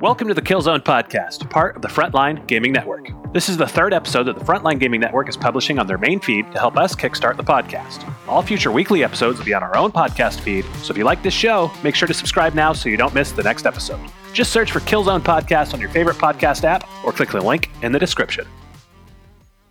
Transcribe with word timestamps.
Welcome 0.00 0.28
to 0.28 0.34
the 0.34 0.42
Killzone 0.42 0.78
Podcast, 0.78 1.50
part 1.50 1.74
of 1.74 1.82
the 1.82 1.88
Frontline 1.88 2.46
Gaming 2.46 2.70
Network. 2.70 3.08
This 3.32 3.48
is 3.48 3.56
the 3.56 3.66
third 3.66 3.92
episode 3.92 4.24
that 4.24 4.38
the 4.38 4.44
Frontline 4.44 4.78
Gaming 4.78 5.00
Network 5.00 5.28
is 5.28 5.36
publishing 5.36 5.80
on 5.80 5.88
their 5.88 5.98
main 5.98 6.20
feed 6.20 6.52
to 6.52 6.58
help 6.60 6.76
us 6.76 6.94
kickstart 6.94 7.36
the 7.36 7.42
podcast. 7.42 8.08
All 8.28 8.40
future 8.40 8.70
weekly 8.70 9.02
episodes 9.02 9.38
will 9.38 9.44
be 9.44 9.54
on 9.54 9.64
our 9.64 9.76
own 9.76 9.90
podcast 9.90 10.38
feed, 10.38 10.64
so 10.82 10.92
if 10.92 10.98
you 10.98 11.02
like 11.02 11.20
this 11.24 11.34
show, 11.34 11.68
make 11.82 11.96
sure 11.96 12.06
to 12.06 12.14
subscribe 12.14 12.54
now 12.54 12.72
so 12.72 12.88
you 12.88 12.96
don't 12.96 13.12
miss 13.12 13.32
the 13.32 13.42
next 13.42 13.66
episode. 13.66 13.98
Just 14.32 14.52
search 14.52 14.70
for 14.70 14.78
Killzone 14.78 15.20
Podcast 15.20 15.74
on 15.74 15.80
your 15.80 15.90
favorite 15.90 16.16
podcast 16.16 16.62
app 16.62 16.88
or 17.04 17.10
click 17.10 17.30
the 17.30 17.40
link 17.40 17.68
in 17.82 17.90
the 17.90 17.98
description. 17.98 18.46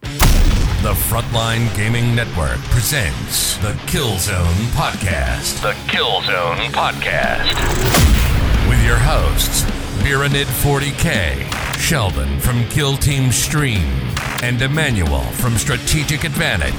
The 0.01 0.93
Frontline 1.07 1.73
Gaming 1.77 2.13
Network 2.13 2.57
presents 2.69 3.55
the 3.59 3.71
Killzone 3.87 4.65
Podcast. 4.75 5.61
The 5.61 5.71
Killzone 5.89 6.67
Podcast. 6.73 7.47
With 8.69 8.83
your 8.85 8.97
hosts, 8.97 9.63
Bearded 10.03 10.47
40K, 10.47 11.79
Sheldon 11.79 12.39
from 12.39 12.67
Kill 12.69 12.97
Team 12.97 13.31
Stream, 13.31 13.87
and 14.43 14.61
Emmanuel 14.61 15.21
from 15.21 15.55
Strategic 15.57 16.23
Advantage. 16.23 16.73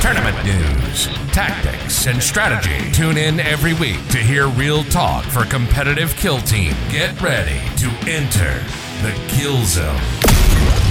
Tournament 0.00 0.36
news, 0.44 1.06
tactics, 1.32 2.06
and 2.06 2.22
strategy. 2.22 2.90
Tune 2.92 3.16
in 3.16 3.40
every 3.40 3.74
week 3.74 4.06
to 4.08 4.18
hear 4.18 4.48
real 4.48 4.84
talk 4.84 5.24
for 5.24 5.44
competitive 5.44 6.14
kill 6.16 6.38
team. 6.38 6.74
Get 6.90 7.20
ready 7.20 7.60
to 7.76 7.88
enter 8.08 8.64
the 9.02 9.12
Kill 9.28 9.64
Zone. 9.64 10.87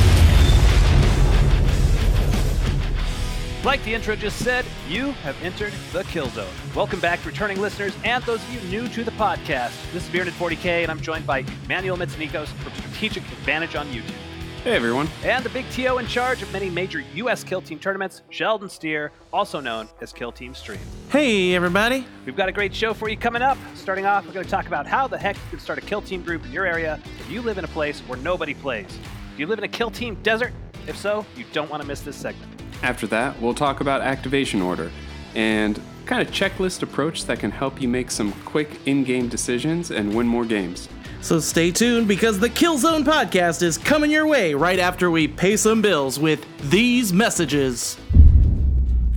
Like 3.67 3.84
the 3.84 3.94
intro 3.94 4.16
just 4.16 4.39
said, 4.39 4.63
you 4.88 5.12
have 5.12 5.35
entered 5.44 5.73
the 5.91 6.03
Kill 6.03 6.30
Zone. 6.30 6.48
Welcome 6.73 7.02
back, 7.02 7.25
returning 7.25 7.59
listeners, 7.59 7.94
and 8.05 8.23
those 8.23 8.41
of 8.41 8.53
you 8.53 8.62
new 8.70 8.88
to 8.88 9.03
the 9.03 9.12
podcast. 9.12 9.73
This 9.91 10.05
is 10.05 10.09
Bearded 10.09 10.34
40K, 10.35 10.84
and 10.84 10.89
I'm 10.89 11.02
joined 11.02 11.27
by 11.27 11.44
Manuel 11.67 11.98
Mitsunikos 11.98 12.48
from 12.48 12.72
Strategic 12.75 13.23
Advantage 13.23 13.75
on 13.75 13.88
YouTube. 13.88 14.16
Hey 14.63 14.73
everyone. 14.73 15.09
And 15.25 15.44
the 15.44 15.50
big 15.50 15.69
TO 15.72 15.97
in 15.97 16.08
charge 16.08 16.42
of 16.42 16.50
many 16.53 16.69
major 16.69 17.03
U.S. 17.16 17.44
Kill 17.44 17.61
Team 17.61 17.77
tournaments, 17.77 18.22
Sheldon 18.30 18.69
Steer, 18.69 19.11
also 19.33 19.59
known 19.59 19.89
as 19.99 20.14
Kill 20.14 20.31
Team 20.31 20.53
Stream. 20.53 20.80
Hey, 21.09 21.53
everybody. 21.53 22.08
We've 22.25 22.38
got 22.38 22.47
a 22.47 22.53
great 22.53 22.73
show 22.73 22.94
for 22.94 23.09
you 23.09 23.17
coming 23.17 23.42
up. 23.42 23.58
Starting 23.75 24.05
off, 24.05 24.25
we're 24.25 24.31
going 24.31 24.45
to 24.45 24.49
talk 24.49 24.67
about 24.67 24.88
how 24.88 25.09
the 25.09 25.17
heck 25.17 25.36
you 25.36 25.49
can 25.49 25.59
start 25.59 25.77
a 25.77 25.81
Kill 25.81 26.02
Team 26.02 26.23
group 26.23 26.45
in 26.45 26.53
your 26.53 26.66
area 26.66 27.02
if 27.20 27.30
you 27.30 27.42
live 27.42 27.58
in 27.58 27.66
a 27.66 27.70
place 27.70 27.99
where 28.08 28.17
nobody 28.20 28.53
plays. 28.53 28.88
Do 28.88 29.39
you 29.42 29.45
live 29.45 29.58
in 29.58 29.66
a 29.66 29.67
Kill 29.67 29.92
Team 29.92 30.17
desert? 30.23 30.53
If 30.88 30.97
so, 30.97 31.25
you 31.36 31.44
don't 31.52 31.70
want 31.70 31.81
to 31.81 31.88
miss 31.88 31.99
this 31.99 32.16
segment. 32.16 32.49
After 32.83 33.08
that, 33.08 33.42
we'll 33.42 33.53
talk 33.53 33.81
about 33.81 34.02
activation 34.02 34.61
order 34.61 34.92
and 35.36 35.80
kind 36.06 36.22
of 36.22 36.33
checklist 36.33 36.81
approach 36.81 37.25
that 37.25 37.39
can 37.39 37.52
help 37.52 37.81
you 37.81 37.88
make 37.88 38.09
some 38.11 38.31
quick 38.45 38.80
in-game 38.86 39.28
decisions 39.28 39.92
and 39.92 40.16
win 40.16 40.28
more 40.28 40.45
games. 40.45 40.88
So 41.22 41.39
stay 41.39 41.72
tuned 41.72 42.08
because 42.08 42.39
the 42.39 42.50
Killzone 42.50 43.03
podcast 43.03 43.61
is 43.61 43.78
coming 43.78 44.11
your 44.11 44.28
way 44.28 44.53
right 44.53 44.80
after 44.80 45.11
we 45.11 45.28
pay 45.28 45.58
some 45.58 45.81
bills 45.81 46.20
with 46.20 46.45
these 46.70 47.11
messages. 47.11 47.98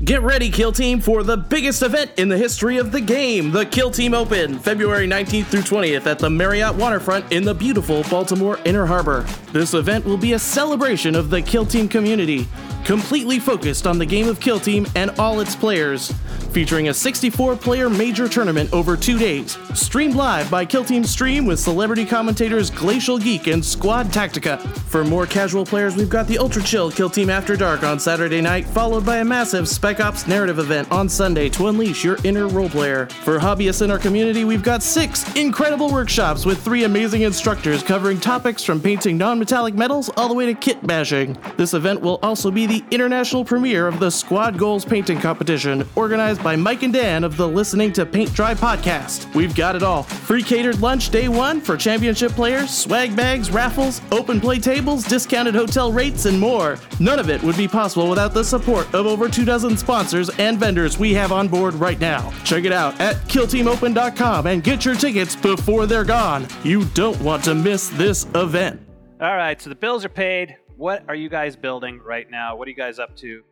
Get 0.02 0.22
ready, 0.22 0.50
Kill 0.50 0.72
Team, 0.72 0.98
for 0.98 1.22
the 1.22 1.36
biggest 1.36 1.82
event 1.82 2.12
in 2.16 2.30
the 2.30 2.38
history 2.38 2.78
of 2.78 2.90
the 2.90 3.02
game, 3.02 3.50
the 3.50 3.66
Kill 3.66 3.90
Team 3.90 4.14
Open, 4.14 4.58
February 4.58 5.06
19th 5.06 5.46
through 5.46 5.60
20th 5.60 6.06
at 6.06 6.18
the 6.18 6.30
Marriott 6.30 6.74
Waterfront 6.74 7.30
in 7.30 7.44
the 7.44 7.54
beautiful 7.54 8.02
Baltimore 8.04 8.58
Inner 8.64 8.86
Harbor. 8.86 9.26
This 9.52 9.74
event 9.74 10.06
will 10.06 10.16
be 10.16 10.32
a 10.32 10.38
celebration 10.38 11.14
of 11.14 11.28
the 11.28 11.42
Kill 11.42 11.66
Team 11.66 11.86
community, 11.86 12.48
completely 12.84 13.38
focused 13.38 13.86
on 13.86 13.98
the 13.98 14.06
game 14.06 14.28
of 14.28 14.40
Kill 14.40 14.60
Team 14.60 14.86
and 14.96 15.10
all 15.18 15.40
its 15.40 15.54
players. 15.54 16.12
Featuring 16.52 16.88
a 16.88 16.94
64 16.94 17.54
player 17.54 17.88
major 17.88 18.28
tournament 18.28 18.72
over 18.72 18.96
two 18.96 19.16
days, 19.18 19.56
streamed 19.72 20.16
live 20.16 20.50
by 20.50 20.64
Kill 20.64 20.84
Team 20.84 21.04
Stream 21.04 21.46
with 21.46 21.60
celebrity 21.60 22.04
commentators 22.04 22.70
Glacial 22.70 23.18
Geek 23.18 23.46
and 23.46 23.64
Squad 23.64 24.06
Tactica. 24.06 24.60
For 24.88 25.04
more 25.04 25.26
casual 25.26 25.64
players, 25.64 25.94
we've 25.94 26.10
got 26.10 26.26
the 26.26 26.38
ultra 26.38 26.60
chill 26.60 26.90
Kill 26.90 27.08
Team 27.08 27.30
After 27.30 27.54
Dark 27.54 27.84
on 27.84 28.00
Saturday 28.00 28.40
night, 28.40 28.66
followed 28.66 29.06
by 29.06 29.18
a 29.18 29.24
massive 29.24 29.68
Spec 29.68 30.00
Ops 30.00 30.26
narrative 30.26 30.58
event 30.58 30.90
on 30.90 31.08
Sunday 31.08 31.48
to 31.50 31.68
unleash 31.68 32.02
your 32.02 32.18
inner 32.24 32.48
role 32.48 32.68
player. 32.68 33.06
For 33.06 33.38
hobbyists 33.38 33.82
in 33.82 33.92
our 33.92 33.98
community, 33.98 34.44
we've 34.44 34.64
got 34.64 34.82
six 34.82 35.32
incredible 35.36 35.92
workshops 35.92 36.44
with 36.44 36.60
three 36.60 36.82
amazing 36.82 37.22
instructors 37.22 37.84
covering 37.84 38.18
topics 38.18 38.64
from 38.64 38.80
painting 38.80 39.16
non 39.16 39.38
metallic 39.38 39.74
metals 39.74 40.10
all 40.16 40.26
the 40.26 40.34
way 40.34 40.46
to 40.46 40.54
kit 40.54 40.84
bashing. 40.84 41.38
This 41.56 41.74
event 41.74 42.00
will 42.00 42.18
also 42.24 42.50
be 42.50 42.66
the 42.66 42.84
international 42.90 43.44
premiere 43.44 43.86
of 43.86 44.00
the 44.00 44.10
Squad 44.10 44.58
Goals 44.58 44.84
Painting 44.84 45.20
Competition, 45.20 45.86
organized 45.94 46.39
by 46.42 46.56
Mike 46.56 46.82
and 46.82 46.92
Dan 46.92 47.24
of 47.24 47.36
the 47.36 47.46
Listening 47.46 47.92
to 47.92 48.06
Paint 48.06 48.32
Dry 48.32 48.54
podcast. 48.54 49.32
We've 49.34 49.54
got 49.54 49.76
it 49.76 49.82
all. 49.82 50.04
Free 50.04 50.42
catered 50.42 50.80
lunch 50.80 51.10
day 51.10 51.28
one 51.28 51.60
for 51.60 51.76
championship 51.76 52.32
players, 52.32 52.70
swag 52.70 53.14
bags, 53.14 53.50
raffles, 53.50 54.00
open 54.10 54.40
play 54.40 54.58
tables, 54.58 55.04
discounted 55.04 55.54
hotel 55.54 55.92
rates, 55.92 56.26
and 56.26 56.38
more. 56.38 56.78
None 56.98 57.18
of 57.18 57.30
it 57.30 57.42
would 57.42 57.56
be 57.56 57.68
possible 57.68 58.08
without 58.08 58.34
the 58.34 58.44
support 58.44 58.92
of 58.94 59.06
over 59.06 59.28
two 59.28 59.44
dozen 59.44 59.76
sponsors 59.76 60.30
and 60.38 60.58
vendors 60.58 60.98
we 60.98 61.12
have 61.14 61.32
on 61.32 61.48
board 61.48 61.74
right 61.74 62.00
now. 62.00 62.32
Check 62.44 62.64
it 62.64 62.72
out 62.72 62.98
at 63.00 63.16
killteamopen.com 63.28 64.46
and 64.46 64.62
get 64.62 64.84
your 64.84 64.94
tickets 64.94 65.36
before 65.36 65.86
they're 65.86 66.04
gone. 66.04 66.46
You 66.64 66.84
don't 66.86 67.20
want 67.20 67.44
to 67.44 67.54
miss 67.54 67.88
this 67.90 68.26
event. 68.34 68.80
All 69.20 69.36
right, 69.36 69.60
so 69.60 69.68
the 69.68 69.76
bills 69.76 70.04
are 70.04 70.08
paid. 70.08 70.56
What 70.76 71.04
are 71.08 71.14
you 71.14 71.28
guys 71.28 71.56
building 71.56 72.00
right 72.02 72.30
now? 72.30 72.56
What 72.56 72.66
are 72.66 72.70
you 72.70 72.76
guys 72.76 72.98
up 72.98 73.14
to? 73.16 73.42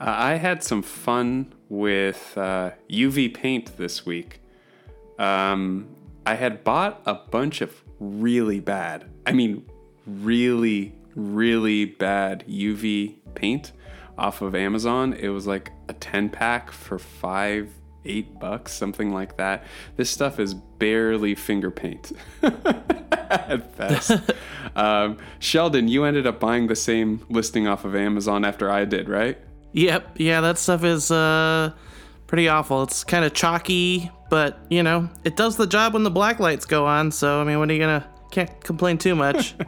Uh, 0.00 0.04
I 0.16 0.34
had 0.34 0.62
some 0.62 0.82
fun 0.82 1.54
with 1.68 2.36
uh, 2.36 2.70
UV 2.88 3.34
paint 3.34 3.76
this 3.76 4.06
week. 4.06 4.40
Um, 5.18 5.88
I 6.24 6.34
had 6.34 6.62
bought 6.62 7.02
a 7.04 7.14
bunch 7.14 7.60
of 7.60 7.82
really 7.98 8.60
bad, 8.60 9.08
I 9.26 9.32
mean, 9.32 9.66
really, 10.06 10.94
really 11.14 11.84
bad 11.84 12.44
UV 12.48 13.16
paint 13.34 13.72
off 14.16 14.40
of 14.42 14.54
Amazon. 14.54 15.14
It 15.14 15.28
was 15.28 15.46
like 15.46 15.72
a 15.88 15.94
10 15.94 16.28
pack 16.28 16.70
for 16.70 16.98
five, 16.98 17.72
eight 18.04 18.38
bucks, 18.38 18.72
something 18.72 19.12
like 19.12 19.36
that. 19.36 19.64
This 19.96 20.10
stuff 20.10 20.38
is 20.38 20.54
barely 20.54 21.34
finger 21.34 21.70
paint 21.70 22.12
at 22.42 23.76
best. 23.76 24.12
um, 24.76 25.18
Sheldon, 25.40 25.88
you 25.88 26.04
ended 26.04 26.26
up 26.26 26.38
buying 26.38 26.68
the 26.68 26.76
same 26.76 27.24
listing 27.28 27.66
off 27.66 27.84
of 27.84 27.96
Amazon 27.96 28.44
after 28.44 28.70
I 28.70 28.84
did, 28.84 29.08
right? 29.08 29.38
Yep, 29.72 30.16
yeah, 30.16 30.40
that 30.40 30.58
stuff 30.58 30.84
is 30.84 31.10
uh 31.10 31.72
pretty 32.26 32.48
awful. 32.48 32.82
It's 32.82 33.04
kind 33.04 33.24
of 33.24 33.34
chalky, 33.34 34.10
but 34.30 34.58
you 34.70 34.82
know, 34.82 35.08
it 35.24 35.36
does 35.36 35.56
the 35.56 35.66
job 35.66 35.94
when 35.94 36.02
the 36.02 36.10
black 36.10 36.40
lights 36.40 36.64
go 36.64 36.86
on, 36.86 37.10
so 37.10 37.40
I 37.40 37.44
mean, 37.44 37.58
what 37.58 37.70
are 37.70 37.72
you 37.72 37.78
going 37.78 38.00
to 38.00 38.08
can't 38.30 38.60
complain 38.62 38.98
too 38.98 39.14
much. 39.14 39.54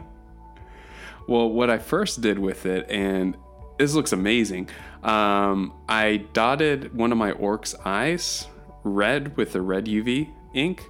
Well, 1.27 1.49
what 1.49 1.69
I 1.69 1.77
first 1.77 2.19
did 2.19 2.39
with 2.39 2.65
it, 2.65 2.89
and 2.89 3.37
this 3.77 3.93
looks 3.93 4.11
amazing, 4.11 4.69
um, 5.01 5.71
I 5.87 6.25
dotted 6.33 6.93
one 6.93 7.13
of 7.13 7.17
my 7.17 7.31
orc's 7.31 7.73
eyes 7.85 8.47
red 8.83 9.37
with 9.37 9.53
the 9.53 9.61
red 9.61 9.85
UV 9.85 10.29
ink. 10.53 10.83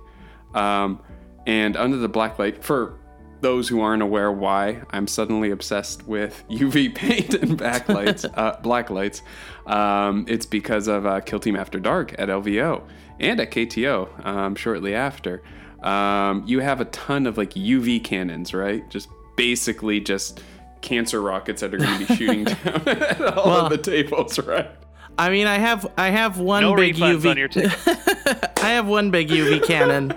Um, 0.55 0.99
and 1.45 1.77
under 1.77 1.97
the 1.97 2.09
black 2.09 2.39
light, 2.39 2.63
for 2.63 2.97
those 3.41 3.67
who 3.67 3.81
aren't 3.81 4.01
aware 4.03 4.31
why 4.31 4.81
I'm 4.91 5.07
suddenly 5.07 5.51
obsessed 5.51 6.07
with 6.07 6.43
UV 6.49 6.93
paint 6.95 7.33
and 7.33 7.57
backlights, 7.57 8.29
uh, 8.37 8.57
black 8.61 8.89
lights, 8.89 9.21
um, 9.65 10.25
it's 10.27 10.45
because 10.45 10.87
of 10.87 11.05
uh, 11.05 11.19
Kill 11.21 11.39
Team 11.39 11.55
After 11.55 11.79
Dark 11.79 12.13
at 12.17 12.29
LVO 12.29 12.83
and 13.19 13.39
at 13.39 13.51
KTO 13.51 14.25
um, 14.25 14.55
shortly 14.55 14.95
after. 14.95 15.41
Um, 15.81 16.43
you 16.45 16.59
have 16.59 16.79
a 16.81 16.85
ton 16.85 17.25
of 17.27 17.37
like 17.37 17.51
UV 17.51 18.03
cannons, 18.03 18.53
right? 18.53 18.87
Just 18.89 19.09
basically 19.35 19.99
just 19.99 20.41
cancer 20.81 21.21
rockets 21.21 21.61
that 21.61 21.73
are 21.73 21.77
going 21.77 21.99
to 21.99 22.05
be 22.07 22.15
shooting 22.15 22.43
down 22.63 22.87
at 22.87 23.21
all 23.21 23.45
Well- 23.47 23.65
of 23.65 23.69
the 23.71 23.77
tables, 23.77 24.37
right? 24.39 24.69
I 25.17 25.29
mean, 25.29 25.45
I 25.45 25.57
have 25.57 25.85
I 25.97 26.09
have 26.09 26.39
one 26.39 26.63
No 26.63 26.73
big 26.75 26.95
refunds 26.95 27.19
UV 27.21 27.31
on 27.31 27.37
your 27.37 27.47
ticket. 27.49 28.59
I 28.63 28.69
have 28.71 28.87
one 28.87 29.11
big 29.11 29.27
UV 29.27 29.63
cannon 29.67 30.13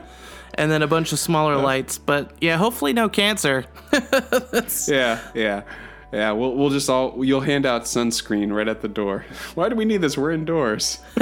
and 0.59 0.71
then 0.71 0.83
a 0.83 0.87
bunch 0.87 1.13
of 1.13 1.19
smaller 1.19 1.57
lights, 1.57 1.99
but 1.99 2.33
yeah, 2.41 2.57
hopefully 2.57 2.93
no 2.93 3.09
cancer. 3.09 3.65
Yeah, 4.89 5.21
yeah, 5.35 5.63
yeah. 6.13 6.33
We'll 6.33 6.55
we'll 6.57 6.71
just 6.71 6.89
all 6.91 7.25
you'll 7.25 7.41
hand 7.41 7.67
out 7.67 7.83
sunscreen 7.85 8.53
right 8.55 8.69
at 8.69 8.81
the 8.83 8.89
door. 8.89 9.25
Why 9.55 9.69
do 9.69 9.77
we 9.77 9.85
need 9.85 10.01
this? 10.01 10.17
We're 10.19 10.33
indoors. 10.33 10.99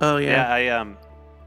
oh 0.00 0.16
Yeah, 0.16 0.18
yeah. 0.18 0.52
I 0.52 0.68
um, 0.68 0.96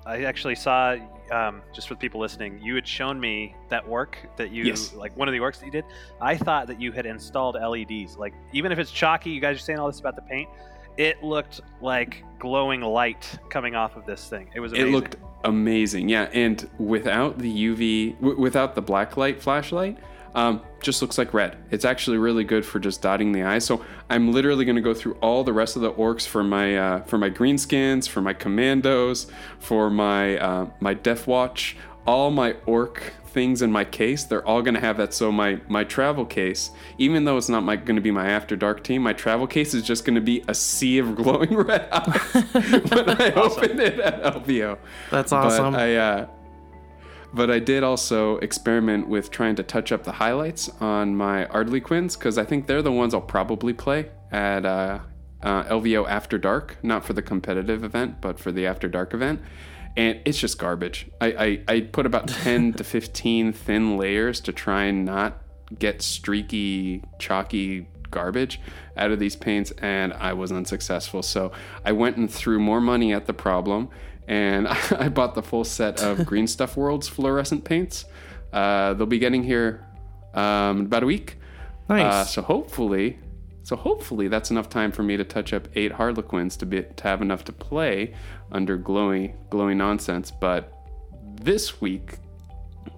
I 0.06 0.24
actually 0.24 0.56
saw 0.56 0.96
um, 1.32 1.62
just 1.74 1.88
for 1.88 1.96
the 1.96 2.00
people 2.00 2.22
listening, 2.22 2.60
you 2.62 2.76
had 2.76 2.88
shown 2.88 3.20
me 3.20 3.56
that 3.70 3.88
work 3.88 4.18
that 4.38 4.52
you 4.52 4.64
Yes. 4.66 4.94
like 4.94 5.16
one 5.18 5.28
of 5.28 5.32
the 5.34 5.40
works 5.40 5.58
that 5.60 5.66
you 5.66 5.72
did. 5.72 5.86
I 6.22 6.38
thought 6.38 6.68
that 6.68 6.80
you 6.80 6.92
had 6.92 7.06
installed 7.06 7.56
LEDs. 7.56 8.16
Like 8.18 8.34
even 8.54 8.72
if 8.72 8.78
it's 8.80 8.92
chalky, 8.92 9.32
you 9.32 9.42
guys 9.42 9.58
are 9.58 9.60
saying 9.62 9.80
all 9.80 9.88
this 9.88 10.00
about 10.00 10.16
the 10.16 10.22
paint. 10.22 10.50
It 10.98 11.24
looked 11.24 11.62
like 11.82 12.24
glowing 12.40 12.82
light 12.82 13.40
coming 13.50 13.76
off 13.76 13.96
of 13.96 14.06
this 14.06 14.28
thing. 14.28 14.50
It 14.56 14.60
was 14.60 14.72
amazing. 14.72 14.88
It 14.88 14.92
looked 14.92 15.16
amazing. 15.44 16.10
Yeah, 16.10 16.30
and 16.34 16.70
without 16.78 17.38
the 17.38 17.52
UV, 17.52 18.20
w- 18.20 18.40
without 18.40 18.76
the 18.76 18.82
black 18.82 19.18
light 19.18 19.42
flashlight, 19.42 19.98
um, 20.36 20.62
just 20.82 21.02
looks 21.02 21.18
like 21.18 21.34
red. 21.34 21.58
It's 21.72 21.86
actually 21.86 22.18
really 22.18 22.44
good 22.44 22.66
for 22.66 22.78
just 22.80 23.02
dotting 23.02 23.32
the 23.32 23.44
eyes. 23.44 23.66
So 23.66 23.84
I'm 24.10 24.32
literally 24.32 24.66
going 24.66 24.76
to 24.76 24.82
go 24.82 24.94
through 24.94 25.14
all 25.22 25.44
the 25.44 25.54
rest 25.54 25.78
of 25.78 25.82
the 25.82 25.94
orcs 25.94 26.28
for 26.28 26.44
my 26.44 26.78
uh, 26.78 27.02
for 27.04 27.18
my 27.18 27.30
greenskins, 27.30 28.08
for 28.08 28.22
my 28.22 28.34
commandos, 28.34 29.28
for 29.60 29.90
my 29.90 30.38
uh, 30.38 30.70
my 30.80 30.94
Death 30.94 31.26
Watch. 31.26 31.78
All 32.06 32.32
my 32.32 32.56
orc 32.66 33.14
things 33.26 33.62
in 33.62 33.72
my 33.72 33.84
case, 33.84 34.24
they're 34.24 34.48
all 34.48 34.62
gonna 34.62 34.80
have 34.80 34.98
that. 34.98 35.14
So 35.14 35.32
my 35.32 35.60
my 35.68 35.84
travel 35.84 36.26
case, 36.26 36.72
even 36.98 37.26
though 37.26 37.38
it's 37.38 37.50
not 37.50 37.64
my 37.64 37.76
gonna 37.76 38.02
be 38.02 38.12
my 38.12 38.28
after 38.30 38.56
dark 38.56 38.84
team, 38.84 39.04
my 39.04 39.14
travel 39.14 39.46
case 39.48 39.74
is 39.74 39.84
just 39.84 40.06
gonna 40.06 40.22
be 40.22 40.44
a 40.48 40.54
sea 40.54 41.00
of 41.00 41.16
glowing 41.22 41.56
red 41.56 41.88
eyes 41.92 42.34
when 42.92 43.10
I 43.22 43.34
open 43.34 43.80
it 43.80 44.00
at 44.00 44.24
LVO. 44.24 44.78
That's 45.12 45.32
awesome. 45.32 45.74
But 45.74 45.82
I 45.82 45.96
uh, 45.96 46.28
but 47.34 47.52
I 47.52 47.60
did 47.60 47.84
also 47.84 48.38
experiment 48.38 49.10
with 49.10 49.30
trying 49.30 49.56
to 49.58 49.64
touch 49.64 49.92
up 49.92 50.06
the 50.06 50.14
highlights 50.14 50.70
on 50.80 51.16
my 51.18 51.46
Harlequins 51.46 52.16
because 52.16 52.38
I 52.38 52.46
think 52.46 52.66
they're 52.66 52.82
the 52.82 52.94
ones 52.94 53.14
I'll 53.14 53.20
probably 53.22 53.74
play 53.74 54.10
at 54.32 54.66
uh, 54.66 55.00
uh, 55.44 55.64
LVO 55.66 56.08
After 56.08 56.38
Dark, 56.38 56.78
not 56.82 57.04
for 57.04 57.12
the 57.12 57.22
competitive 57.22 57.84
event, 57.84 58.22
but 58.22 58.40
for 58.40 58.54
the 58.54 58.66
After 58.66 58.88
Dark 58.88 59.14
event. 59.14 59.42
And 59.98 60.20
it's 60.26 60.38
just 60.38 60.58
garbage. 60.58 61.08
I, 61.22 61.28
I, 61.28 61.74
I 61.76 61.82
put 61.82 62.06
about 62.06 62.28
10 62.44 62.74
to 62.74 62.84
15 62.84 63.54
thin 63.54 63.98
layers 63.98 64.42
to 64.42 64.52
try 64.52 64.86
and 64.86 65.06
not 65.06 65.42
get 65.80 66.02
streaky, 66.02 67.04
chalky 67.20 67.88
garbage 68.12 68.60
out 68.98 69.12
of 69.12 69.20
these 69.20 69.36
paints, 69.36 69.72
and 69.82 70.14
I 70.14 70.34
was 70.34 70.52
unsuccessful. 70.52 71.24
So 71.24 71.52
I 71.84 71.92
went 71.92 72.18
and 72.18 72.32
threw 72.32 72.60
more 72.60 72.82
money 72.82 73.14
at 73.14 73.26
the 73.26 73.34
problem 73.34 73.90
and 74.28 74.68
I 74.92 75.10
bought 75.10 75.36
the 75.36 75.44
full 75.44 75.64
set 75.64 76.02
of 76.02 76.26
Green 76.30 76.48
Stuff 76.48 76.78
World's 76.78 77.08
fluorescent 77.08 77.64
paints. 77.64 78.06
Uh, 78.52 78.94
they'll 78.94 79.06
be 79.06 79.20
getting 79.20 79.44
here 79.44 79.86
um, 80.34 80.82
about 80.82 81.04
a 81.04 81.06
week. 81.06 81.38
Nice. 81.90 82.14
Uh, 82.14 82.26
so 82.26 82.42
hopefully, 82.42 83.20
so 83.64 83.76
hopefully 83.76 84.28
that's 84.28 84.50
enough 84.50 84.70
time 84.70 84.92
for 84.92 85.04
me 85.04 85.18
to 85.18 85.24
touch 85.24 85.54
up 85.54 85.68
eight 85.76 85.92
Harlequins 85.92 86.58
to 86.58 86.66
be 86.66 86.84
to 86.84 87.04
have 87.04 87.22
enough 87.22 87.44
to 87.46 87.54
play 87.54 88.14
under 88.52 88.78
glowy 88.78 89.34
glowy 89.50 89.76
nonsense. 89.76 90.32
But 90.32 90.72
this 91.42 91.82
week, 91.82 92.20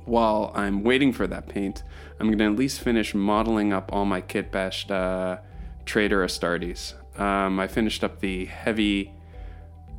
while 0.06 0.52
I'm 0.56 0.84
waiting 0.84 1.12
for 1.12 1.28
that 1.28 1.48
paint, 1.48 1.84
I'm 2.20 2.30
gonna 2.32 2.52
at 2.52 2.58
least 2.58 2.82
finish 2.82 3.14
modeling 3.14 3.74
up 3.74 3.92
all 3.94 4.06
my 4.06 4.22
kit 4.22 4.52
bashed 4.52 4.92
uh, 4.92 5.38
Traitor 5.86 6.24
Astartes. 6.24 6.94
Um, 7.20 7.60
I 7.60 7.68
finished 7.68 8.04
up 8.04 8.20
the 8.20 8.46
heavy, 8.46 9.12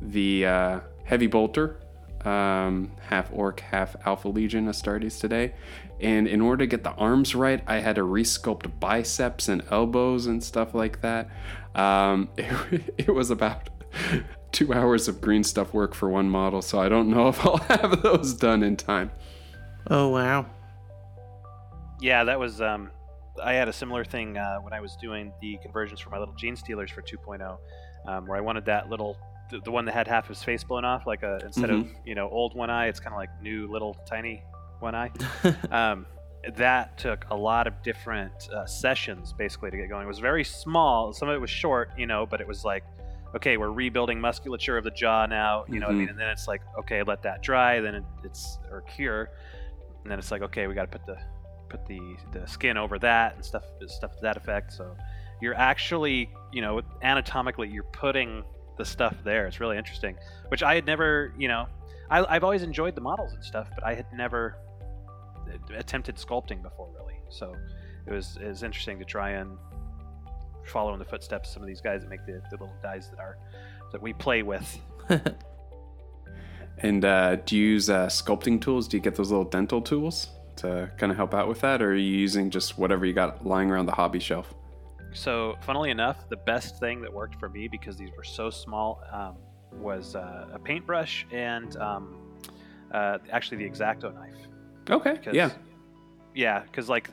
the 0.01 0.45
uh, 0.45 0.79
heavy 1.03 1.27
bolter, 1.27 1.79
um, 2.25 2.91
half 3.01 3.29
orc, 3.31 3.59
half 3.59 3.95
alpha 4.05 4.27
legion 4.29 4.67
Astartes 4.67 5.19
today. 5.19 5.53
And 5.99 6.27
in 6.27 6.39
order 6.39 6.63
to 6.63 6.67
get 6.67 6.83
the 6.83 6.91
arms 6.91 7.35
right, 7.35 7.61
I 7.67 7.79
had 7.79 7.95
to 7.95 8.03
resculpt 8.03 8.79
biceps 8.79 9.49
and 9.49 9.63
elbows 9.69 10.27
and 10.27 10.41
stuff 10.41 10.73
like 10.73 11.01
that. 11.01 11.29
Um, 11.75 12.29
it, 12.37 12.93
it 12.97 13.13
was 13.13 13.31
about 13.31 13.69
two 14.51 14.73
hours 14.73 15.07
of 15.07 15.21
green 15.21 15.43
stuff 15.43 15.73
work 15.73 15.93
for 15.93 16.09
one 16.09 16.29
model, 16.29 16.61
so 16.61 16.79
I 16.79 16.89
don't 16.89 17.09
know 17.09 17.27
if 17.27 17.45
I'll 17.45 17.57
have 17.69 18.01
those 18.01 18.33
done 18.33 18.63
in 18.63 18.77
time. 18.77 19.11
oh 19.89 20.09
wow. 20.09 20.45
Yeah, 22.01 22.23
that 22.23 22.39
was. 22.39 22.61
Um, 22.61 22.91
I 23.43 23.53
had 23.53 23.67
a 23.67 23.73
similar 23.73 24.03
thing 24.03 24.37
uh, 24.37 24.57
when 24.59 24.73
I 24.73 24.81
was 24.81 24.95
doing 24.95 25.33
the 25.41 25.57
conversions 25.61 25.99
for 25.99 26.09
my 26.09 26.17
little 26.17 26.33
gene 26.35 26.55
stealers 26.55 26.91
for 26.91 27.01
2.0, 27.01 27.57
um, 28.05 28.25
where 28.25 28.37
I 28.37 28.41
wanted 28.41 28.65
that 28.65 28.89
little, 28.89 29.17
the, 29.49 29.59
the 29.59 29.71
one 29.71 29.85
that 29.85 29.93
had 29.93 30.07
half 30.07 30.27
his 30.27 30.43
face 30.43 30.63
blown 30.63 30.85
off, 30.85 31.05
like 31.07 31.23
a 31.23 31.39
instead 31.43 31.69
of 31.69 31.87
you 32.05 32.15
know 32.15 32.29
old 32.29 32.55
one 32.55 32.69
eye, 32.69 32.87
it's 32.87 32.99
kind 32.99 33.13
of 33.13 33.17
like 33.17 33.29
new 33.41 33.67
little 33.67 33.95
tiny 34.05 34.43
one 34.79 34.95
eye. 34.95 35.11
um, 35.71 36.05
that 36.55 36.97
took 36.97 37.25
a 37.31 37.35
lot 37.35 37.67
of 37.67 37.81
different 37.83 38.49
uh, 38.53 38.65
sessions 38.65 39.33
basically 39.33 39.71
to 39.71 39.77
get 39.77 39.89
going. 39.89 40.05
It 40.05 40.07
was 40.07 40.19
very 40.19 40.43
small. 40.43 41.11
Some 41.13 41.27
of 41.29 41.35
it 41.35 41.39
was 41.39 41.49
short, 41.49 41.91
you 41.97 42.07
know, 42.07 42.25
but 42.25 42.39
it 42.39 42.47
was 42.47 42.63
like, 42.63 42.83
okay, 43.35 43.57
we're 43.57 43.71
rebuilding 43.71 44.19
musculature 44.19 44.77
of 44.77 44.83
the 44.83 44.91
jaw 44.91 45.25
now, 45.25 45.65
you 45.67 45.79
know 45.79 45.87
what 45.87 45.93
I 45.93 45.95
mean? 45.95 46.07
Mm-hmm. 46.07 46.11
And 46.11 46.19
then 46.19 46.29
it's 46.29 46.47
like, 46.47 46.61
okay, 46.79 47.03
let 47.03 47.21
that 47.23 47.41
dry, 47.43 47.79
then 47.79 47.95
it, 47.95 48.03
it's 48.23 48.57
or 48.71 48.81
cure, 48.81 49.29
and 50.03 50.11
then 50.11 50.19
it's 50.19 50.31
like, 50.31 50.41
okay, 50.41 50.67
we 50.67 50.73
got 50.73 50.91
to 50.91 50.97
put 50.97 51.05
the 51.05 51.17
put 51.69 51.85
the 51.85 51.99
the 52.31 52.47
skin 52.47 52.77
over 52.77 52.97
that 52.99 53.35
and 53.35 53.45
stuff 53.45 53.63
stuff 53.87 54.15
to 54.15 54.21
that 54.21 54.37
effect. 54.37 54.73
So 54.73 54.95
you're 55.41 55.53
actually, 55.53 56.29
you 56.51 56.61
know, 56.61 56.81
anatomically, 57.03 57.69
you're 57.69 57.83
putting 57.83 58.43
the 58.77 58.85
stuff 58.85 59.15
there. 59.23 59.45
It's 59.45 59.59
really 59.59 59.77
interesting, 59.77 60.17
which 60.47 60.63
I 60.63 60.75
had 60.75 60.85
never, 60.85 61.33
you 61.37 61.47
know, 61.47 61.67
I, 62.09 62.25
I've 62.35 62.43
always 62.43 62.63
enjoyed 62.63 62.95
the 62.95 63.01
models 63.01 63.33
and 63.33 63.43
stuff, 63.43 63.69
but 63.75 63.83
I 63.83 63.93
had 63.93 64.05
never 64.13 64.57
uh, 65.47 65.75
attempted 65.77 66.15
sculpting 66.15 66.61
before, 66.61 66.89
really. 66.97 67.19
So 67.29 67.55
it 68.07 68.13
was 68.13 68.37
it 68.41 68.47
was 68.47 68.63
interesting 68.63 68.97
to 68.99 69.05
try 69.05 69.31
and 69.31 69.57
follow 70.69 70.93
in 70.93 70.99
the 70.99 71.05
footsteps 71.05 71.49
of 71.49 71.53
some 71.53 71.61
of 71.63 71.67
these 71.67 71.81
guys 71.81 72.01
that 72.01 72.09
make 72.09 72.25
the, 72.25 72.33
the 72.49 72.57
little 72.57 72.73
dies 72.81 73.09
that 73.09 73.19
are 73.19 73.37
that 73.91 74.01
we 74.01 74.13
play 74.13 74.43
with. 74.43 74.79
And 76.81 77.03
uh, 77.03 77.35
do 77.37 77.57
you 77.57 77.65
use 77.71 77.89
uh, 77.89 78.07
sculpting 78.07 78.61
tools? 78.61 78.87
Do 78.87 78.95
you 78.97 79.03
get 79.03 79.15
those 79.15 79.29
little 79.31 79.43
dental 79.45 79.81
tools 79.81 80.29
to 80.57 80.89
kind 80.97 81.11
of 81.11 81.17
help 81.17 81.33
out 81.33 81.47
with 81.49 81.59
that? 81.61 81.81
Or 81.81 81.91
are 81.91 81.95
you 81.95 82.17
using 82.17 82.49
just 82.49 82.77
whatever 82.77 83.05
you 83.05 83.11
got 83.13 83.45
lying 83.45 83.69
around 83.69 83.85
the 83.85 83.91
hobby 83.91 84.19
shelf? 84.19 84.53
So, 85.11 85.55
funnily 85.61 85.89
enough, 85.89 86.29
the 86.29 86.37
best 86.37 86.79
thing 86.79 87.01
that 87.01 87.11
worked 87.11 87.35
for 87.39 87.49
me 87.49 87.67
because 87.67 87.97
these 87.97 88.11
were 88.15 88.23
so 88.23 88.49
small 88.49 89.03
um, 89.11 89.35
was 89.73 90.15
uh, 90.15 90.47
a 90.53 90.59
paintbrush 90.59 91.25
and 91.33 91.75
um, 91.77 92.15
uh, 92.91 93.17
actually 93.31 93.57
the 93.57 93.69
exacto 93.69 94.13
knife. 94.13 94.35
Okay. 94.89 95.17
'Cause- 95.17 95.33
Yeah. 95.35 95.49
yeah, 96.33 96.61
because 96.61 96.87
like 96.87 97.09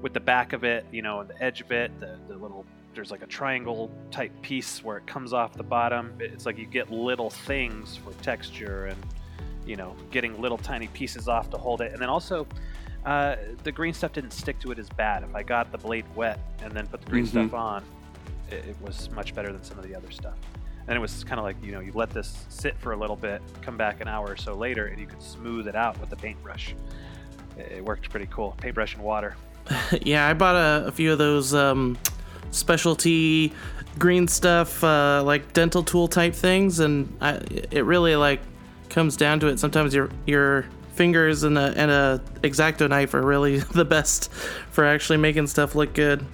with 0.00 0.12
the 0.12 0.20
back 0.20 0.52
of 0.52 0.62
it, 0.62 0.86
you 0.92 1.02
know, 1.02 1.20
and 1.20 1.30
the 1.30 1.42
edge 1.42 1.60
of 1.60 1.72
it, 1.72 1.90
the, 1.98 2.18
the 2.28 2.36
little 2.36 2.64
there's 2.98 3.12
like 3.12 3.22
a 3.22 3.26
triangle 3.28 3.92
type 4.10 4.32
piece 4.42 4.82
where 4.82 4.96
it 4.96 5.06
comes 5.06 5.32
off 5.32 5.52
the 5.54 5.62
bottom. 5.62 6.12
It's 6.18 6.44
like 6.46 6.58
you 6.58 6.66
get 6.66 6.90
little 6.90 7.30
things 7.30 7.96
for 7.96 8.12
texture 8.24 8.86
and 8.86 9.00
you 9.64 9.76
know 9.76 9.94
getting 10.10 10.40
little 10.40 10.58
tiny 10.58 10.88
pieces 10.88 11.28
off 11.28 11.48
to 11.50 11.56
hold 11.58 11.80
it, 11.80 11.92
and 11.92 12.02
then 12.02 12.08
also. 12.08 12.46
Uh, 13.06 13.36
the 13.62 13.70
green 13.72 13.94
stuff 13.94 14.12
didn't 14.12 14.32
stick 14.32 14.58
to 14.58 14.70
it 14.72 14.78
as 14.78 14.88
bad. 14.90 15.22
If 15.22 15.34
I 15.34 15.42
got 15.44 15.70
the 15.70 15.78
blade 15.78 16.04
wet 16.16 16.40
and 16.62 16.72
then 16.72 16.86
put 16.88 17.00
the 17.00 17.08
green 17.10 17.24
Mhm. 17.24 17.28
stuff 17.28 17.54
on, 17.54 17.84
it, 18.50 18.64
it 18.66 18.76
was 18.82 19.08
much 19.12 19.34
better 19.36 19.50
than 19.52 19.62
some 19.62 19.78
of 19.78 19.86
the 19.86 19.94
other 19.94 20.10
stuff. 20.10 20.34
And 20.88 20.96
it 20.96 20.98
was 21.00 21.22
kind 21.24 21.38
of 21.38 21.44
like 21.44 21.56
you 21.62 21.70
know 21.70 21.78
you 21.80 21.92
let 21.94 22.10
this 22.10 22.44
sit 22.48 22.76
for 22.80 22.92
a 22.92 22.96
little 22.96 23.14
bit, 23.16 23.40
come 23.62 23.76
back 23.76 24.00
an 24.00 24.08
hour 24.08 24.26
or 24.32 24.36
so 24.36 24.54
later, 24.54 24.86
and 24.86 24.98
you 25.00 25.06
could 25.06 25.22
smooth 25.22 25.68
it 25.68 25.76
out 25.76 25.98
with 26.00 26.10
the 26.10 26.16
paintbrush. 26.16 26.74
It, 27.56 27.72
it 27.76 27.84
worked 27.84 28.10
pretty 28.10 28.26
cool. 28.32 28.56
Paintbrush 28.60 28.94
and 28.96 29.04
water. 29.04 29.36
yeah, 30.02 30.26
I 30.28 30.34
bought 30.34 30.56
a, 30.56 30.88
a 30.88 30.92
few 30.92 31.12
of 31.12 31.18
those 31.18 31.54
um, 31.54 31.96
specialty 32.50 33.52
green 33.98 34.28
stuff, 34.28 34.82
uh, 34.84 35.22
like 35.24 35.52
dental 35.52 35.82
tool 35.82 36.08
type 36.08 36.34
things, 36.34 36.80
and 36.80 37.16
I, 37.20 37.40
it 37.70 37.84
really 37.84 38.16
like 38.16 38.40
comes 38.88 39.16
down 39.16 39.40
to 39.40 39.48
it. 39.48 39.58
Sometimes 39.58 39.94
your 39.94 40.10
your 40.26 40.66
fingers 40.94 41.44
and 41.44 41.56
a 41.58 41.72
and 41.76 41.90
a 41.90 42.20
exacto 42.42 42.88
knife 42.88 43.14
are 43.14 43.22
really 43.22 43.58
the 43.74 43.84
best 43.84 44.30
for 44.70 44.84
actually 44.84 45.18
making 45.18 45.46
stuff 45.46 45.74
look 45.74 45.92
good. 45.94 46.24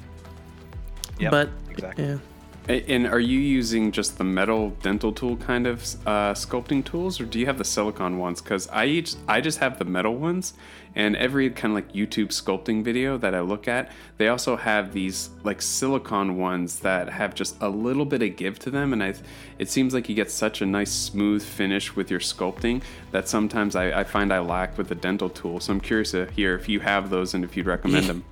Yep, 1.19 1.31
but 1.31 1.51
exactly. 1.71 2.05
yeah. 2.05 2.19
And 2.67 3.07
are 3.07 3.21
you 3.21 3.39
using 3.39 3.93
just 3.93 4.17
the 4.17 4.25
metal 4.25 4.71
dental 4.83 5.13
tool 5.13 5.37
kind 5.37 5.67
of 5.67 5.83
uh, 6.07 6.33
sculpting 6.33 6.83
tools, 6.83 7.21
or 7.21 7.27
do 7.27 7.39
you 7.39 7.45
have 7.45 7.59
the 7.59 7.65
silicone 7.65 8.17
ones? 8.17 8.41
Because 8.41 8.69
I 8.69 8.87
each 8.87 9.17
I 9.29 9.43
just 9.43 9.59
have 9.59 9.79
the 9.79 9.85
metal 9.85 10.15
ones, 10.17 10.55
and 10.95 11.15
every 11.15 11.51
kind 11.51 11.73
of 11.73 11.75
like 11.75 11.93
YouTube 11.93 12.29
sculpting 12.29 12.83
video 12.83 13.19
that 13.19 13.35
I 13.35 13.41
look 13.41 13.69
at, 13.69 13.93
they 14.17 14.29
also 14.29 14.57
have 14.57 14.95
these 14.95 15.29
like 15.43 15.61
silicone 15.61 16.39
ones 16.39 16.81
that 16.81 17.11
have 17.11 17.35
just 17.35 17.61
a 17.61 17.69
little 17.69 18.07
bit 18.07 18.23
of 18.23 18.35
give 18.37 18.59
to 18.61 18.71
them, 18.71 18.95
and 18.95 19.05
I 19.05 19.15
it 19.59 19.69
seems 19.69 19.93
like 19.93 20.09
you 20.09 20.15
get 20.15 20.31
such 20.31 20.63
a 20.63 20.67
nice 20.67 20.91
smooth 20.91 21.43
finish 21.45 21.95
with 21.95 22.11
your 22.11 22.21
sculpting 22.21 22.83
that 23.11 23.29
sometimes 23.29 23.77
I, 23.77 24.01
I 24.01 24.05
find 24.05 24.33
I 24.33 24.39
lack 24.39 24.79
with 24.79 24.89
the 24.89 24.95
dental 24.95 25.29
tool. 25.29 25.61
So 25.61 25.71
I'm 25.71 25.81
curious 25.81 26.13
to 26.13 26.31
hear 26.31 26.55
if 26.55 26.67
you 26.67 26.81
have 26.81 27.11
those 27.11 27.35
and 27.35 27.45
if 27.45 27.59
you'd 27.59 27.67
recommend 27.67 28.07
them. 28.07 28.25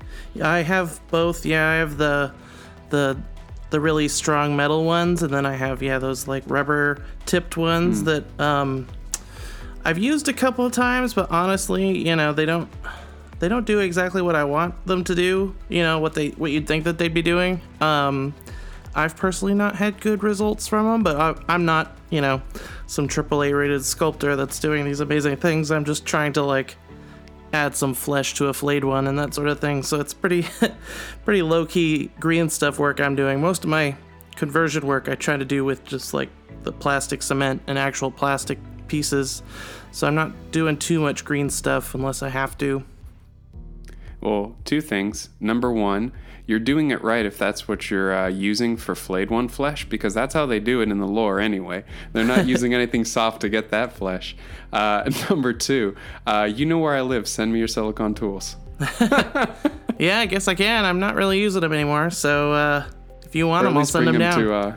I 0.42 0.60
have 0.60 1.06
both. 1.08 1.44
Yeah, 1.44 1.68
I 1.68 1.74
have 1.74 1.98
the 1.98 2.32
the 2.88 3.18
the 3.72 3.80
really 3.80 4.06
strong 4.06 4.54
metal 4.54 4.84
ones, 4.84 5.22
and 5.22 5.32
then 5.32 5.44
I 5.44 5.54
have 5.54 5.82
yeah 5.82 5.98
those 5.98 6.28
like 6.28 6.44
rubber 6.46 7.02
tipped 7.26 7.56
ones 7.56 8.04
that 8.04 8.24
um 8.38 8.86
I've 9.84 9.98
used 9.98 10.28
a 10.28 10.32
couple 10.32 10.64
of 10.64 10.72
times, 10.72 11.14
but 11.14 11.30
honestly, 11.30 11.98
you 11.98 12.14
know 12.14 12.32
they 12.32 12.46
don't 12.46 12.68
they 13.40 13.48
don't 13.48 13.66
do 13.66 13.80
exactly 13.80 14.22
what 14.22 14.36
I 14.36 14.44
want 14.44 14.86
them 14.86 15.02
to 15.04 15.14
do. 15.14 15.56
You 15.68 15.82
know 15.82 15.98
what 15.98 16.14
they 16.14 16.28
what 16.28 16.52
you'd 16.52 16.68
think 16.68 16.84
that 16.84 16.98
they'd 16.98 17.14
be 17.14 17.22
doing. 17.22 17.60
Um, 17.80 18.34
I've 18.94 19.16
personally 19.16 19.54
not 19.54 19.74
had 19.74 20.00
good 20.00 20.22
results 20.22 20.68
from 20.68 20.86
them, 20.86 21.02
but 21.02 21.16
I, 21.16 21.34
I'm 21.48 21.64
not 21.64 21.96
you 22.10 22.20
know 22.20 22.42
some 22.86 23.08
AAA 23.08 23.58
rated 23.58 23.84
sculptor 23.84 24.36
that's 24.36 24.60
doing 24.60 24.84
these 24.84 25.00
amazing 25.00 25.38
things. 25.38 25.70
I'm 25.70 25.86
just 25.86 26.04
trying 26.04 26.34
to 26.34 26.42
like 26.42 26.76
add 27.52 27.76
some 27.76 27.94
flesh 27.94 28.34
to 28.34 28.46
a 28.46 28.54
flayed 28.54 28.84
one 28.84 29.06
and 29.06 29.18
that 29.18 29.34
sort 29.34 29.48
of 29.48 29.60
thing. 29.60 29.82
So 29.82 30.00
it's 30.00 30.14
pretty 30.14 30.46
pretty 31.24 31.42
low 31.42 31.66
key 31.66 32.10
green 32.18 32.48
stuff 32.48 32.78
work 32.78 33.00
I'm 33.00 33.14
doing. 33.14 33.40
Most 33.40 33.64
of 33.64 33.70
my 33.70 33.96
conversion 34.36 34.86
work 34.86 35.08
I 35.08 35.14
try 35.14 35.36
to 35.36 35.44
do 35.44 35.64
with 35.64 35.84
just 35.84 36.14
like 36.14 36.30
the 36.62 36.72
plastic 36.72 37.22
cement 37.22 37.62
and 37.66 37.78
actual 37.78 38.10
plastic 38.10 38.58
pieces. 38.88 39.42
So 39.90 40.06
I'm 40.06 40.14
not 40.14 40.32
doing 40.50 40.78
too 40.78 41.00
much 41.00 41.24
green 41.24 41.50
stuff 41.50 41.94
unless 41.94 42.22
I 42.22 42.28
have 42.28 42.56
to. 42.58 42.84
Well, 44.20 44.56
two 44.64 44.80
things. 44.80 45.28
Number 45.40 45.72
one, 45.72 46.12
you're 46.52 46.60
doing 46.60 46.90
it 46.90 47.02
right 47.02 47.26
if 47.26 47.36
that's 47.38 47.66
what 47.66 47.90
you're 47.90 48.14
uh, 48.14 48.28
using 48.28 48.76
for 48.76 48.94
flayed 48.94 49.30
one 49.30 49.48
flesh, 49.48 49.88
because 49.88 50.12
that's 50.12 50.34
how 50.34 50.46
they 50.46 50.60
do 50.60 50.82
it 50.82 50.90
in 50.90 50.98
the 50.98 51.06
lore 51.06 51.40
anyway. 51.40 51.82
They're 52.12 52.24
not 52.24 52.46
using 52.54 52.74
anything 52.74 53.04
soft 53.04 53.40
to 53.40 53.48
get 53.48 53.70
that 53.70 53.94
flesh. 53.94 54.36
Uh, 54.72 55.10
number 55.30 55.54
two, 55.54 55.96
uh, 56.26 56.48
you 56.54 56.66
know 56.66 56.78
where 56.78 56.94
I 56.94 57.00
live. 57.00 57.26
Send 57.26 57.52
me 57.52 57.58
your 57.58 57.68
silicon 57.68 58.14
tools. 58.14 58.56
Yeah, 59.98 60.18
I 60.18 60.26
guess 60.26 60.48
I 60.48 60.56
can. 60.56 60.84
I'm 60.84 60.98
not 60.98 61.14
really 61.14 61.38
using 61.38 61.60
them 61.60 61.72
anymore, 61.72 62.10
so 62.10 62.52
uh, 62.52 62.84
if 63.24 63.36
you 63.36 63.46
want 63.46 63.64
them, 63.64 63.76
I'll 63.76 63.84
send 63.84 64.08
them 64.08 64.14
them 64.14 64.20
down. 64.20 64.40
to, 64.40 64.52
uh, 64.52 64.76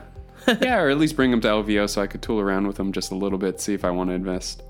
yeah, 0.61 0.77
or 0.77 0.89
at 0.89 0.99
least 0.99 1.15
bring 1.15 1.31
them 1.31 1.41
to 1.41 1.47
LVO 1.47 1.89
so 1.89 1.99
I 1.99 2.05
could 2.05 2.21
tool 2.21 2.39
around 2.39 2.67
with 2.67 2.75
them 2.75 2.91
just 2.91 3.11
a 3.11 3.15
little 3.15 3.39
bit, 3.39 3.59
see 3.59 3.73
if 3.73 3.83
I 3.83 3.89
want 3.89 4.11
to 4.11 4.13
invest. 4.13 4.61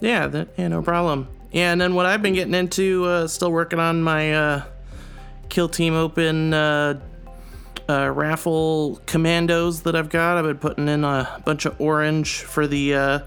Yeah, 0.00 0.26
that, 0.26 0.48
yeah, 0.56 0.66
no 0.66 0.82
problem. 0.82 1.28
Yeah, 1.52 1.70
and 1.70 1.80
then 1.80 1.94
what 1.94 2.06
I've 2.06 2.22
been 2.22 2.34
getting 2.34 2.54
into, 2.54 3.04
uh, 3.04 3.28
still 3.28 3.52
working 3.52 3.78
on 3.78 4.02
my 4.02 4.34
uh, 4.34 4.64
Kill 5.50 5.68
Team 5.68 5.94
Open 5.94 6.54
uh, 6.54 7.00
uh, 7.88 8.08
raffle 8.10 9.00
commandos 9.06 9.82
that 9.82 9.94
I've 9.96 10.08
got. 10.08 10.38
I've 10.38 10.44
been 10.44 10.58
putting 10.58 10.88
in 10.88 11.04
a 11.04 11.42
bunch 11.44 11.66
of 11.66 11.78
orange 11.80 12.40
for 12.42 12.66
the 12.66 12.94
uh, 12.94 13.18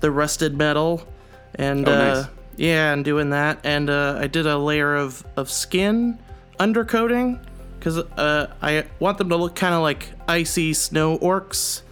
the 0.00 0.10
rusted 0.10 0.56
metal, 0.56 1.06
and 1.56 1.88
Oh, 1.88 1.92
uh, 1.92 1.96
nice. 2.14 2.26
yeah, 2.56 2.92
and 2.92 3.04
doing 3.04 3.30
that. 3.30 3.58
And 3.64 3.90
uh, 3.90 4.16
I 4.20 4.28
did 4.28 4.46
a 4.46 4.56
layer 4.56 4.94
of 4.94 5.24
of 5.36 5.50
skin 5.50 6.18
undercoating 6.60 7.40
because 7.78 7.98
uh, 7.98 8.54
I 8.62 8.84
want 9.00 9.18
them 9.18 9.28
to 9.30 9.36
look 9.36 9.54
kind 9.56 9.74
of 9.74 9.82
like 9.82 10.08
icy 10.28 10.72
snow 10.74 11.18
orcs. 11.18 11.82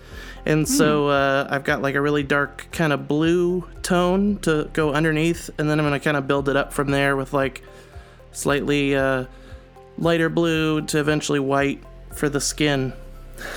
And 0.47 0.67
so 0.69 1.07
uh, 1.09 1.47
I've 1.51 1.63
got 1.65 1.83
like 1.83 1.95
a 1.95 2.01
really 2.01 2.25
dark 2.25 2.67
kind 2.73 2.93
of 2.93 3.07
blue 3.07 3.69
tone 3.83 4.39
to 4.39 4.69
go 4.73 4.93
underneath, 4.93 5.51
and 5.59 5.69
then 5.69 5.79
I'm 5.79 5.87
gonna 5.87 6.01
kind 6.01 6.17
of 6.17 6.27
build 6.27 6.49
it 6.49 6.57
up 6.57 6.73
from 6.73 6.91
there 6.91 7.15
with 7.17 7.33
like 7.33 7.63
slightly 8.33 8.97
uh, 8.97 9.27
lighter 9.99 10.29
blue 10.29 10.83
to 10.83 10.99
eventually 10.99 11.41
white 11.41 11.83
for 12.15 12.29
the 12.29 12.41
skin. 12.41 12.93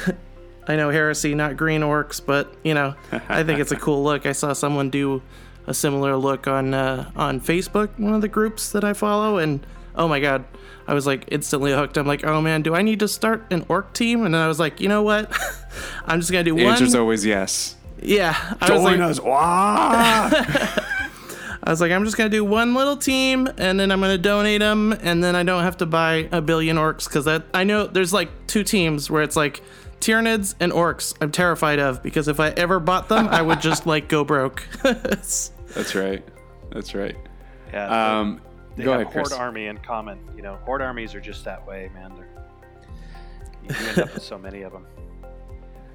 I 0.68 0.76
know 0.76 0.90
heresy, 0.90 1.36
not 1.36 1.58
green 1.58 1.82
orcs, 1.82 2.20
but 2.26 2.54
you 2.64 2.74
know 2.74 2.96
I 3.30 3.44
think 3.44 3.60
it's 3.60 3.72
a 3.72 3.76
cool 3.76 4.04
look. 4.04 4.26
I 4.26 4.32
saw 4.32 4.54
someone 4.54 4.90
do 4.90 5.22
a 5.68 5.74
similar 5.74 6.16
look 6.18 6.48
on 6.48 6.74
uh, 6.74 7.12
on 7.16 7.40
Facebook, 7.40 7.98
one 8.00 8.14
of 8.14 8.22
the 8.22 8.28
groups 8.28 8.72
that 8.72 8.84
I 8.84 8.94
follow, 8.94 9.38
and 9.38 9.66
oh 9.96 10.08
my 10.08 10.20
god, 10.20 10.44
I 10.88 10.94
was 10.94 11.06
like 11.06 11.26
instantly 11.30 11.72
hooked. 11.72 11.98
I'm 11.98 12.08
like, 12.08 12.26
oh 12.26 12.42
man, 12.42 12.64
do 12.64 12.74
I 12.74 12.82
need 12.82 13.00
to 13.02 13.08
start 13.08 13.46
an 13.52 13.66
orc 13.70 13.94
team? 13.94 14.26
And 14.26 14.34
then 14.34 14.42
I 14.42 14.48
was 14.48 14.60
like, 14.60 14.80
you 14.82 14.90
know 14.90 15.04
what? 15.04 15.32
I'm 16.06 16.20
just 16.20 16.32
gonna 16.32 16.44
do 16.44 16.56
The 16.56 16.64
one. 16.64 16.74
answer's 16.74 16.96
always 16.96 17.26
yes. 17.26 17.76
Yeah, 18.02 18.36
I 18.62 18.72
was 18.72 18.84
like, 18.84 19.00
us. 19.00 19.20
Wah! 21.66 21.70
I 21.70 21.72
was 21.72 21.82
like, 21.82 21.92
I'm 21.92 22.04
just 22.06 22.16
gonna 22.18 22.30
do 22.30 22.44
one 22.46 22.74
little 22.74 22.96
team, 22.98 23.48
and 23.58 23.80
then 23.80 23.92
I'm 23.92 24.00
gonna 24.02 24.18
donate 24.18 24.62
them, 24.62 24.94
and 25.02 25.24
then 25.24 25.36
I 25.36 25.44
don't 25.44 25.64
have 25.64 25.78
to 25.78 25.86
buy 25.86 26.30
a 26.32 26.42
billion 26.42 26.78
orcs 26.78 27.06
because 27.06 27.26
that 27.26 27.44
I 27.54 27.64
know 27.64 27.88
there's 27.88 28.14
like 28.14 28.30
two 28.48 28.64
teams 28.64 29.10
where 29.10 29.24
it's 29.24 29.36
like 29.36 29.62
Tyranids 30.00 30.56
and 30.60 30.72
orcs. 30.72 31.16
I'm 31.22 31.32
terrified 31.32 31.80
of 31.80 32.04
because 32.04 32.28
if 32.28 32.40
I 32.40 32.50
ever 32.50 32.80
bought 32.80 33.10
them, 33.10 33.28
I 33.28 33.42
would 33.42 33.62
just 33.62 33.86
like 33.88 34.08
go 34.08 34.24
broke. 34.24 34.64
That's 34.84 35.52
right. 35.96 36.24
That's 36.72 36.94
right. 36.96 37.16
Yeah, 37.74 37.88
they- 37.90 37.96
Um, 37.96 38.42
they 38.76 38.84
go 38.84 38.92
have 38.92 39.02
ahead, 39.02 39.14
Chris. 39.14 39.30
horde 39.32 39.42
army 39.42 39.68
in 39.68 39.78
common. 39.78 40.20
You 40.36 40.42
know, 40.42 40.58
horde 40.66 40.82
armies 40.82 41.16
are 41.16 41.22
just 41.22 41.46
that 41.46 41.66
way, 41.66 41.90
man. 41.94 42.12
They're, 42.16 42.28
you 43.64 43.88
end 43.90 44.00
up 44.00 44.14
with 44.14 44.22
so 44.24 44.38
many 44.38 44.62
of 44.64 44.74
them. 44.74 44.86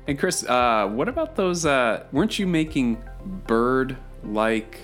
And 0.09 0.19
Chris, 0.19 0.45
uh, 0.45 0.89
what 0.89 1.09
about 1.09 1.37
those? 1.37 1.67
Uh, 1.67 2.05
weren't 2.11 2.39
you 2.39 2.47
making 2.47 3.05
bird-like 3.47 4.81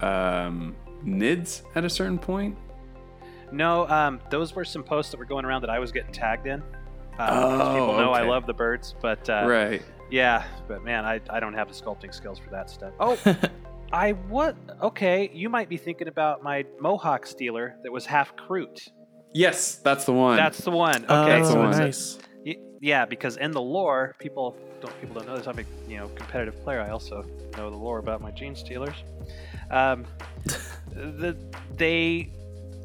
um, 0.00 0.74
nids 1.04 1.62
at 1.74 1.84
a 1.84 1.90
certain 1.90 2.18
point? 2.18 2.56
No, 3.52 3.86
um, 3.88 4.20
those 4.30 4.54
were 4.54 4.64
some 4.64 4.82
posts 4.82 5.10
that 5.12 5.18
were 5.18 5.24
going 5.24 5.44
around 5.44 5.60
that 5.62 5.70
I 5.70 5.78
was 5.78 5.92
getting 5.92 6.12
tagged 6.12 6.46
in. 6.46 6.62
Um, 7.16 7.52
because 7.52 7.68
people 7.68 7.90
Oh, 7.90 8.00
know 8.00 8.12
I 8.12 8.22
love 8.22 8.46
the 8.46 8.54
birds, 8.54 8.94
but 9.00 9.28
uh, 9.30 9.44
right. 9.46 9.80
yeah, 10.10 10.44
but 10.66 10.82
man, 10.82 11.04
I, 11.04 11.20
I 11.30 11.38
don't 11.38 11.54
have 11.54 11.68
the 11.68 11.74
sculpting 11.74 12.12
skills 12.12 12.40
for 12.40 12.50
that 12.50 12.68
stuff. 12.68 12.92
Oh, 12.98 13.16
I 13.92 14.12
what? 14.12 14.56
Okay, 14.82 15.30
you 15.32 15.48
might 15.48 15.68
be 15.68 15.76
thinking 15.76 16.08
about 16.08 16.42
my 16.42 16.64
Mohawk 16.80 17.24
Stealer 17.26 17.76
that 17.84 17.92
was 17.92 18.04
half 18.04 18.34
Kroot. 18.36 18.88
Yes, 19.32 19.76
that's 19.76 20.04
the 20.04 20.12
one. 20.12 20.36
That's 20.36 20.58
the 20.58 20.72
one. 20.72 21.04
Okay, 21.04 21.40
oh, 21.42 21.48
the 21.48 21.56
one. 21.56 21.70
nice. 21.70 22.18
Y- 22.44 22.56
Yeah, 22.80 23.04
because 23.04 23.36
in 23.36 23.52
the 23.52 23.60
lore, 23.62 24.16
people 24.18 24.56
don't 24.80 25.00
people 25.00 25.14
don't 25.14 25.26
know 25.28 25.36
this. 25.36 25.46
I'm 25.46 25.58
a 25.60 25.64
you 25.88 25.98
know 25.98 26.08
competitive 26.16 26.60
player. 26.64 26.80
I 26.80 26.90
also 26.90 27.24
know 27.56 27.70
the 27.70 27.76
lore 27.76 27.98
about 28.00 28.20
my 28.20 28.32
gene 28.32 28.56
stealers. 28.56 28.96
Um, 29.70 30.04
the 30.94 31.36
they 31.76 32.30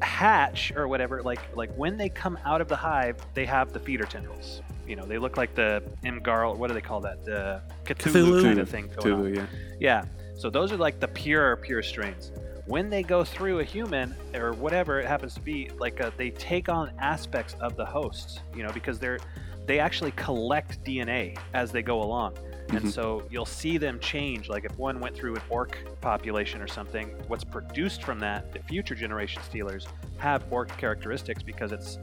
hatch 0.02 0.72
or 0.74 0.88
whatever. 0.88 1.22
Like 1.22 1.40
like 1.56 1.72
when 1.76 1.96
they 1.96 2.08
come 2.08 2.38
out 2.44 2.60
of 2.60 2.68
the 2.68 2.76
hive, 2.76 3.16
they 3.34 3.46
have 3.46 3.72
the 3.72 3.80
feeder 3.80 4.04
tendrils. 4.04 4.62
You 4.86 4.96
know, 4.96 5.04
they 5.04 5.18
look 5.18 5.36
like 5.36 5.54
the 5.54 5.82
Imgarl. 6.04 6.56
What 6.56 6.68
do 6.68 6.74
they 6.74 6.80
call 6.80 7.00
that? 7.02 7.24
The 7.24 7.62
Cthulhu, 7.84 8.12
Cthulhu. 8.12 8.42
kind 8.42 8.58
of 8.58 8.68
thing 8.68 8.90
on. 9.02 9.34
Yeah. 9.34 9.46
Yeah. 9.78 10.04
So 10.36 10.50
those 10.50 10.72
are 10.72 10.76
like 10.76 11.00
the 11.00 11.08
pure, 11.08 11.56
pure 11.56 11.82
strains. 11.82 12.32
When 12.66 12.88
they 12.88 13.02
go 13.02 13.24
through 13.24 13.60
a 13.60 13.64
human 13.64 14.14
or 14.34 14.52
whatever 14.52 15.00
it 15.00 15.06
happens 15.06 15.34
to 15.34 15.40
be, 15.40 15.70
like 15.78 16.00
uh, 16.00 16.10
they 16.16 16.30
take 16.30 16.68
on 16.68 16.92
aspects 16.98 17.54
of 17.60 17.76
the 17.76 17.84
hosts, 17.84 18.40
you 18.54 18.62
know, 18.62 18.72
because 18.72 18.98
they're 18.98 19.18
they 19.66 19.78
actually 19.78 20.12
collect 20.12 20.82
DNA 20.84 21.38
as 21.54 21.70
they 21.70 21.82
go 21.82 22.02
along. 22.02 22.36
And 22.72 22.92
so 22.92 23.24
you'll 23.30 23.44
see 23.46 23.78
them 23.78 23.98
change. 24.00 24.48
Like 24.48 24.64
if 24.64 24.76
one 24.78 25.00
went 25.00 25.16
through 25.16 25.36
an 25.36 25.42
orc 25.48 25.78
population 26.00 26.60
or 26.60 26.68
something, 26.68 27.08
what's 27.28 27.44
produced 27.44 28.02
from 28.02 28.18
that, 28.20 28.52
the 28.52 28.60
future 28.60 28.94
generation 28.94 29.42
stealers 29.42 29.86
have 30.18 30.44
orc 30.50 30.76
characteristics 30.76 31.42
because 31.42 31.72
it's 31.72 31.98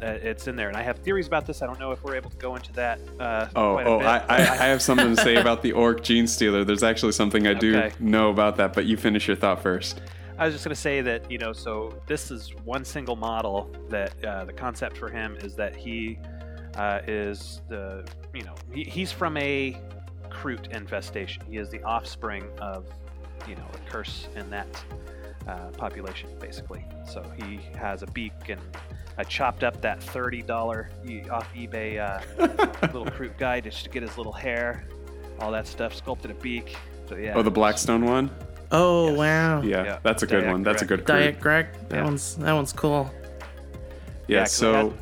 uh, 0.00 0.06
it's 0.22 0.46
in 0.46 0.54
there. 0.54 0.68
And 0.68 0.76
I 0.76 0.82
have 0.82 0.98
theories 0.98 1.26
about 1.26 1.44
this. 1.44 1.60
I 1.60 1.66
don't 1.66 1.80
know 1.80 1.90
if 1.90 2.04
we're 2.04 2.14
able 2.14 2.30
to 2.30 2.36
go 2.36 2.54
into 2.54 2.72
that. 2.74 3.00
Uh, 3.18 3.48
Oh, 3.56 3.72
quite 3.72 3.86
a 3.86 3.90
oh, 3.90 3.98
bit, 3.98 4.06
I, 4.06 4.18
I, 4.28 4.36
I 4.38 4.66
have 4.66 4.80
something 4.80 5.14
to 5.14 5.20
say 5.20 5.36
about 5.36 5.60
the 5.62 5.72
orc 5.72 6.04
gene 6.04 6.28
stealer. 6.28 6.64
There's 6.64 6.84
actually 6.84 7.12
something 7.12 7.46
I 7.48 7.54
do 7.54 7.76
Okay. 7.76 7.94
know 7.98 8.30
about 8.30 8.56
that, 8.56 8.74
but 8.74 8.86
you 8.86 8.96
finish 8.96 9.26
your 9.26 9.36
thought 9.36 9.60
first. 9.60 10.00
I 10.38 10.44
was 10.44 10.54
just 10.54 10.64
going 10.64 10.74
to 10.74 10.80
say 10.80 11.00
that, 11.00 11.28
you 11.28 11.38
know, 11.38 11.52
so 11.52 12.00
this 12.06 12.30
is 12.30 12.54
one 12.64 12.84
single 12.84 13.16
model 13.16 13.68
that 13.88 14.24
uh, 14.24 14.44
the 14.44 14.52
concept 14.52 14.96
for 14.96 15.08
him 15.08 15.36
is 15.40 15.56
that 15.56 15.74
he 15.74 16.16
uh, 16.76 17.00
is 17.08 17.60
the, 17.68 18.08
you 18.32 18.44
know, 18.44 18.54
he, 18.72 18.84
he's 18.84 19.10
from 19.10 19.36
a 19.36 19.76
Kroot 20.38 20.70
infestation. 20.72 21.42
He 21.50 21.56
is 21.56 21.68
the 21.68 21.82
offspring 21.82 22.44
of, 22.60 22.86
you 23.48 23.56
know, 23.56 23.66
a 23.74 23.90
curse 23.90 24.28
in 24.36 24.48
that 24.50 24.66
uh, 25.48 25.68
population, 25.76 26.30
basically. 26.40 26.84
So 27.06 27.24
he 27.36 27.60
has 27.76 28.02
a 28.02 28.06
beak, 28.08 28.32
and 28.48 28.60
I 29.16 29.24
chopped 29.24 29.64
up 29.64 29.80
that 29.80 30.00
$30 30.00 30.86
e- 31.08 31.28
off 31.28 31.52
eBay 31.54 31.98
uh, 31.98 32.20
little 32.92 33.06
Kroot 33.06 33.36
guy 33.38 33.60
just 33.60 33.82
to 33.84 33.90
get 33.90 34.02
his 34.02 34.16
little 34.16 34.32
hair, 34.32 34.84
all 35.40 35.50
that 35.52 35.66
stuff, 35.66 35.94
sculpted 35.94 36.30
a 36.30 36.34
beak. 36.34 36.76
So, 37.08 37.16
yeah. 37.16 37.32
Oh, 37.34 37.42
the 37.42 37.50
Blackstone 37.50 38.04
one? 38.04 38.30
Oh 38.70 39.08
Yes. 39.08 39.16
wow. 39.18 39.62
Yeah, 39.62 39.84
Yeah. 39.84 39.98
that's 40.02 40.22
a 40.22 40.26
good 40.26 40.40
Diet 40.42 40.52
one. 40.52 40.62
That's 40.62 40.82
a 40.82 40.86
correct. 40.86 41.06
good 41.06 41.12
Diet. 41.12 41.40
Greg. 41.40 41.66
That 41.88 41.96
Yeah. 41.96 42.04
one's 42.04 42.36
that 42.36 42.52
one's 42.52 42.72
cool. 42.74 43.10
Yeah, 44.28 44.40
Yeah, 44.40 44.40
'cause 44.40 44.62
I 44.62 44.72
so. 44.72 44.94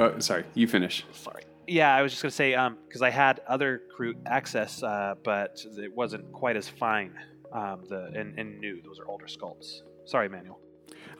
Uh, 0.00 0.18
sorry, 0.18 0.44
you 0.54 0.66
finish. 0.66 1.04
sorry. 1.12 1.41
Yeah, 1.66 1.94
I 1.94 2.02
was 2.02 2.12
just 2.12 2.22
gonna 2.22 2.32
say 2.32 2.54
um 2.54 2.76
because 2.86 3.02
I 3.02 3.10
had 3.10 3.40
other 3.46 3.82
crew 3.94 4.14
access, 4.26 4.82
uh, 4.82 5.14
but 5.22 5.64
it 5.78 5.94
wasn't 5.94 6.32
quite 6.32 6.56
as 6.56 6.68
fine. 6.68 7.12
Um, 7.52 7.84
the 7.88 8.10
and, 8.14 8.38
and 8.38 8.60
new 8.60 8.82
those 8.82 8.98
are 8.98 9.06
older 9.06 9.26
sculpts. 9.26 9.82
Sorry, 10.04 10.28
Manuel. 10.28 10.58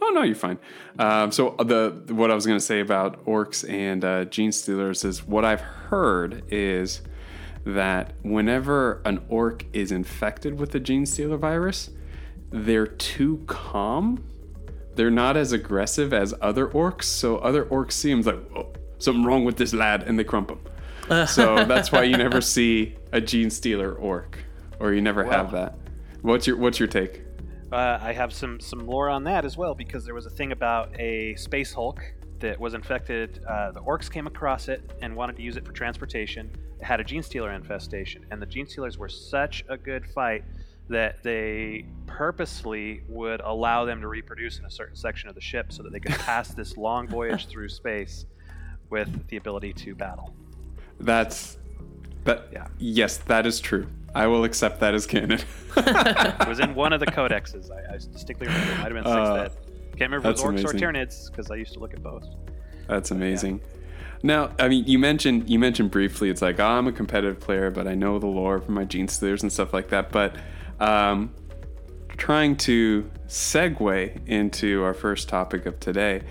Oh 0.00 0.10
no, 0.10 0.22
you're 0.22 0.34
fine. 0.34 0.58
Um, 0.98 1.30
so 1.30 1.54
the 1.58 2.02
what 2.08 2.30
I 2.30 2.34
was 2.34 2.44
to 2.44 2.60
say 2.60 2.80
about 2.80 3.24
orcs 3.24 3.68
and 3.68 4.04
uh, 4.04 4.24
gene 4.24 4.50
stealers 4.50 5.04
is 5.04 5.24
what 5.26 5.44
I've 5.44 5.60
heard 5.60 6.42
is 6.48 7.02
that 7.64 8.14
whenever 8.22 9.00
an 9.04 9.24
orc 9.28 9.64
is 9.72 9.92
infected 9.92 10.58
with 10.58 10.72
the 10.72 10.80
gene 10.80 11.06
stealer 11.06 11.36
virus, 11.36 11.90
they're 12.50 12.86
too 12.86 13.44
calm. 13.46 14.24
They're 14.94 15.10
not 15.10 15.36
as 15.36 15.52
aggressive 15.52 16.12
as 16.12 16.34
other 16.40 16.66
orcs. 16.66 17.04
So 17.04 17.38
other 17.38 17.64
orcs 17.64 17.92
see 17.92 18.12
them 18.12 18.22
like, 18.22 18.78
something 19.02 19.24
wrong 19.24 19.44
with 19.44 19.56
this 19.56 19.72
lad, 19.72 20.04
and 20.04 20.18
they 20.18 20.24
crump 20.24 20.50
him. 20.50 21.26
so 21.26 21.64
that's 21.64 21.92
why 21.92 22.02
you 22.04 22.16
never 22.16 22.40
see 22.40 22.96
a 23.12 23.20
gene 23.20 23.50
stealer 23.50 23.94
orc, 23.94 24.38
or 24.78 24.92
you 24.92 25.00
never 25.00 25.24
have 25.24 25.50
that. 25.52 25.78
What's 26.22 26.46
your 26.46 26.56
What's 26.56 26.78
your 26.78 26.88
take? 26.88 27.22
Uh, 27.72 27.98
I 28.00 28.12
have 28.12 28.32
some 28.32 28.60
some 28.60 28.86
lore 28.86 29.08
on 29.08 29.24
that 29.24 29.44
as 29.44 29.56
well 29.56 29.74
because 29.74 30.04
there 30.04 30.14
was 30.14 30.26
a 30.26 30.30
thing 30.30 30.52
about 30.52 30.94
a 31.00 31.34
space 31.36 31.72
Hulk 31.72 32.02
that 32.40 32.60
was 32.60 32.74
infected. 32.74 33.40
Uh, 33.48 33.70
the 33.72 33.80
orcs 33.80 34.10
came 34.10 34.26
across 34.26 34.68
it 34.68 34.82
and 35.00 35.16
wanted 35.16 35.36
to 35.36 35.42
use 35.42 35.56
it 35.56 35.64
for 35.64 35.72
transportation. 35.72 36.50
It 36.78 36.84
had 36.84 37.00
a 37.00 37.04
gene 37.04 37.22
stealer 37.22 37.52
infestation, 37.52 38.26
and 38.30 38.42
the 38.42 38.46
gene 38.46 38.66
stealers 38.66 38.98
were 38.98 39.08
such 39.08 39.64
a 39.68 39.76
good 39.76 40.04
fight 40.06 40.44
that 40.88 41.22
they 41.22 41.86
purposely 42.06 43.02
would 43.08 43.40
allow 43.40 43.84
them 43.84 44.00
to 44.00 44.08
reproduce 44.08 44.58
in 44.58 44.64
a 44.64 44.70
certain 44.70 44.96
section 44.96 45.28
of 45.28 45.34
the 45.34 45.40
ship 45.40 45.72
so 45.72 45.82
that 45.82 45.92
they 45.92 46.00
could 46.00 46.12
pass 46.18 46.52
this 46.54 46.76
long 46.76 47.08
voyage 47.08 47.46
through 47.46 47.68
space 47.68 48.26
with 48.92 49.26
the 49.28 49.36
ability 49.38 49.72
to 49.72 49.96
battle. 49.96 50.32
That's 51.00 51.58
that. 52.24 52.46
Yeah. 52.52 52.68
Yes, 52.78 53.16
that 53.16 53.46
is 53.46 53.58
true. 53.58 53.88
I 54.14 54.26
will 54.28 54.44
accept 54.44 54.78
that 54.80 54.94
as 54.94 55.06
canon. 55.06 55.40
It 55.74 56.46
was 56.46 56.60
in 56.60 56.74
one 56.74 56.92
of 56.92 57.00
the 57.00 57.06
codexes. 57.06 57.70
I, 57.70 57.94
I 57.94 57.96
distinctly 57.96 58.46
remember. 58.46 58.72
It 58.72 58.78
might 58.78 58.92
have 58.92 59.04
been 59.04 59.04
sixth 59.04 59.08
Uh, 59.08 59.34
ed. 59.34 59.52
Can't 59.96 60.12
remember 60.12 60.28
if 60.30 60.38
it 60.38 60.42
was 60.42 60.42
orcs 60.42 60.64
or 60.64 60.70
amazing. 60.70 60.80
Tyranids 60.80 61.30
because 61.30 61.50
I 61.50 61.54
used 61.56 61.72
to 61.72 61.78
look 61.80 61.94
at 61.94 62.02
both. 62.02 62.26
That's 62.86 63.10
amazing. 63.10 63.62
Now, 64.22 64.50
I 64.58 64.68
mean, 64.68 64.84
you 64.84 64.98
mentioned 64.98 65.48
you 65.48 65.58
mentioned 65.58 65.90
briefly. 65.90 66.28
It's 66.28 66.42
like 66.42 66.60
oh, 66.60 66.66
I'm 66.66 66.86
a 66.86 66.92
competitive 66.92 67.40
player, 67.40 67.70
but 67.70 67.88
I 67.88 67.94
know 67.94 68.18
the 68.18 68.26
lore 68.26 68.60
from 68.60 68.74
my 68.74 68.84
Gene 68.84 69.08
Stealers 69.08 69.42
and 69.42 69.50
stuff 69.50 69.72
like 69.72 69.88
that. 69.88 70.12
But 70.12 70.36
um, 70.78 71.34
trying 72.18 72.56
to 72.56 73.10
segue 73.28 74.28
into 74.28 74.82
our 74.84 74.94
first 74.94 75.28
topic 75.28 75.64
of 75.64 75.80
today, 75.80 76.22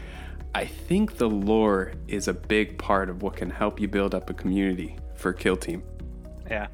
I 0.53 0.65
think 0.65 1.17
the 1.17 1.29
lore 1.29 1.93
is 2.07 2.27
a 2.27 2.33
big 2.33 2.77
part 2.77 3.09
of 3.09 3.21
what 3.21 3.37
can 3.37 3.49
help 3.49 3.79
you 3.79 3.87
build 3.87 4.13
up 4.13 4.29
a 4.29 4.33
community 4.33 4.97
for 5.15 5.31
Kill 5.31 5.55
Team. 5.55 5.83
Yeah, 6.49 6.67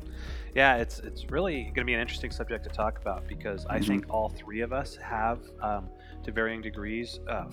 yeah, 0.55 0.77
it's 0.77 0.99
it's 0.99 1.29
really 1.29 1.63
going 1.63 1.75
to 1.75 1.83
be 1.85 1.93
an 1.93 1.99
interesting 1.99 2.31
subject 2.31 2.63
to 2.63 2.69
talk 2.71 2.99
about 2.99 3.27
because 3.27 3.67
I 3.67 3.79
think 3.79 4.05
all 4.09 4.29
three 4.29 4.61
of 4.61 4.73
us 4.73 4.95
have, 4.95 5.39
um, 5.61 5.89
to 6.23 6.31
varying 6.31 6.61
degrees, 6.61 7.19
uh, 7.27 7.45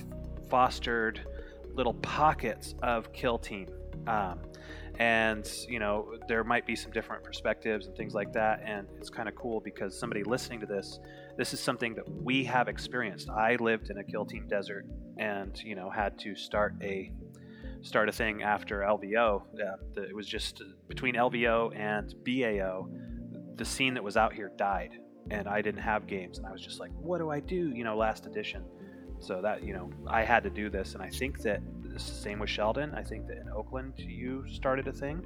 fostered 0.49 1.21
little 1.75 1.95
pockets 1.95 2.75
of 2.83 3.13
kill 3.13 3.37
team. 3.37 3.69
Um, 4.07 4.39
and 4.99 5.51
you 5.69 5.79
know 5.79 6.15
there 6.29 6.45
might 6.45 6.67
be 6.67 6.77
some 6.77 6.93
different 6.93 7.25
perspectives 7.25 7.87
and 7.87 7.97
things 7.97 8.15
like 8.15 8.33
that 8.33 8.63
and 8.65 8.87
it's 8.97 9.11
kind 9.11 9.29
of 9.29 9.35
cool 9.35 9.61
because 9.61 9.99
somebody 9.99 10.23
listening 10.23 10.61
to 10.61 10.67
this 10.67 11.01
this 11.37 11.53
is 11.53 11.61
something 11.61 11.95
that 11.95 12.09
we 12.09 12.45
have 12.45 12.69
experienced 12.69 13.29
i 13.31 13.57
lived 13.57 13.91
in 13.91 13.99
a 13.99 14.05
kill 14.05 14.25
team 14.25 14.47
desert 14.49 14.87
and 15.19 15.61
you 15.63 15.75
know 15.75 15.91
had 15.91 16.19
to 16.19 16.35
start 16.35 16.75
a 16.83 17.13
start 17.85 18.09
a 18.09 18.13
thing 18.13 18.43
after 18.43 18.81
LVO. 18.81 19.43
Uh, 19.43 19.77
the, 19.95 20.03
it 20.05 20.17
was 20.17 20.27
just 20.27 20.63
between 20.89 21.15
LVO 21.15 21.79
and 21.79 22.15
BAO, 22.25 22.89
the 23.57 23.65
scene 23.65 23.95
that 23.95 24.03
was 24.03 24.17
out 24.17 24.33
here 24.33 24.51
died, 24.57 24.99
and 25.31 25.47
I 25.47 25.61
didn't 25.61 25.83
have 25.83 26.07
games, 26.07 26.39
and 26.39 26.47
I 26.47 26.51
was 26.51 26.63
just 26.63 26.81
like, 26.81 26.91
what 26.93 27.19
do 27.19 27.31
I 27.31 27.41
do? 27.41 27.71
You 27.75 27.85
know, 27.85 27.97
last 27.97 28.27
edition. 28.27 28.65
So 29.21 29.41
that 29.43 29.63
you 29.63 29.73
know, 29.75 29.91
I 30.07 30.23
had 30.23 30.43
to 30.45 30.51
do 30.51 30.69
this, 30.69 30.95
and 30.95 31.03
I 31.03 31.09
think 31.09 31.41
that 31.43 31.61
same 31.97 32.41
with 32.41 32.51
Sheldon. 32.51 32.93
I 32.95 33.03
think 33.03 33.27
that 33.29 33.37
in 33.37 33.49
Oakland 33.49 33.95
you 33.99 34.45
started 34.51 34.89
a 34.89 34.93
thing, 34.93 35.25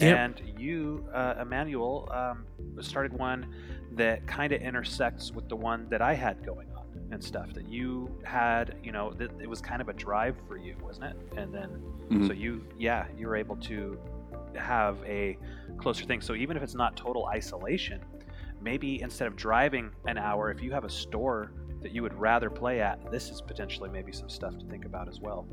Yep. 0.00 0.18
and 0.18 0.60
you, 0.60 1.04
uh, 1.14 1.34
Emmanuel, 1.40 2.08
um, 2.12 2.44
started 2.82 3.12
one 3.12 3.52
that 3.92 4.26
kind 4.26 4.52
of 4.52 4.60
intersects 4.62 5.32
with 5.32 5.48
the 5.48 5.56
one 5.56 5.88
that 5.90 6.00
I 6.02 6.14
had 6.14 6.44
going 6.44 6.68
on 6.76 6.86
and 7.10 7.22
stuff 7.22 7.52
that 7.54 7.66
you 7.68 8.10
had 8.22 8.76
you 8.84 8.92
know 8.92 9.12
that 9.14 9.30
it 9.40 9.48
was 9.48 9.60
kind 9.62 9.80
of 9.80 9.88
a 9.88 9.92
drive 9.94 10.36
for 10.46 10.56
you 10.58 10.76
wasn't 10.82 11.06
it 11.06 11.16
and 11.38 11.52
then 11.54 11.70
Mhm. 12.10 12.26
so 12.26 12.32
you 12.34 12.64
yeah 12.78 13.06
you 13.16 13.26
were 13.26 13.36
able 13.36 13.56
to 13.56 13.98
have 14.56 14.98
a 15.06 15.38
closer 15.78 16.04
thing 16.04 16.20
so 16.20 16.34
even 16.34 16.56
if 16.56 16.62
it's 16.62 16.74
not 16.74 16.96
total 16.96 17.26
isolation 17.26 18.00
maybe 18.60 19.00
instead 19.00 19.26
of 19.26 19.36
driving 19.36 19.90
an 20.06 20.18
hour 20.18 20.50
if 20.50 20.62
you 20.62 20.70
have 20.70 20.84
a 20.84 20.90
store 20.90 21.52
that 21.80 21.92
you 21.92 22.02
would 22.02 22.14
rather 22.14 22.50
play 22.50 22.80
at 22.82 23.10
this 23.10 23.30
is 23.30 23.40
potentially 23.40 23.88
maybe 23.88 24.12
some 24.12 24.28
stuff 24.28 24.58
to 24.58 24.66
think 24.66 24.84
about 24.84 25.08
as 25.08 25.18
well 25.20 25.46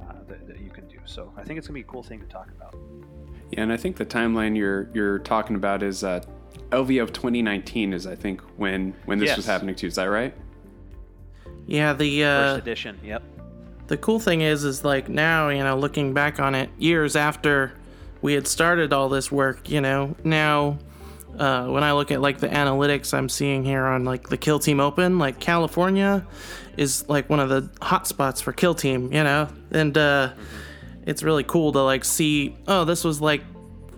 uh, 0.00 0.14
that, 0.26 0.46
that 0.46 0.60
you 0.60 0.70
can 0.70 0.86
do 0.88 0.98
so 1.04 1.32
i 1.36 1.42
think 1.42 1.58
it's 1.58 1.66
going 1.68 1.78
to 1.80 1.84
be 1.84 1.88
a 1.88 1.92
cool 1.92 2.02
thing 2.02 2.20
to 2.20 2.26
talk 2.26 2.48
about 2.56 2.74
Yeah, 3.54 3.62
and 3.62 3.72
I 3.72 3.76
think 3.76 3.96
the 3.96 4.06
timeline 4.06 4.56
you're 4.56 4.88
you're 4.94 5.20
talking 5.20 5.56
about 5.56 5.82
is 5.82 6.02
uh, 6.02 6.24
LVO 6.70 7.02
of 7.02 7.12
2019 7.12 7.92
is 7.92 8.06
I 8.06 8.16
think 8.16 8.40
when 8.56 8.94
when 9.04 9.18
this 9.18 9.36
was 9.36 9.46
Yes. 9.46 9.52
happening 9.52 9.74
too. 9.74 9.86
Is 9.86 9.94
that 9.94 10.04
right? 10.06 10.34
Yeah, 11.66 11.92
the 11.92 12.22
first 12.22 12.54
uh, 12.54 12.58
edition 12.62 12.98
yep 13.02 13.22
the 13.86 13.96
cool 13.96 14.18
thing 14.18 14.40
is, 14.40 14.64
is 14.64 14.84
like 14.84 15.08
now, 15.08 15.48
you 15.48 15.62
know, 15.62 15.76
looking 15.76 16.14
back 16.14 16.40
on 16.40 16.54
it, 16.54 16.70
years 16.78 17.16
after 17.16 17.72
we 18.22 18.32
had 18.32 18.46
started 18.46 18.92
all 18.92 19.08
this 19.08 19.30
work, 19.30 19.68
you 19.68 19.80
know, 19.80 20.16
now 20.24 20.78
uh, 21.38 21.66
when 21.66 21.84
I 21.84 21.92
look 21.92 22.10
at 22.10 22.20
like 22.20 22.38
the 22.38 22.48
analytics 22.48 23.12
I'm 23.12 23.28
seeing 23.28 23.64
here 23.64 23.84
on 23.84 24.04
like 24.04 24.28
the 24.28 24.36
Kill 24.36 24.58
Team 24.58 24.80
Open, 24.80 25.18
like 25.18 25.38
California 25.40 26.26
is 26.76 27.06
like 27.08 27.28
one 27.28 27.40
of 27.40 27.48
the 27.48 27.68
hot 27.82 28.06
spots 28.06 28.40
for 28.40 28.52
Kill 28.52 28.74
Team, 28.74 29.12
you 29.12 29.22
know, 29.22 29.48
and 29.70 29.96
uh, 29.98 30.32
it's 31.06 31.22
really 31.22 31.44
cool 31.44 31.72
to 31.72 31.82
like 31.82 32.04
see. 32.04 32.56
Oh, 32.66 32.84
this 32.84 33.04
was 33.04 33.20
like 33.20 33.42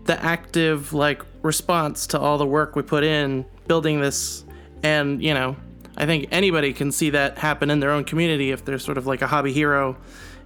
the 0.05 0.23
active 0.23 0.93
like 0.93 1.23
response 1.43 2.07
to 2.09 2.19
all 2.19 2.39
the 2.39 2.47
work 2.47 2.77
we 2.77 2.83
put 2.83 3.05
in 3.05 3.45
building 3.67 4.01
this, 4.01 4.45
and 4.83 5.23
you 5.23 5.35
know, 5.35 5.57
I 5.97 6.07
think 6.07 6.29
anybody 6.31 6.73
can 6.73 6.93
see 6.93 7.11
that 7.11 7.39
happen 7.39 7.71
in 7.71 7.81
their 7.81 7.91
own 7.91 8.05
community 8.05 8.51
if 8.51 8.65
they're 8.65 8.79
sort 8.79 8.99
of 8.99 9.07
like 9.07 9.23
a 9.23 9.27
hobby 9.27 9.53
hero 9.53 9.97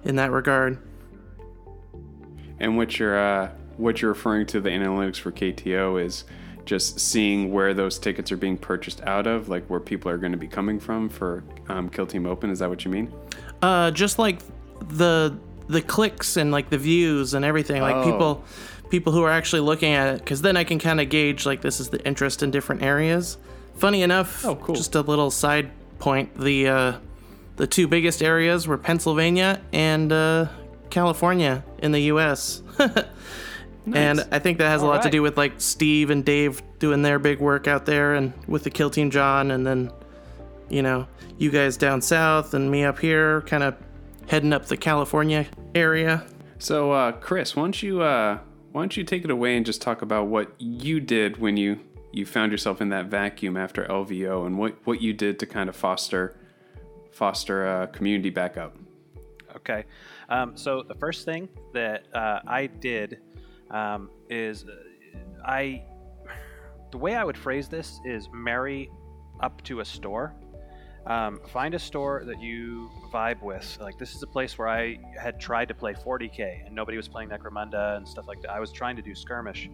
in 0.03 0.15
that 0.15 0.31
regard. 0.31 0.77
And 2.59 2.77
what 2.77 2.99
you're 2.99 3.17
uh, 3.17 3.51
what 3.77 4.01
you're 4.01 4.11
referring 4.11 4.45
to 4.47 4.61
the 4.61 4.69
analytics 4.69 5.17
for 5.17 5.31
KTO 5.31 6.03
is 6.03 6.25
just 6.65 6.99
seeing 6.99 7.51
where 7.51 7.73
those 7.73 7.97
tickets 7.97 8.31
are 8.31 8.37
being 8.37 8.57
purchased 8.57 9.01
out 9.01 9.25
of, 9.25 9.49
like 9.49 9.65
where 9.65 9.79
people 9.79 10.11
are 10.11 10.17
going 10.17 10.31
to 10.31 10.37
be 10.37 10.47
coming 10.47 10.79
from 10.79 11.09
for 11.09 11.43
um, 11.69 11.89
Kill 11.89 12.05
Team 12.05 12.25
Open. 12.25 12.49
Is 12.51 12.59
that 12.59 12.69
what 12.69 12.85
you 12.85 12.91
mean? 12.91 13.11
Uh, 13.61 13.91
just 13.91 14.19
like 14.19 14.39
the 14.89 15.35
the 15.71 15.81
clicks 15.81 16.37
and 16.37 16.51
like 16.51 16.69
the 16.69 16.77
views 16.77 17.33
and 17.33 17.43
everything, 17.45 17.81
like 17.81 17.95
Oh. 17.95 18.03
people 18.03 18.43
people 18.89 19.13
who 19.13 19.23
are 19.23 19.31
actually 19.31 19.61
looking 19.61 19.93
at 19.93 20.15
it, 20.15 20.19
because 20.19 20.41
then 20.41 20.57
I 20.57 20.63
can 20.65 20.77
kind 20.79 20.99
of 20.99 21.07
gauge 21.09 21.45
like 21.45 21.61
this 21.61 21.79
is 21.79 21.89
the 21.89 22.05
interest 22.05 22.43
in 22.43 22.51
different 22.51 22.81
areas. 22.83 23.37
Funny 23.75 24.01
enough, 24.03 24.45
Oh, 24.45 24.55
cool. 24.55 24.75
just 24.75 24.95
a 24.95 25.01
little 25.01 25.31
side 25.31 25.71
point: 25.99 26.37
the 26.37 26.67
uh, 26.67 26.93
the 27.55 27.67
two 27.67 27.87
biggest 27.87 28.21
areas 28.21 28.67
were 28.67 28.77
Pennsylvania 28.77 29.61
and 29.71 30.11
uh, 30.11 30.47
California 30.89 31.63
in 31.79 31.91
the 31.93 32.01
U.S. 32.13 32.61
nice. 32.79 33.05
And 33.95 34.27
I 34.31 34.39
think 34.39 34.57
that 34.59 34.69
has 34.69 34.81
a 34.81 34.85
lot 34.85 35.03
to 35.03 35.09
do 35.09 35.21
with 35.21 35.37
like 35.37 35.53
Steve 35.57 36.09
and 36.09 36.23
Dave 36.25 36.61
doing 36.79 37.01
their 37.01 37.17
big 37.19 37.39
work 37.39 37.67
out 37.67 37.85
there, 37.85 38.13
and 38.15 38.33
with 38.47 38.63
the 38.63 38.69
Kill 38.69 38.89
Team 38.89 39.09
John, 39.09 39.51
and 39.51 39.65
then 39.65 39.91
you 40.69 40.81
know 40.81 41.07
you 41.37 41.49
guys 41.49 41.77
down 41.77 42.01
south 42.01 42.53
and 42.53 42.69
me 42.69 42.83
up 42.83 42.99
here, 42.99 43.41
kind 43.43 43.63
of 43.63 43.75
heading 44.27 44.53
up 44.53 44.65
the 44.65 44.77
California 44.77 45.47
area. 45.75 46.25
So, 46.59 46.91
uh, 46.91 47.11
Chris, 47.13 47.55
why 47.55 47.63
don't 47.63 47.81
you 47.81 48.01
uh, 48.01 48.39
why 48.71 48.81
don't 48.81 48.95
you 48.95 49.03
take 49.03 49.23
it 49.23 49.31
away 49.31 49.57
and 49.57 49.65
just 49.65 49.81
talk 49.81 50.01
about 50.01 50.27
what 50.27 50.53
you 50.59 50.99
did 50.99 51.37
when 51.37 51.57
you 51.57 51.79
you 52.11 52.25
found 52.25 52.51
yourself 52.51 52.81
in 52.81 52.89
that 52.89 53.07
vacuum 53.07 53.57
after 53.57 53.85
LVO 53.85 54.45
and 54.45 54.57
what 54.57 54.75
what 54.85 55.01
you 55.01 55.13
did 55.13 55.39
to 55.39 55.45
kind 55.45 55.69
of 55.69 55.75
foster 55.75 56.37
foster 57.11 57.81
a 57.81 57.87
community 57.87 58.29
back 58.29 58.57
up. 58.57 58.75
Okay. 59.55 59.85
Um, 60.29 60.55
so 60.55 60.83
the 60.83 60.95
first 60.95 61.25
thing 61.25 61.49
that 61.73 62.05
uh, 62.13 62.39
I 62.47 62.67
did 62.67 63.19
um, 63.69 64.09
is 64.29 64.65
uh, 64.65 65.17
I. 65.45 65.83
The 66.91 66.97
way 66.97 67.15
I 67.15 67.23
would 67.23 67.37
phrase 67.37 67.69
this 67.69 68.01
is 68.03 68.27
marry 68.33 68.89
up 69.39 69.61
to 69.63 69.79
a 69.79 69.85
store. 69.85 70.35
Um, 71.05 71.39
find 71.47 71.73
a 71.73 71.79
store 71.79 72.23
that 72.25 72.41
you 72.41 72.89
vibe 73.11 73.41
with. 73.41 73.77
Like 73.81 73.97
this 73.97 74.15
is 74.15 74.23
a 74.23 74.27
place 74.27 74.57
where 74.57 74.67
I 74.67 74.97
had 75.21 75.39
tried 75.39 75.67
to 75.67 75.73
play 75.73 75.93
40k 75.93 76.65
and 76.65 76.75
nobody 76.75 76.97
was 76.97 77.07
playing 77.07 77.29
Necromunda 77.29 77.97
and 77.97 78.07
stuff 78.07 78.27
like 78.27 78.41
that. 78.41 78.51
I 78.51 78.59
was 78.59 78.71
trying 78.71 78.95
to 78.95 79.01
do 79.01 79.13
skirmish. 79.13 79.69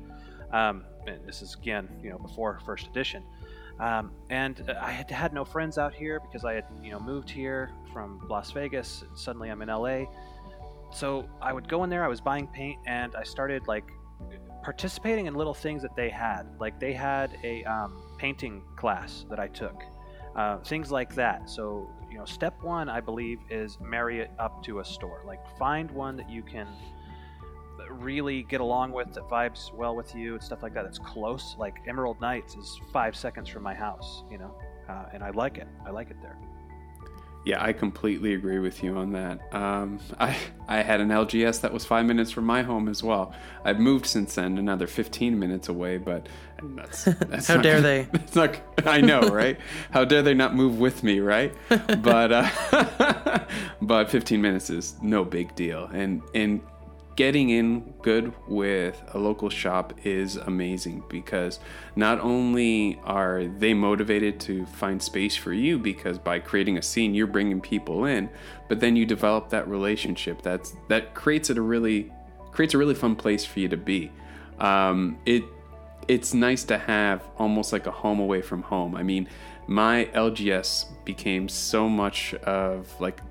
Um, 0.52 0.86
this 1.26 1.42
is 1.42 1.56
again, 1.56 1.90
you 2.02 2.10
know, 2.10 2.18
before 2.18 2.60
first 2.66 2.88
edition. 2.88 3.24
Um, 3.80 4.12
and 4.30 4.68
uh, 4.70 4.74
I 4.82 4.92
had 4.92 5.10
had 5.12 5.34
no 5.34 5.46
friends 5.46 5.78
out 5.78 5.94
here 5.94 6.20
because 6.20 6.44
I 6.46 6.54
had, 6.54 6.66
you 6.82 6.92
know, 6.92 7.00
moved 7.00 7.30
here 7.30 7.72
from 7.94 8.26
Las 8.30 8.52
Vegas. 8.52 9.04
Suddenly 9.16 9.50
I'm 9.50 9.62
in 9.62 9.70
LA. 9.70 10.06
So 10.92 11.28
I 11.42 11.54
would 11.54 11.68
go 11.68 11.84
in 11.84 11.90
there. 11.90 12.04
I 12.04 12.08
was 12.08 12.22
buying 12.22 12.48
paint, 12.48 12.80
and 12.88 13.16
I 13.16 13.24
started 13.24 13.68
like 13.68 13.84
participating 14.64 15.28
in 15.28 15.36
little 15.36 15.54
things 15.54 15.82
that 15.82 15.96
they 15.96 16.10
had. 16.10 16.44
Like 16.60 16.80
they 16.80 16.94
had 16.94 17.38
a 17.44 17.64
um, 17.66 18.02
painting 18.18 18.64
class 18.76 19.26
that 19.30 19.40
I 19.40 19.48
took, 19.48 19.84
uh, 20.36 20.58
things 20.60 20.92
like 20.92 21.14
that. 21.16 21.50
So 21.50 21.90
you 22.10 22.18
know, 22.18 22.26
step 22.26 22.62
one, 22.62 22.90
I 22.90 23.02
believe, 23.02 23.40
is 23.50 23.78
marry 23.80 24.20
it 24.20 24.32
up 24.40 24.64
to 24.64 24.80
a 24.80 24.86
store. 24.86 25.22
Like 25.26 25.42
find 25.58 25.90
one 25.92 26.18
that 26.18 26.30
you 26.30 26.42
can 26.42 26.68
really 27.90 28.44
get 28.44 28.62
along 28.62 28.92
with 28.92 29.14
that 29.14 29.30
vibes 29.30 29.74
well 29.74 29.96
with 29.96 30.14
you 30.14 30.34
and 30.34 30.44
stuff 30.44 30.62
like 30.62 30.74
that 30.74 30.84
that's 30.84 31.00
close. 31.00 31.56
Like 31.58 31.76
emerald 31.88 32.20
Knights 32.20 32.56
is 32.56 32.80
five 32.92 33.16
seconds 33.16 33.48
from 33.50 33.64
my 33.64 33.74
house 33.74 34.24
you 34.30 34.38
know 34.38 34.54
uh, 34.90 35.06
and 35.14 35.24
i 35.24 35.30
like 35.30 35.58
it. 35.58 35.68
I 35.86 35.92
like 35.92 36.10
it 36.10 36.18
there 36.22 36.38
Yeah, 37.48 37.64
I 37.64 37.72
completely 37.72 38.34
agree 38.34 38.60
with 38.60 38.84
you 38.84 38.98
on 38.98 39.14
that. 39.14 39.40
Um, 39.54 40.00
I 40.20 40.36
I 40.68 40.82
had 40.82 41.00
an 41.00 41.08
LGS 41.10 41.62
that 41.62 41.72
was 41.72 41.86
five 41.86 42.06
minutes 42.06 42.30
from 42.30 42.44
my 42.44 42.62
home 42.62 42.90
as 42.90 43.02
well. 43.02 43.34
I've 43.64 43.80
moved 43.80 44.06
since 44.06 44.36
then, 44.36 44.58
another 44.58 44.86
15 44.86 45.40
minutes 45.40 45.70
away, 45.70 45.98
but 45.98 46.28
that's, 46.76 47.06
that's 47.30 47.48
How 47.48 47.56
not- 47.56 47.64
dare 47.64 47.80
they? 47.80 48.02
That's 48.12 48.36
not. 48.36 48.58
I 48.86 49.00
know, 49.00 49.22
right? 49.30 49.58
How 49.92 50.04
dare 50.04 50.24
they 50.24 50.34
not 50.34 50.56
move 50.56 50.78
with 50.78 51.04
me, 51.04 51.22
right? 51.22 51.54
But 52.02 52.32
uh, 52.34 53.40
but 53.82 54.10
15 54.10 54.42
minutes 54.42 54.70
is 54.70 54.96
no 55.02 55.24
big 55.24 55.56
deal, 55.56 55.86
and 55.94 56.22
and 56.36 56.60
getting 57.18 57.50
in 57.50 57.82
good 58.02 58.32
with 58.48 59.04
a 59.14 59.18
local 59.18 59.50
shop 59.50 59.92
is 60.06 60.38
amazing 60.38 61.04
because 61.10 61.60
not 61.96 62.22
only 62.22 62.98
are 63.04 63.46
they 63.58 63.74
motivated 63.74 64.40
to 64.40 64.66
find 64.68 65.02
space 65.02 65.36
for 65.36 65.52
you 65.52 65.78
because 65.78 66.18
by 66.18 66.40
creating 66.40 66.78
a 66.78 66.82
scene 66.82 67.14
you're 67.14 67.28
bringing 67.28 67.60
people 67.60 68.06
in 68.06 68.30
but 68.70 68.80
then 68.80 68.96
you 68.96 69.06
develop 69.06 69.50
that 69.50 69.68
relationship 69.68 70.42
that's 70.42 70.76
that 70.88 71.14
creates 71.14 71.50
it 71.50 71.58
a 71.58 71.62
really 71.62 72.10
creates 72.52 72.74
a 72.74 72.78
really 72.78 72.96
fun 72.96 73.16
place 73.16 73.44
for 73.44 73.60
you 73.60 73.68
to 73.68 73.78
be 73.78 74.10
um, 74.60 75.18
it 75.26 75.44
it's 76.08 76.34
nice 76.34 76.64
to 76.64 76.78
have 76.78 77.24
almost 77.38 77.74
like 77.74 77.86
a 77.86 77.92
home 77.92 78.20
away 78.20 78.42
from 78.42 78.62
home. 78.62 78.96
I 78.96 79.04
mean, 79.04 79.28
my 79.68 80.06
LGS 80.14 80.86
became 81.04 81.50
so 81.50 81.90
much 81.90 82.34
of 82.36 82.90
like 83.02 83.22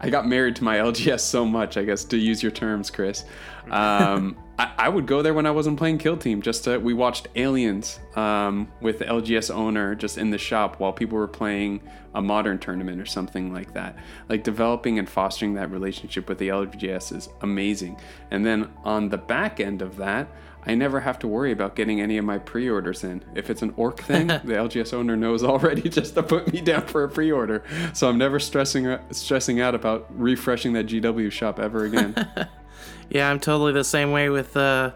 I 0.00 0.10
got 0.10 0.26
married 0.26 0.56
to 0.56 0.64
my 0.64 0.78
LGS 0.78 1.20
so 1.20 1.44
much, 1.44 1.76
I 1.76 1.84
guess, 1.84 2.04
to 2.06 2.16
use 2.16 2.42
your 2.42 2.52
terms, 2.52 2.90
Chris. 2.90 3.24
Um, 3.70 4.36
I, 4.58 4.72
I, 4.78 4.88
would 4.88 5.06
go 5.06 5.22
there 5.22 5.34
when 5.34 5.46
I 5.46 5.50
wasn't 5.50 5.78
playing 5.78 5.98
Kill 5.98 6.16
Team. 6.16 6.42
Just 6.42 6.64
to, 6.64 6.78
we 6.78 6.94
watched 6.94 7.28
Aliens 7.34 7.98
um, 8.14 8.70
with 8.80 8.98
the 8.98 9.06
LGS 9.06 9.52
owner 9.52 9.94
just 9.94 10.18
in 10.18 10.30
the 10.30 10.38
shop 10.38 10.78
while 10.78 10.92
people 10.92 11.18
were 11.18 11.26
playing 11.26 11.80
a 12.14 12.22
modern 12.22 12.58
tournament 12.58 13.00
or 13.00 13.06
something 13.06 13.52
like 13.52 13.72
that. 13.74 13.96
Like 14.28 14.44
developing 14.44 14.98
and 14.98 15.08
fostering 15.08 15.54
that 15.54 15.70
relationship 15.70 16.28
with 16.28 16.38
the 16.38 16.48
LGS 16.48 17.16
is 17.16 17.28
amazing. 17.40 17.98
And 18.30 18.44
then 18.46 18.70
on 18.84 19.08
the 19.08 19.18
back 19.18 19.58
end 19.58 19.82
of 19.82 19.96
that, 19.96 20.28
I 20.66 20.74
never 20.74 21.00
have 21.00 21.18
to 21.20 21.28
worry 21.28 21.52
about 21.52 21.76
getting 21.76 22.00
any 22.00 22.16
of 22.16 22.24
my 22.24 22.38
pre-orders 22.38 23.04
in. 23.04 23.24
If 23.34 23.50
it's 23.50 23.62
an 23.62 23.74
orc 23.76 24.00
thing, 24.00 24.26
the 24.28 24.54
LGS 24.54 24.94
owner 24.94 25.16
knows 25.16 25.44
already 25.44 25.88
just 25.88 26.14
to 26.14 26.22
put 26.22 26.52
me 26.52 26.60
down 26.60 26.86
for 26.86 27.04
a 27.04 27.08
pre-order. 27.08 27.62
So 27.92 28.08
I'm 28.08 28.18
never 28.18 28.38
stressing 28.38 28.98
stressing 29.10 29.60
out 29.60 29.74
about 29.74 30.06
refreshing 30.10 30.72
that 30.74 30.86
GW 30.86 31.30
shop 31.30 31.58
ever 31.58 31.84
again. 31.84 32.14
yeah, 33.10 33.30
I'm 33.30 33.40
totally 33.40 33.72
the 33.72 33.84
same 33.84 34.12
way 34.12 34.28
with 34.28 34.56
uh 34.56 34.92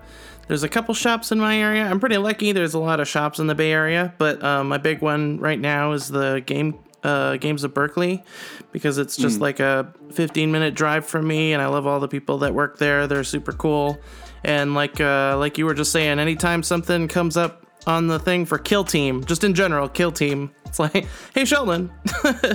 there's 0.49 0.63
a 0.63 0.69
couple 0.69 0.95
shops 0.95 1.31
in 1.31 1.39
my 1.39 1.59
area. 1.59 1.85
I'm 1.85 2.01
pretty 2.01 2.17
lucky. 2.17 2.53
There's 2.53 2.73
a 2.73 2.79
lot 2.79 3.01
of 3.01 3.07
shops 3.07 3.39
in 3.39 3.49
the 3.49 3.55
Bay 3.55 3.71
Area, 3.71 4.15
but 4.17 4.43
um, 4.43 4.69
my 4.69 4.79
big 4.79 5.03
one 5.03 5.39
right 5.41 5.61
now 5.61 5.93
is 5.93 6.09
the 6.09 6.43
game 6.47 6.79
uh, 7.03 7.37
Games 7.37 7.65
of 7.65 7.75
Berkeley 7.75 8.25
because 8.73 8.97
it's 8.97 9.17
just 9.17 9.39
mm. 9.39 9.43
like 9.43 9.61
a 9.61 9.93
15 10.13 10.51
minute 10.51 10.75
drive 10.75 11.07
from 11.07 11.29
me, 11.29 11.53
and 11.53 11.63
I 11.63 11.67
love 11.67 11.87
all 11.87 12.01
the 12.01 12.09
people 12.09 12.39
that 12.39 12.55
work 12.55 12.79
there. 12.79 13.07
They're 13.07 13.25
super 13.25 13.53
cool. 13.53 13.99
And 14.45 14.75
like 14.75 15.01
uh, 15.01 15.37
like 15.39 15.59
you 15.59 15.67
were 15.67 15.75
just 15.75 15.93
saying, 15.93 16.19
anytime 16.19 16.63
something 16.63 17.09
comes 17.09 17.37
up 17.37 17.67
on 17.87 18.07
the 18.07 18.19
thing 18.19 18.45
for 18.45 18.59
Kill 18.59 18.85
Team, 18.85 19.25
just 19.25 19.45
in 19.45 19.55
general, 19.55 19.89
Kill 19.89 20.13
Team, 20.13 20.51
it's 20.67 20.79
like, 20.79 21.07
hey 21.35 21.45
Sheldon, 21.45 21.91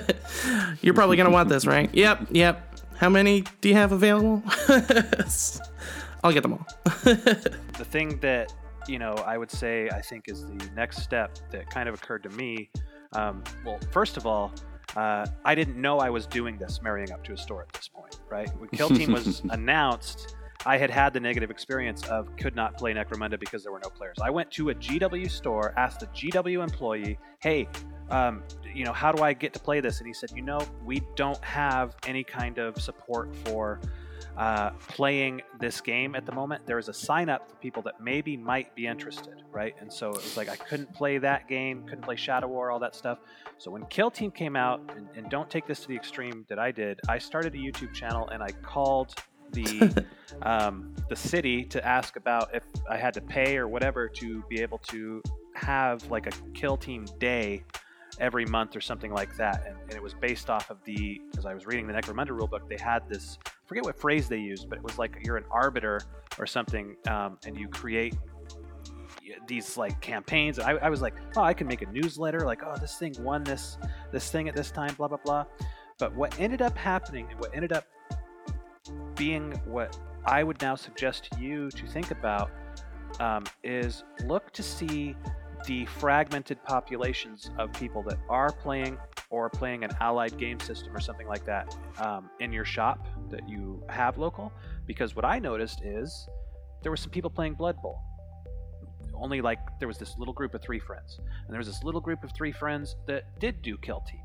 you're 0.81 0.93
probably 0.93 1.17
gonna 1.17 1.29
want 1.29 1.49
this, 1.49 1.65
right? 1.65 1.89
Yep, 1.93 2.27
yep. 2.31 2.69
How 2.97 3.09
many 3.09 3.43
do 3.61 3.69
you 3.69 3.75
have 3.75 3.91
available? 3.91 4.43
I'll 6.23 6.31
get 6.31 6.41
them 6.43 6.53
all. 6.53 6.65
the 6.85 7.85
thing 7.89 8.19
that 8.19 8.53
you 8.87 8.99
know 8.99 9.13
I 9.13 9.37
would 9.37 9.51
say 9.51 9.89
I 9.89 10.01
think 10.01 10.25
is 10.27 10.45
the 10.45 10.69
next 10.75 11.01
step 11.01 11.37
that 11.51 11.69
kind 11.69 11.89
of 11.89 11.95
occurred 11.95 12.23
to 12.23 12.29
me. 12.29 12.69
Um, 13.13 13.43
well, 13.65 13.79
first 13.91 14.17
of 14.17 14.25
all, 14.25 14.51
uh, 14.95 15.25
I 15.43 15.55
didn't 15.55 15.79
know 15.79 15.99
I 15.99 16.09
was 16.09 16.25
doing 16.25 16.57
this, 16.57 16.81
marrying 16.81 17.11
up 17.11 17.23
to 17.25 17.33
a 17.33 17.37
store 17.37 17.61
at 17.63 17.73
this 17.73 17.87
point, 17.87 18.19
right? 18.29 18.49
When 18.57 18.69
Kill 18.69 18.89
Team 18.89 19.11
was 19.11 19.41
announced, 19.49 20.35
I 20.65 20.77
had 20.77 20.89
had 20.89 21.13
the 21.13 21.19
negative 21.19 21.51
experience 21.51 22.03
of 22.07 22.35
could 22.37 22.55
not 22.55 22.77
play 22.77 22.93
Necromunda 22.93 23.39
because 23.39 23.63
there 23.63 23.71
were 23.71 23.81
no 23.83 23.89
players. 23.89 24.17
I 24.21 24.29
went 24.29 24.49
to 24.51 24.69
a 24.69 24.75
GW 24.75 25.29
store, 25.29 25.73
asked 25.77 25.99
the 25.99 26.07
GW 26.07 26.63
employee, 26.63 27.19
"Hey, 27.39 27.67
um, 28.09 28.43
you 28.73 28.85
know, 28.85 28.93
how 28.93 29.11
do 29.11 29.21
I 29.23 29.33
get 29.33 29.53
to 29.53 29.59
play 29.59 29.81
this?" 29.81 29.99
And 29.99 30.07
he 30.07 30.13
said, 30.13 30.31
"You 30.31 30.41
know, 30.41 30.59
we 30.85 31.01
don't 31.15 31.43
have 31.43 31.95
any 32.05 32.23
kind 32.23 32.57
of 32.57 32.81
support 32.81 33.35
for." 33.35 33.79
Uh, 34.37 34.71
playing 34.87 35.43
this 35.59 35.79
game 35.79 36.15
at 36.15 36.25
the 36.25 36.31
moment, 36.31 36.65
there 36.65 36.79
is 36.79 36.89
a 36.89 36.93
sign 36.93 37.29
up 37.29 37.47
for 37.47 37.55
people 37.57 37.83
that 37.83 38.01
maybe 38.01 38.35
might 38.35 38.73
be 38.73 38.87
interested, 38.87 39.43
right? 39.51 39.75
And 39.79 39.93
so 39.93 40.09
it 40.09 40.15
was 40.15 40.35
like 40.35 40.49
I 40.49 40.55
couldn't 40.55 40.91
play 40.91 41.19
that 41.19 41.47
game, 41.47 41.83
couldn't 41.83 42.03
play 42.03 42.15
Shadow 42.15 42.47
War, 42.47 42.71
all 42.71 42.79
that 42.79 42.95
stuff. 42.95 43.19
So 43.59 43.69
when 43.69 43.85
Kill 43.87 44.09
Team 44.09 44.31
came 44.31 44.55
out, 44.55 44.81
and, 44.95 45.07
and 45.15 45.29
don't 45.29 45.51
take 45.51 45.67
this 45.67 45.81
to 45.81 45.87
the 45.87 45.95
extreme 45.95 46.45
that 46.49 46.57
I 46.57 46.71
did, 46.71 46.99
I 47.07 47.19
started 47.19 47.53
a 47.53 47.57
YouTube 47.57 47.93
channel 47.93 48.27
and 48.29 48.41
I 48.41 48.49
called 48.63 49.13
the 49.53 50.05
um, 50.41 50.93
the 51.09 51.15
city 51.15 51.63
to 51.65 51.85
ask 51.85 52.15
about 52.15 52.53
if 52.53 52.63
I 52.89 52.97
had 52.97 53.13
to 53.15 53.21
pay 53.21 53.57
or 53.57 53.67
whatever 53.67 54.07
to 54.09 54.43
be 54.49 54.61
able 54.61 54.79
to 54.89 55.21
have 55.55 56.09
like 56.09 56.27
a 56.27 56.31
kill 56.53 56.77
team 56.77 57.05
day 57.19 57.63
every 58.19 58.45
month 58.45 58.75
or 58.75 58.81
something 58.81 59.11
like 59.11 59.35
that. 59.37 59.63
And, 59.67 59.77
and 59.83 59.93
it 59.93 60.01
was 60.01 60.13
based 60.13 60.49
off 60.49 60.69
of 60.69 60.77
the 60.85 61.21
because 61.29 61.45
I 61.45 61.53
was 61.53 61.65
reading 61.65 61.87
the 61.87 61.93
Necromunda 61.93 62.29
rulebook. 62.29 62.67
They 62.69 62.77
had 62.77 63.07
this 63.09 63.37
I 63.45 63.67
forget 63.67 63.85
what 63.85 63.99
phrase 63.99 64.27
they 64.27 64.37
used, 64.37 64.69
but 64.69 64.77
it 64.77 64.83
was 64.83 64.97
like 64.97 65.17
you're 65.23 65.37
an 65.37 65.45
arbiter 65.49 66.01
or 66.37 66.45
something, 66.45 66.95
um, 67.07 67.37
and 67.45 67.57
you 67.57 67.67
create 67.67 68.15
these 69.47 69.77
like 69.77 69.99
campaigns. 70.01 70.59
I, 70.59 70.73
I 70.73 70.89
was 70.89 71.01
like, 71.01 71.15
oh, 71.35 71.43
I 71.43 71.53
can 71.53 71.67
make 71.67 71.81
a 71.81 71.87
newsletter. 71.87 72.41
Like, 72.41 72.61
oh, 72.65 72.75
this 72.77 72.97
thing 72.97 73.15
won 73.19 73.43
this 73.43 73.77
this 74.11 74.29
thing 74.29 74.47
at 74.49 74.55
this 74.55 74.71
time. 74.71 74.93
Blah 74.95 75.07
blah 75.07 75.19
blah. 75.23 75.45
But 75.99 76.15
what 76.15 76.37
ended 76.39 76.61
up 76.61 76.77
happening 76.77 77.27
and 77.29 77.39
what 77.39 77.51
ended 77.53 77.71
up 77.71 77.85
being 79.15 79.51
what 79.65 79.97
I 80.25 80.43
would 80.43 80.61
now 80.61 80.75
suggest 80.75 81.29
to 81.31 81.39
you 81.39 81.69
to 81.71 81.87
think 81.87 82.11
about 82.11 82.51
um, 83.19 83.43
is 83.63 84.03
look 84.25 84.51
to 84.53 84.63
see 84.63 85.15
the 85.65 85.85
fragmented 85.85 86.63
populations 86.63 87.51
of 87.57 87.71
people 87.73 88.03
that 88.03 88.17
are 88.29 88.51
playing 88.51 88.97
or 89.29 89.49
playing 89.49 89.83
an 89.83 89.91
allied 89.99 90.37
game 90.37 90.59
system 90.59 90.95
or 90.95 90.99
something 90.99 91.27
like 91.27 91.45
that 91.45 91.75
um, 91.99 92.29
in 92.39 92.51
your 92.51 92.65
shop 92.65 93.07
that 93.29 93.47
you 93.47 93.81
have 93.89 94.17
local. 94.17 94.51
Because 94.85 95.15
what 95.15 95.25
I 95.25 95.39
noticed 95.39 95.81
is 95.83 96.27
there 96.81 96.91
were 96.91 96.97
some 96.97 97.11
people 97.11 97.29
playing 97.29 97.53
Blood 97.55 97.81
Bowl. 97.81 97.99
Only 99.15 99.41
like 99.41 99.59
there 99.79 99.87
was 99.87 99.97
this 99.97 100.15
little 100.17 100.33
group 100.33 100.53
of 100.53 100.61
three 100.61 100.79
friends, 100.79 101.19
and 101.19 101.49
there 101.49 101.59
was 101.59 101.67
this 101.67 101.83
little 101.83 102.01
group 102.01 102.23
of 102.23 102.31
three 102.33 102.51
friends 102.51 102.95
that 103.07 103.39
did 103.39 103.61
do 103.61 103.77
Kill 103.77 104.01
Team, 104.01 104.23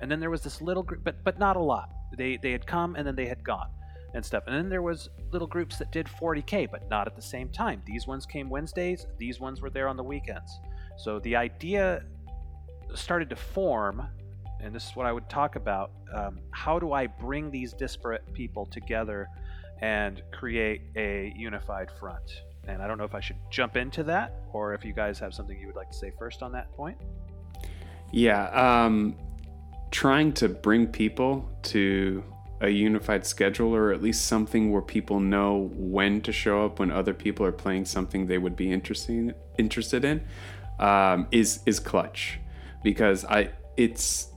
and 0.00 0.10
then 0.10 0.18
there 0.18 0.30
was 0.30 0.42
this 0.42 0.60
little 0.60 0.82
group, 0.82 1.04
but 1.04 1.22
but 1.22 1.38
not 1.38 1.56
a 1.56 1.60
lot. 1.60 1.90
They 2.16 2.36
they 2.42 2.50
had 2.50 2.66
come 2.66 2.96
and 2.96 3.06
then 3.06 3.14
they 3.14 3.26
had 3.26 3.44
gone 3.44 3.68
and 4.14 4.24
stuff. 4.24 4.44
And 4.46 4.56
then 4.56 4.68
there 4.68 4.82
was 4.82 5.08
little 5.30 5.46
groups 5.46 5.78
that 5.78 5.92
did 5.92 6.06
40k, 6.06 6.70
but 6.70 6.88
not 6.90 7.06
at 7.06 7.14
the 7.14 7.22
same 7.22 7.48
time. 7.48 7.82
These 7.86 8.06
ones 8.06 8.26
came 8.26 8.48
Wednesdays. 8.48 9.06
These 9.18 9.40
ones 9.40 9.60
were 9.60 9.70
there 9.70 9.88
on 9.88 9.96
the 9.96 10.02
weekends. 10.02 10.60
So 10.96 11.18
the 11.20 11.36
idea 11.36 12.02
started 12.94 13.30
to 13.30 13.36
form, 13.36 14.06
and 14.60 14.74
this 14.74 14.86
is 14.88 14.96
what 14.96 15.06
I 15.06 15.12
would 15.12 15.28
talk 15.28 15.56
about. 15.56 15.92
Um, 16.14 16.38
how 16.50 16.78
do 16.78 16.92
I 16.92 17.06
bring 17.06 17.50
these 17.50 17.72
disparate 17.72 18.32
people 18.34 18.66
together 18.66 19.28
and 19.80 20.22
create 20.32 20.82
a 20.96 21.32
unified 21.36 21.90
front? 21.98 22.42
And 22.66 22.82
I 22.82 22.86
don't 22.86 22.98
know 22.98 23.04
if 23.04 23.14
I 23.14 23.20
should 23.20 23.38
jump 23.50 23.76
into 23.76 24.02
that, 24.04 24.34
or 24.52 24.74
if 24.74 24.84
you 24.84 24.92
guys 24.92 25.18
have 25.18 25.32
something 25.32 25.58
you 25.58 25.66
would 25.66 25.76
like 25.76 25.90
to 25.90 25.96
say 25.96 26.12
first 26.18 26.42
on 26.42 26.52
that 26.52 26.70
point. 26.72 26.98
Yeah, 28.12 28.48
um, 28.48 29.16
trying 29.90 30.32
to 30.34 30.48
bring 30.48 30.86
people 30.86 31.48
to 31.62 32.22
a 32.60 32.68
unified 32.68 33.24
schedule 33.26 33.74
or 33.74 33.92
at 33.92 34.02
least 34.02 34.26
something 34.26 34.70
where 34.70 34.82
people 34.82 35.18
know 35.20 35.70
when 35.74 36.20
to 36.20 36.32
show 36.32 36.64
up 36.64 36.78
when 36.78 36.90
other 36.90 37.14
people 37.14 37.44
are 37.46 37.52
playing 37.52 37.84
something 37.84 38.26
they 38.26 38.38
would 38.38 38.56
be 38.56 38.70
interesting 38.70 39.32
interested 39.58 40.04
in 40.04 40.22
um, 40.78 41.26
is 41.30 41.60
is 41.66 41.80
clutch. 41.80 42.38
Because 42.82 43.24
I 43.24 43.50
it's 43.76 44.28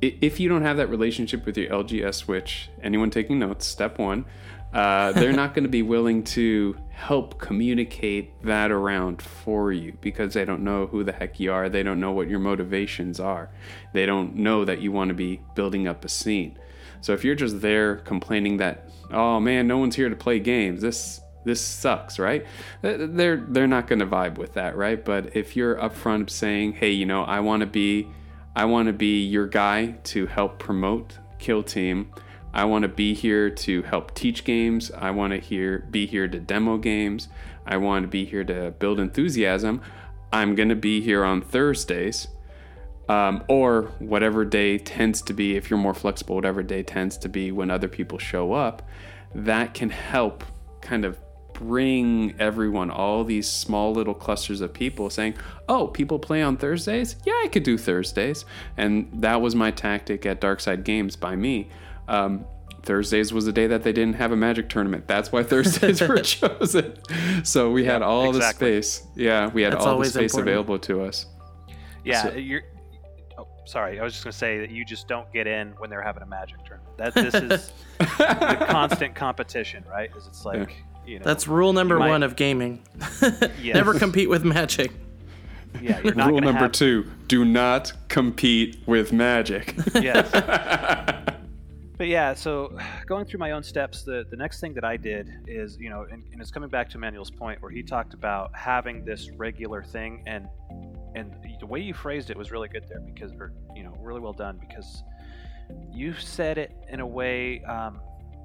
if 0.00 0.40
you 0.40 0.48
don't 0.48 0.62
have 0.62 0.76
that 0.76 0.88
relationship 0.88 1.46
with 1.46 1.56
your 1.56 1.70
LGS 1.70 2.14
switch 2.14 2.68
anyone 2.82 3.10
taking 3.10 3.38
notes 3.38 3.66
step 3.66 3.98
one 3.98 4.24
uh, 4.72 5.12
they're 5.12 5.32
not 5.32 5.54
going 5.54 5.64
to 5.64 5.68
be 5.68 5.82
willing 5.82 6.24
to 6.24 6.76
help 6.90 7.38
communicate 7.38 8.42
that 8.42 8.70
around 8.70 9.20
for 9.20 9.72
you 9.72 9.96
because 10.00 10.34
they 10.34 10.44
don't 10.44 10.62
know 10.62 10.86
who 10.86 11.04
the 11.04 11.12
heck 11.12 11.38
you 11.38 11.52
are. 11.52 11.68
They 11.68 11.82
don't 11.82 12.00
know 12.00 12.12
what 12.12 12.28
your 12.28 12.38
motivations 12.38 13.20
are. 13.20 13.50
They 13.92 14.06
don't 14.06 14.36
know 14.36 14.64
that 14.64 14.80
you 14.80 14.90
want 14.90 15.08
to 15.08 15.14
be 15.14 15.42
building 15.54 15.86
up 15.86 16.04
a 16.04 16.08
scene 16.08 16.58
so 17.02 17.12
if 17.12 17.24
you're 17.24 17.34
just 17.34 17.60
there 17.60 17.96
complaining 17.96 18.56
that, 18.58 18.88
oh 19.10 19.38
man, 19.40 19.66
no 19.66 19.76
one's 19.76 19.96
here 19.96 20.08
to 20.08 20.16
play 20.16 20.38
games, 20.38 20.80
this 20.80 21.20
this 21.44 21.60
sucks, 21.60 22.18
right? 22.18 22.46
They're 22.80 23.36
they're 23.36 23.66
not 23.66 23.88
going 23.88 23.98
to 23.98 24.06
vibe 24.06 24.38
with 24.38 24.54
that, 24.54 24.76
right? 24.76 25.04
But 25.04 25.36
if 25.36 25.56
you're 25.56 25.76
upfront 25.76 26.30
saying, 26.30 26.74
hey, 26.74 26.92
you 26.92 27.04
know, 27.04 27.24
I 27.24 27.40
want 27.40 27.60
to 27.60 27.66
be 27.66 28.08
I 28.54 28.64
want 28.66 28.86
to 28.86 28.92
be 28.92 29.24
your 29.24 29.46
guy 29.46 29.96
to 30.04 30.26
help 30.26 30.58
promote 30.58 31.18
Kill 31.38 31.62
Team. 31.62 32.12
I 32.54 32.64
want 32.64 32.82
to 32.82 32.88
be 32.88 33.14
here 33.14 33.50
to 33.50 33.82
help 33.82 34.14
teach 34.14 34.44
games. 34.44 34.90
I 34.92 35.10
want 35.10 35.32
to 35.32 35.40
here 35.40 35.86
be 35.90 36.06
here 36.06 36.28
to 36.28 36.38
demo 36.38 36.78
games. 36.78 37.28
I 37.66 37.78
want 37.78 38.04
to 38.04 38.08
be 38.08 38.24
here 38.24 38.44
to 38.44 38.70
build 38.78 39.00
enthusiasm. 39.00 39.80
I'm 40.32 40.54
going 40.54 40.68
to 40.68 40.76
be 40.76 41.00
here 41.00 41.24
on 41.24 41.42
Thursdays 41.42 42.28
um, 43.12 43.44
or 43.46 43.92
whatever 43.98 44.42
day 44.42 44.78
tends 44.78 45.20
to 45.20 45.34
be, 45.34 45.54
if 45.54 45.68
you're 45.68 45.78
more 45.78 45.92
flexible, 45.92 46.34
whatever 46.34 46.62
day 46.62 46.82
tends 46.82 47.18
to 47.18 47.28
be 47.28 47.52
when 47.52 47.70
other 47.70 47.88
people 47.88 48.18
show 48.18 48.54
up, 48.54 48.88
that 49.34 49.74
can 49.74 49.90
help 49.90 50.44
kind 50.80 51.04
of 51.04 51.18
bring 51.52 52.34
everyone, 52.38 52.90
all 52.90 53.22
these 53.22 53.46
small 53.46 53.92
little 53.92 54.14
clusters 54.14 54.62
of 54.62 54.72
people 54.72 55.10
saying, 55.10 55.34
Oh, 55.68 55.88
people 55.88 56.18
play 56.18 56.40
on 56.42 56.56
Thursdays? 56.56 57.16
Yeah, 57.26 57.34
I 57.44 57.48
could 57.48 57.64
do 57.64 57.76
Thursdays. 57.76 58.46
And 58.78 59.10
that 59.12 59.42
was 59.42 59.54
my 59.54 59.70
tactic 59.70 60.24
at 60.24 60.40
Darkside 60.40 60.82
Games 60.82 61.14
by 61.14 61.36
me. 61.36 61.68
Um, 62.08 62.46
Thursdays 62.82 63.30
was 63.30 63.44
the 63.44 63.52
day 63.52 63.66
that 63.66 63.82
they 63.82 63.92
didn't 63.92 64.14
have 64.14 64.32
a 64.32 64.36
magic 64.36 64.70
tournament. 64.70 65.06
That's 65.06 65.30
why 65.30 65.42
Thursdays 65.42 66.00
were 66.00 66.18
chosen. 66.22 66.94
So 67.44 67.70
we 67.70 67.84
had 67.84 68.00
all 68.00 68.30
exactly. 68.30 68.76
the 68.76 68.82
space. 68.82 69.06
Yeah, 69.14 69.48
we 69.48 69.62
had 69.62 69.74
That's 69.74 69.84
all 69.84 69.98
the 69.98 70.06
space 70.06 70.32
important. 70.32 70.48
available 70.48 70.78
to 70.78 71.02
us. 71.02 71.26
Yeah, 72.04 72.22
so, 72.22 72.32
you're 72.32 72.62
sorry, 73.64 74.00
I 74.00 74.02
was 74.02 74.12
just 74.12 74.24
going 74.24 74.32
to 74.32 74.38
say 74.38 74.58
that 74.60 74.70
you 74.70 74.84
just 74.84 75.08
don't 75.08 75.30
get 75.32 75.46
in 75.46 75.72
when 75.78 75.90
they're 75.90 76.02
having 76.02 76.22
a 76.22 76.26
magic 76.26 76.64
tournament. 76.64 76.96
That 76.98 77.14
this 77.14 77.34
is 77.34 77.72
the 77.98 78.66
constant 78.70 79.14
competition, 79.14 79.84
right? 79.90 80.10
Is 80.16 80.26
it's 80.26 80.44
like 80.44 80.74
You 81.06 81.18
know, 81.18 81.24
That's 81.24 81.46
rule 81.48 81.72
number 81.72 81.98
might- 81.98 82.08
one 82.10 82.22
of 82.22 82.36
gaming. 82.36 82.82
Yes. 83.60 83.74
Never 83.74 83.94
compete 83.98 84.28
with 84.28 84.44
magic. 84.44 84.92
yeah, 85.80 86.00
you're 86.04 86.14
not 86.14 86.28
Rule 86.30 86.40
number 86.40 86.60
have- 86.62 86.72
two: 86.72 87.06
Do 87.28 87.44
not 87.44 87.92
compete 88.08 88.78
with 88.86 89.12
magic. 89.12 89.74
yes. 89.94 90.30
but 91.96 92.06
yeah, 92.08 92.34
so 92.34 92.76
going 93.06 93.24
through 93.24 93.38
my 93.38 93.52
own 93.52 93.62
steps, 93.62 94.02
the, 94.02 94.24
the 94.30 94.36
next 94.36 94.60
thing 94.60 94.74
that 94.74 94.84
I 94.84 94.96
did 94.96 95.30
is, 95.46 95.78
you 95.78 95.88
know, 95.88 96.06
and, 96.10 96.22
and 96.32 96.40
it's 96.40 96.50
coming 96.50 96.68
back 96.68 96.90
to 96.90 96.98
Manuel's 96.98 97.30
point 97.30 97.62
where 97.62 97.70
he 97.70 97.82
talked 97.82 98.12
about 98.14 98.50
having 98.54 99.04
this 99.04 99.30
regular 99.30 99.82
thing, 99.82 100.22
and 100.26 100.48
and 101.14 101.34
the 101.60 101.66
way 101.66 101.80
you 101.80 101.94
phrased 101.94 102.30
it 102.30 102.36
was 102.36 102.50
really 102.50 102.68
good 102.68 102.86
there 102.88 103.00
because, 103.00 103.32
or 103.32 103.52
you 103.74 103.82
know, 103.82 103.94
really 104.00 104.20
well 104.20 104.32
done 104.32 104.58
because 104.58 105.02
you 105.90 106.14
said 106.14 106.58
it 106.58 106.72
in 106.88 107.00
a 107.00 107.06
way 107.06 107.62
um, 107.64 108.00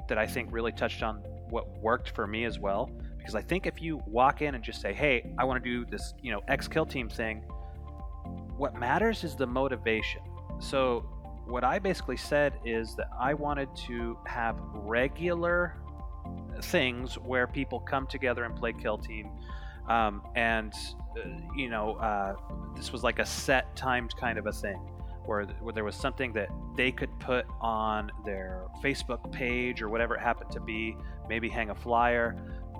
that 0.07 0.17
I 0.17 0.25
think 0.25 0.49
really 0.51 0.71
touched 0.71 1.03
on 1.03 1.17
what 1.49 1.69
worked 1.79 2.09
for 2.09 2.27
me 2.27 2.45
as 2.45 2.59
well. 2.59 2.89
Because 3.17 3.35
I 3.35 3.41
think 3.41 3.65
if 3.65 3.81
you 3.81 4.01
walk 4.07 4.41
in 4.41 4.55
and 4.55 4.63
just 4.63 4.81
say, 4.81 4.93
"Hey, 4.93 5.33
I 5.37 5.43
want 5.43 5.63
to 5.63 5.69
do 5.69 5.85
this," 5.85 6.13
you 6.21 6.31
know, 6.31 6.41
X 6.47 6.67
Kill 6.67 6.85
Team 6.85 7.09
thing, 7.09 7.43
what 8.57 8.75
matters 8.75 9.23
is 9.23 9.35
the 9.35 9.47
motivation. 9.47 10.21
So, 10.59 11.01
what 11.45 11.63
I 11.63 11.79
basically 11.79 12.17
said 12.17 12.53
is 12.65 12.95
that 12.95 13.09
I 13.19 13.33
wanted 13.33 13.69
to 13.87 14.17
have 14.25 14.57
regular 14.73 15.75
things 16.61 17.17
where 17.17 17.47
people 17.47 17.79
come 17.79 18.07
together 18.07 18.43
and 18.43 18.55
play 18.55 18.73
Kill 18.73 18.97
Team. 18.97 19.29
Um, 19.87 20.21
and, 20.35 20.73
you 21.55 21.69
know, 21.69 21.95
uh, 21.95 22.35
this 22.75 22.91
was 22.91 23.03
like 23.03 23.19
a 23.19 23.25
set 23.25 23.75
timed 23.75 24.15
kind 24.17 24.37
of 24.37 24.47
a 24.47 24.51
thing 24.51 24.79
where, 25.25 25.43
where 25.61 25.73
there 25.73 25.83
was 25.83 25.95
something 25.95 26.31
that 26.33 26.49
they 26.75 26.91
could 26.91 27.17
put 27.19 27.45
on 27.59 28.11
their 28.25 28.63
Facebook 28.83 29.31
page 29.31 29.81
or 29.81 29.89
whatever 29.89 30.15
it 30.15 30.21
happened 30.21 30.51
to 30.51 30.59
be, 30.59 30.95
maybe 31.27 31.49
hang 31.49 31.69
a 31.69 31.75
flyer 31.75 32.35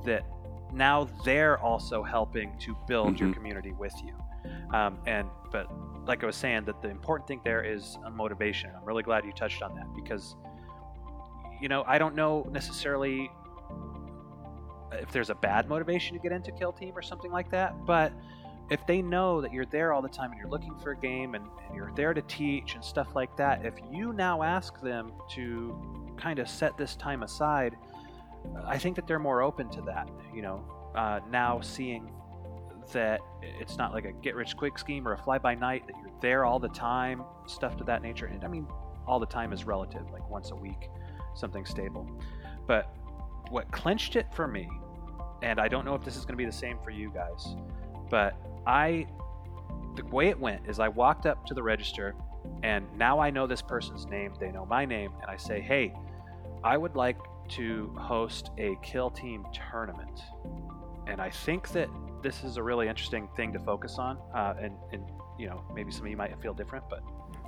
that 0.05 0.25
now 0.71 1.07
they're 1.25 1.57
also 1.59 2.03
helping 2.03 2.57
to 2.59 2.75
build 2.87 3.19
your 3.19 3.29
Mhm. 3.29 3.33
community 3.33 3.71
with 3.73 3.93
you. 4.03 4.13
Um, 4.73 4.97
and 5.05 5.27
but 5.51 5.67
like 6.05 6.23
I 6.23 6.25
was 6.25 6.35
saying, 6.35 6.65
that 6.65 6.81
the 6.81 6.89
important 6.89 7.27
thing 7.27 7.41
there 7.43 7.61
is 7.63 7.97
a 8.05 8.09
motivation. 8.09 8.69
I'm 8.75 8.83
really 8.85 9.03
glad 9.03 9.25
you 9.25 9.31
touched 9.33 9.61
on 9.61 9.75
that 9.75 9.87
because 9.95 10.35
you 11.61 11.67
know 11.69 11.83
I 11.87 11.97
don't 11.97 12.15
know 12.15 12.45
necessarily 12.51 13.29
if 14.91 15.11
there's 15.11 15.29
a 15.29 15.35
bad 15.35 15.67
motivation 15.67 16.15
to 16.15 16.21
get 16.21 16.31
into 16.31 16.51
Kill 16.51 16.71
Team 16.71 16.93
or 16.95 17.01
something 17.01 17.31
like 17.31 17.49
that, 17.51 17.73
but 17.85 18.11
if 18.69 18.85
they 18.85 19.01
know 19.01 19.41
that 19.41 19.53
you're 19.53 19.65
there 19.65 19.93
all 19.93 20.01
the 20.01 20.09
time 20.09 20.31
and 20.31 20.39
you're 20.39 20.49
looking 20.49 20.75
for 20.79 20.91
a 20.91 20.97
game 20.97 21.35
and, 21.35 21.45
and 21.65 21.75
you're 21.75 21.91
there 21.95 22.13
to 22.13 22.21
teach 22.23 22.75
and 22.75 22.83
stuff 22.83 23.15
like 23.15 23.35
that, 23.37 23.65
if 23.65 23.75
you 23.91 24.11
now 24.13 24.43
ask 24.43 24.81
them 24.81 25.13
to 25.31 26.15
kind 26.17 26.39
of 26.39 26.49
set 26.49 26.77
this 26.77 26.95
time 26.95 27.23
aside, 27.23 27.77
I 28.65 28.77
think 28.77 28.95
that 28.97 29.07
they're 29.07 29.19
more 29.19 29.41
open 29.41 29.69
to 29.71 29.81
that. 29.83 30.09
You 30.33 30.41
know, 30.41 30.63
uh, 30.95 31.21
now 31.29 31.61
seeing 31.61 32.11
that 32.91 33.19
it's 33.41 33.77
not 33.77 33.93
like 33.93 34.05
a 34.05 34.11
get 34.11 34.35
rich 34.35 34.55
quick 34.55 34.77
scheme 34.77 35.07
or 35.07 35.13
a 35.13 35.17
fly 35.17 35.37
by 35.37 35.55
night 35.55 35.85
that 35.87 35.95
you're 36.01 36.13
there 36.21 36.45
all 36.45 36.59
the 36.59 36.69
time, 36.69 37.23
stuff 37.45 37.77
to 37.77 37.83
that 37.85 38.01
nature. 38.01 38.25
And 38.25 38.43
I 38.43 38.47
mean, 38.47 38.67
all 39.05 39.19
the 39.19 39.25
time 39.25 39.53
is 39.53 39.65
relative, 39.65 40.09
like 40.11 40.29
once 40.29 40.51
a 40.51 40.55
week, 40.55 40.89
something 41.35 41.65
stable. 41.65 42.09
But 42.65 42.93
what 43.49 43.71
clinched 43.71 44.15
it 44.15 44.27
for 44.33 44.47
me, 44.47 44.69
and 45.41 45.59
I 45.59 45.67
don't 45.67 45.85
know 45.85 45.95
if 45.95 46.03
this 46.03 46.15
is 46.15 46.25
going 46.25 46.33
to 46.33 46.37
be 46.37 46.45
the 46.45 46.51
same 46.51 46.77
for 46.83 46.91
you 46.91 47.11
guys, 47.11 47.55
but 48.09 48.35
I, 48.65 49.07
the 49.95 50.05
way 50.05 50.29
it 50.29 50.39
went 50.39 50.67
is 50.67 50.79
I 50.79 50.87
walked 50.87 51.25
up 51.25 51.45
to 51.47 51.53
the 51.53 51.63
register, 51.63 52.15
and 52.63 52.85
now 52.97 53.19
I 53.19 53.29
know 53.29 53.47
this 53.47 53.61
person's 53.61 54.05
name, 54.05 54.33
they 54.39 54.51
know 54.51 54.65
my 54.65 54.85
name, 54.85 55.11
and 55.21 55.29
I 55.29 55.37
say, 55.37 55.61
hey, 55.61 55.93
I 56.63 56.77
would 56.77 56.95
like 56.95 57.17
to 57.49 57.93
host 57.97 58.51
a 58.57 58.77
kill 58.81 59.09
team 59.09 59.45
tournament. 59.53 60.21
And 61.07 61.21
I 61.21 61.29
think 61.29 61.69
that 61.69 61.89
this 62.21 62.43
is 62.43 62.57
a 62.57 62.63
really 62.63 62.87
interesting 62.87 63.29
thing 63.35 63.53
to 63.53 63.59
focus 63.59 63.97
on, 63.97 64.17
uh, 64.33 64.55
and, 64.61 64.73
and 64.91 65.03
you 65.39 65.47
know 65.47 65.63
maybe 65.73 65.91
some 65.91 66.03
of 66.05 66.11
you 66.11 66.17
might 66.17 66.37
feel 66.41 66.53
different, 66.53 66.85
but 66.89 67.01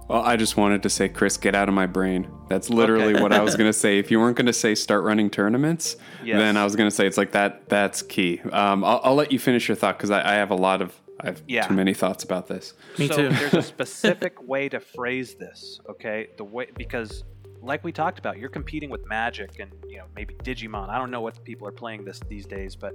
Well, 0.10 0.24
I 0.24 0.38
just 0.38 0.58
wanted 0.58 0.82
to 0.84 0.90
say, 0.90 1.08
Chris, 1.08 1.38
get 1.38 1.54
out 1.54 1.70
of 1.70 1.76
my 1.76 1.86
brain. 1.86 2.28
That's 2.48 2.72
literally 2.72 3.14
Okay. 3.14 3.22
what 3.22 3.32
I 3.32 3.42
was 3.42 3.56
going 3.56 3.70
to 3.70 3.78
say. 3.78 4.00
If 4.00 4.10
you 4.10 4.20
weren't 4.20 4.36
going 4.36 4.48
to 4.48 4.54
say 4.54 4.74
start 4.74 5.04
running 5.04 5.30
tournaments, 5.30 5.98
Yes. 6.24 6.40
then 6.40 6.58
I 6.58 6.64
was 6.64 6.76
going 6.76 6.90
to 6.90 6.96
say 6.96 7.06
it's 7.06 7.18
like 7.18 7.34
that. 7.34 7.70
That's 7.70 8.02
key. 8.02 8.42
Um, 8.52 8.84
I'll, 8.84 9.02
I'll 9.04 9.16
let 9.16 9.32
you 9.32 9.38
finish 9.38 9.68
your 9.68 9.76
thought 9.76 9.98
because 9.98 10.10
I, 10.10 10.32
I 10.32 10.34
have 10.36 10.50
a 10.50 10.56
lot 10.56 10.82
of, 10.82 11.00
I 11.22 11.28
have 11.28 11.44
Yeah. 11.48 11.68
too 11.68 11.76
many 11.76 11.94
thoughts 11.94 12.24
about 12.24 12.48
this. 12.48 12.74
Me 12.98 13.08
so 13.08 13.18
too. 13.18 13.30
there's 13.30 13.54
a 13.54 13.62
specific 13.76 14.42
way 14.48 14.68
to 14.70 14.80
phrase 14.80 15.36
this, 15.36 15.80
okay? 15.88 16.30
The 16.38 16.44
way 16.44 16.68
because 16.76 17.24
like 17.62 17.84
we 17.84 17.92
talked 17.92 18.18
about, 18.18 18.40
you're 18.40 18.50
competing 18.50 18.90
with 18.90 19.06
Magic 19.06 19.60
and 19.60 19.70
you 19.88 19.98
know 20.00 20.06
maybe 20.16 20.34
Digimon. 20.44 20.90
I 20.90 20.98
don't 20.98 21.12
know 21.12 21.22
what 21.22 21.44
people 21.44 21.68
are 21.68 21.72
playing 21.74 22.04
this 22.06 22.20
these 22.30 22.48
days, 22.48 22.76
but 22.76 22.94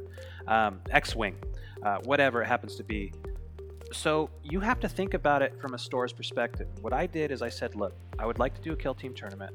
um, 0.49 0.81
X-wing, 0.91 1.37
uh, 1.85 1.99
whatever 2.05 2.43
it 2.43 2.47
happens 2.47 2.75
to 2.77 2.83
be. 2.83 3.13
So 3.95 4.29
you 4.43 4.59
have 4.61 4.81
to 4.81 4.89
think 4.89 5.15
about 5.15 5.41
it 5.41 5.59
from 5.61 5.75
a 5.75 5.79
store's 5.79 6.13
perspective. 6.13 6.67
What 6.83 6.93
I 6.93 7.07
did 7.07 7.31
is 7.31 7.43
I 7.43 7.49
said, 7.49 7.77
look, 7.77 7.95
I 8.19 8.27
would 8.27 8.41
like 8.41 8.55
to 8.57 8.61
do 8.61 8.73
a 8.73 8.77
kill 8.77 8.95
team 8.95 9.15
tournament. 9.15 9.55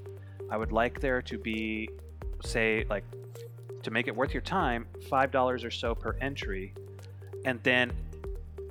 I 0.50 0.56
would 0.56 0.72
like 0.72 1.02
there 1.02 1.22
to 1.22 1.38
be, 1.38 1.90
say, 2.44 2.86
like, 2.90 3.04
to 3.84 3.92
make 3.92 4.08
it 4.08 4.16
worth 4.16 4.34
your 4.34 4.42
time, 4.42 4.88
five 5.10 5.32
dollars 5.32 5.64
or 5.64 5.72
so 5.72 5.94
per 5.94 6.16
entry, 6.22 6.74
and 7.46 7.62
then 7.64 7.92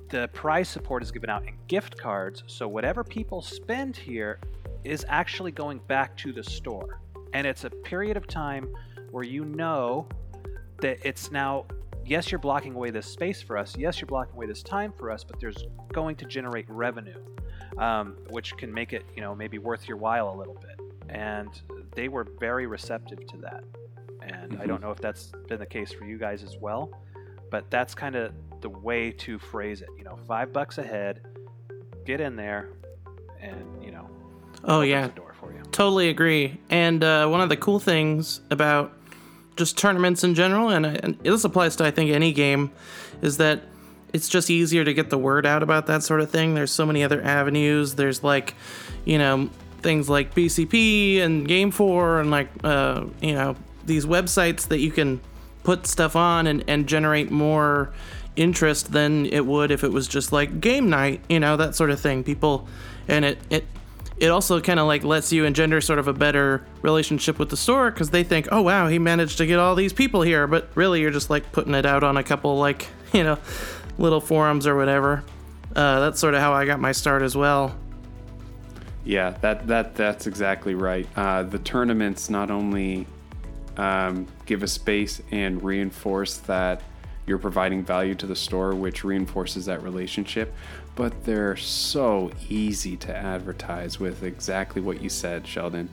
the 0.09 0.27
prize 0.33 0.67
support 0.67 1.03
is 1.03 1.11
given 1.11 1.29
out 1.29 1.47
in 1.47 1.53
gift 1.67 1.97
cards. 1.97 2.43
So 2.47 2.67
whatever 2.67 3.03
people 3.03 3.41
spend 3.41 3.95
here 3.95 4.39
is 4.83 5.05
actually 5.07 5.51
going 5.51 5.79
back 5.87 6.17
to 6.17 6.33
the 6.33 6.43
store, 6.43 6.99
and 7.33 7.45
it's 7.45 7.63
a 7.63 7.69
period 7.69 8.17
of 8.17 8.27
time 8.27 8.67
where 9.11 9.23
you 9.23 9.45
know 9.45 10.07
that 10.81 10.97
it's 11.03 11.31
now 11.31 11.65
yes 12.09 12.31
you're 12.31 12.39
blocking 12.39 12.73
away 12.75 12.89
this 12.89 13.05
space 13.05 13.41
for 13.41 13.57
us. 13.57 13.77
Yes 13.77 14.01
you're 14.01 14.07
blocking 14.07 14.35
away 14.35 14.47
this 14.47 14.63
time 14.63 14.91
for 14.97 15.11
us 15.11 15.23
but 15.23 15.39
there's 15.39 15.65
going 15.93 16.15
to 16.17 16.25
generate 16.25 16.69
revenue 16.69 17.19
um, 17.77 18.17
which 18.29 18.57
can 18.57 18.73
make 18.73 18.93
it 18.93 19.05
you 19.15 19.21
know 19.21 19.35
maybe 19.35 19.57
worth 19.57 19.87
your 19.87 19.97
while 19.97 20.29
a 20.33 20.37
little 20.37 20.55
bit. 20.55 20.79
And 21.09 21.49
they 21.95 22.07
were 22.07 22.27
very 22.39 22.67
receptive 22.67 23.25
to 23.27 23.37
that. 23.37 23.63
And 24.21 24.59
i 24.61 24.65
don't 24.65 24.81
know 24.81 24.91
if 24.91 24.99
that's 24.99 25.31
been 25.47 25.59
the 25.59 25.65
case 25.65 25.91
for 25.91 26.05
you 26.05 26.17
guys 26.17 26.43
as 26.43 26.57
well 26.57 26.91
but 27.49 27.69
that's 27.71 27.95
kind 27.95 28.15
of 28.15 28.31
the 28.61 28.69
way 28.69 29.11
to 29.11 29.39
phrase 29.39 29.81
it 29.81 29.89
you 29.97 30.03
know 30.03 30.17
five 30.27 30.53
bucks 30.53 30.77
a 30.77 30.83
head 30.83 31.21
get 32.05 32.21
in 32.21 32.35
there 32.35 32.69
and 33.41 33.83
you 33.83 33.91
know 33.91 34.07
Oh 34.63 34.81
yeah, 34.81 35.07
the 35.07 35.13
door 35.13 35.33
for 35.39 35.53
you. 35.53 35.61
Totally 35.71 36.09
agree. 36.09 36.59
And 36.69 37.03
uh, 37.03 37.27
one 37.27 37.41
of 37.41 37.49
the 37.49 37.57
cool 37.57 37.79
things 37.79 38.41
about 38.49 38.93
just 39.59 39.77
tournaments 39.77 40.23
in 40.23 40.33
general, 40.33 40.69
and, 40.69 40.85
and 40.85 41.19
this 41.19 41.43
applies 41.43 41.75
to 41.75 41.85
I 41.85 41.91
think 41.91 42.09
any 42.09 42.31
game, 42.31 42.71
is 43.21 43.37
that 43.37 43.61
it's 44.11 44.27
just 44.27 44.49
easier 44.49 44.83
to 44.83 44.93
get 44.93 45.11
the 45.11 45.17
word 45.17 45.45
out 45.45 45.61
about 45.61 45.85
that 45.85 46.01
sort 46.01 46.21
of 46.21 46.31
thing. 46.31 46.55
There's 46.55 46.71
so 46.71 46.85
many 46.85 47.03
other 47.03 47.21
avenues. 47.21 47.93
There's 47.93 48.23
like, 48.23 48.55
you 49.05 49.19
know, 49.19 49.51
things 49.81 50.09
like 50.09 50.33
BCP 50.33 51.19
and 51.19 51.47
Game 51.47 51.69
Four, 51.69 52.19
and 52.19 52.31
like, 52.31 52.49
uh, 52.63 53.05
you 53.21 53.33
know, 53.33 53.55
these 53.85 54.05
websites 54.05 54.69
that 54.69 54.79
you 54.79 54.91
can 54.91 55.19
put 55.63 55.85
stuff 55.85 56.15
on 56.15 56.47
and, 56.47 56.63
and 56.67 56.87
generate 56.87 57.29
more 57.29 57.93
interest 58.35 58.93
than 58.93 59.25
it 59.25 59.45
would 59.45 59.69
if 59.69 59.83
it 59.83 59.91
was 59.91 60.07
just 60.07 60.31
like 60.31 60.61
game 60.61 60.89
night, 60.89 61.21
you 61.29 61.39
know, 61.39 61.57
that 61.57 61.75
sort 61.75 61.91
of 61.91 61.99
thing. 61.99 62.23
People, 62.23 62.67
and 63.07 63.25
it 63.25 63.39
it 63.49 63.65
it 64.19 64.29
also 64.29 64.59
kind 64.59 64.79
of 64.79 64.87
like 64.87 65.03
lets 65.03 65.31
you 65.31 65.45
engender 65.45 65.79
sort 65.79 65.97
of 65.97 66.07
a 66.07 66.13
better 66.13 66.65
relationship 66.81 67.39
with 67.39 67.49
the 67.49 67.57
store 67.57 67.89
because 67.89 68.09
they 68.09 68.23
think, 68.23 68.47
oh 68.51 68.61
wow, 68.61 68.87
he 68.87 68.99
managed 68.99 69.37
to 69.37 69.45
get 69.45 69.59
all 69.59 69.75
these 69.75 69.93
people 69.93 70.21
here, 70.21 70.45
but 70.45 70.69
really 70.75 71.01
you're 71.01 71.11
just 71.11 71.29
like 71.29 71.51
putting 71.51 71.73
it 71.73 71.85
out 71.85 72.03
on 72.03 72.17
a 72.17 72.23
couple 72.23 72.57
like 72.57 72.87
you 73.13 73.23
know 73.23 73.37
little 73.97 74.21
forums 74.21 74.67
or 74.67 74.75
whatever. 74.75 75.23
Uh, 75.75 75.99
that's 75.99 76.19
sort 76.19 76.33
of 76.33 76.41
how 76.41 76.53
I 76.53 76.65
got 76.65 76.79
my 76.79 76.91
start 76.91 77.21
as 77.21 77.35
well. 77.35 77.75
Yeah, 79.05 79.31
that 79.41 79.67
that 79.67 79.95
that's 79.95 80.27
exactly 80.27 80.75
right. 80.75 81.07
Uh, 81.15 81.43
the 81.43 81.59
tournaments 81.59 82.29
not 82.29 82.51
only 82.51 83.07
um, 83.77 84.27
give 84.45 84.63
a 84.63 84.67
space 84.67 85.21
and 85.31 85.63
reinforce 85.63 86.37
that 86.39 86.81
you're 87.25 87.37
providing 87.37 87.83
value 87.83 88.15
to 88.15 88.27
the 88.27 88.35
store, 88.35 88.75
which 88.75 89.03
reinforces 89.03 89.65
that 89.65 89.81
relationship, 89.83 90.53
but 90.99 91.23
they're 91.23 91.55
so 91.55 92.29
easy 92.49 92.97
to 92.97 93.15
advertise 93.15 94.01
with 94.01 94.21
exactly 94.21 94.81
what 94.81 95.01
you 95.01 95.07
said, 95.07 95.47
Sheldon. 95.47 95.87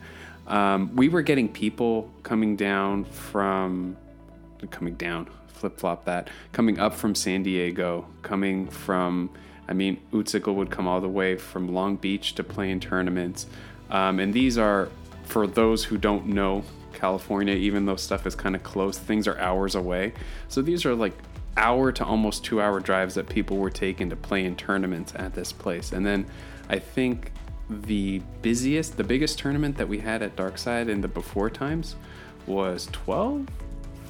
Um, 0.47 0.93
we 0.97 1.07
were 1.07 1.21
getting 1.21 1.47
people 1.47 2.11
coming 2.23 2.57
down 2.57 3.05
from 3.05 3.95
coming 4.69 4.95
down, 4.95 5.29
flip 5.47 5.79
flop 5.79 6.03
that, 6.03 6.29
coming 6.51 6.77
up 6.77 6.93
from 6.93 7.15
San 7.15 7.41
Diego, 7.41 8.05
coming 8.21 8.67
from, 8.67 9.29
I 9.69 9.73
mean, 9.73 9.97
Utsikal 10.11 10.53
would 10.55 10.71
come 10.71 10.89
all 10.89 10.99
the 10.99 11.07
way 11.07 11.37
from 11.37 11.73
Long 11.73 11.95
Beach 11.95 12.35
to 12.35 12.43
play 12.43 12.69
in 12.69 12.81
tournaments. 12.81 13.45
Um, 13.89 14.19
and 14.19 14.33
these 14.33 14.57
are, 14.57 14.89
for 15.23 15.47
those 15.47 15.85
who 15.85 15.97
don't 15.97 16.25
know 16.25 16.65
California, 16.91 17.53
even 17.53 17.85
though 17.85 17.95
stuff 17.95 18.27
is 18.27 18.35
kind 18.35 18.57
of 18.57 18.63
close, 18.63 18.97
things 18.97 19.25
are 19.25 19.37
hours 19.37 19.73
away. 19.73 20.11
So 20.49 20.61
these 20.61 20.85
are 20.85 20.93
like 20.93 21.13
hour 21.57 21.91
to 21.91 22.05
almost 22.05 22.45
two 22.45 22.61
hour 22.61 22.79
drives 22.79 23.15
that 23.15 23.27
people 23.27 23.57
were 23.57 23.69
taking 23.69 24.09
to 24.09 24.15
play 24.15 24.45
in 24.45 24.55
tournaments 24.55 25.13
at 25.15 25.33
this 25.33 25.51
place. 25.51 25.91
And 25.91 26.05
then 26.05 26.25
I 26.69 26.79
think 26.79 27.31
the 27.69 28.21
busiest, 28.41 28.95
the 28.95 29.03
biggest 29.03 29.39
tournament 29.39 29.77
that 29.77 29.87
we 29.87 29.99
had 29.99 30.21
at 30.21 30.35
Darkside 30.35 30.87
in 30.87 31.01
the 31.01 31.07
before 31.07 31.49
times 31.49 31.95
was 32.45 32.87
12, 32.93 33.47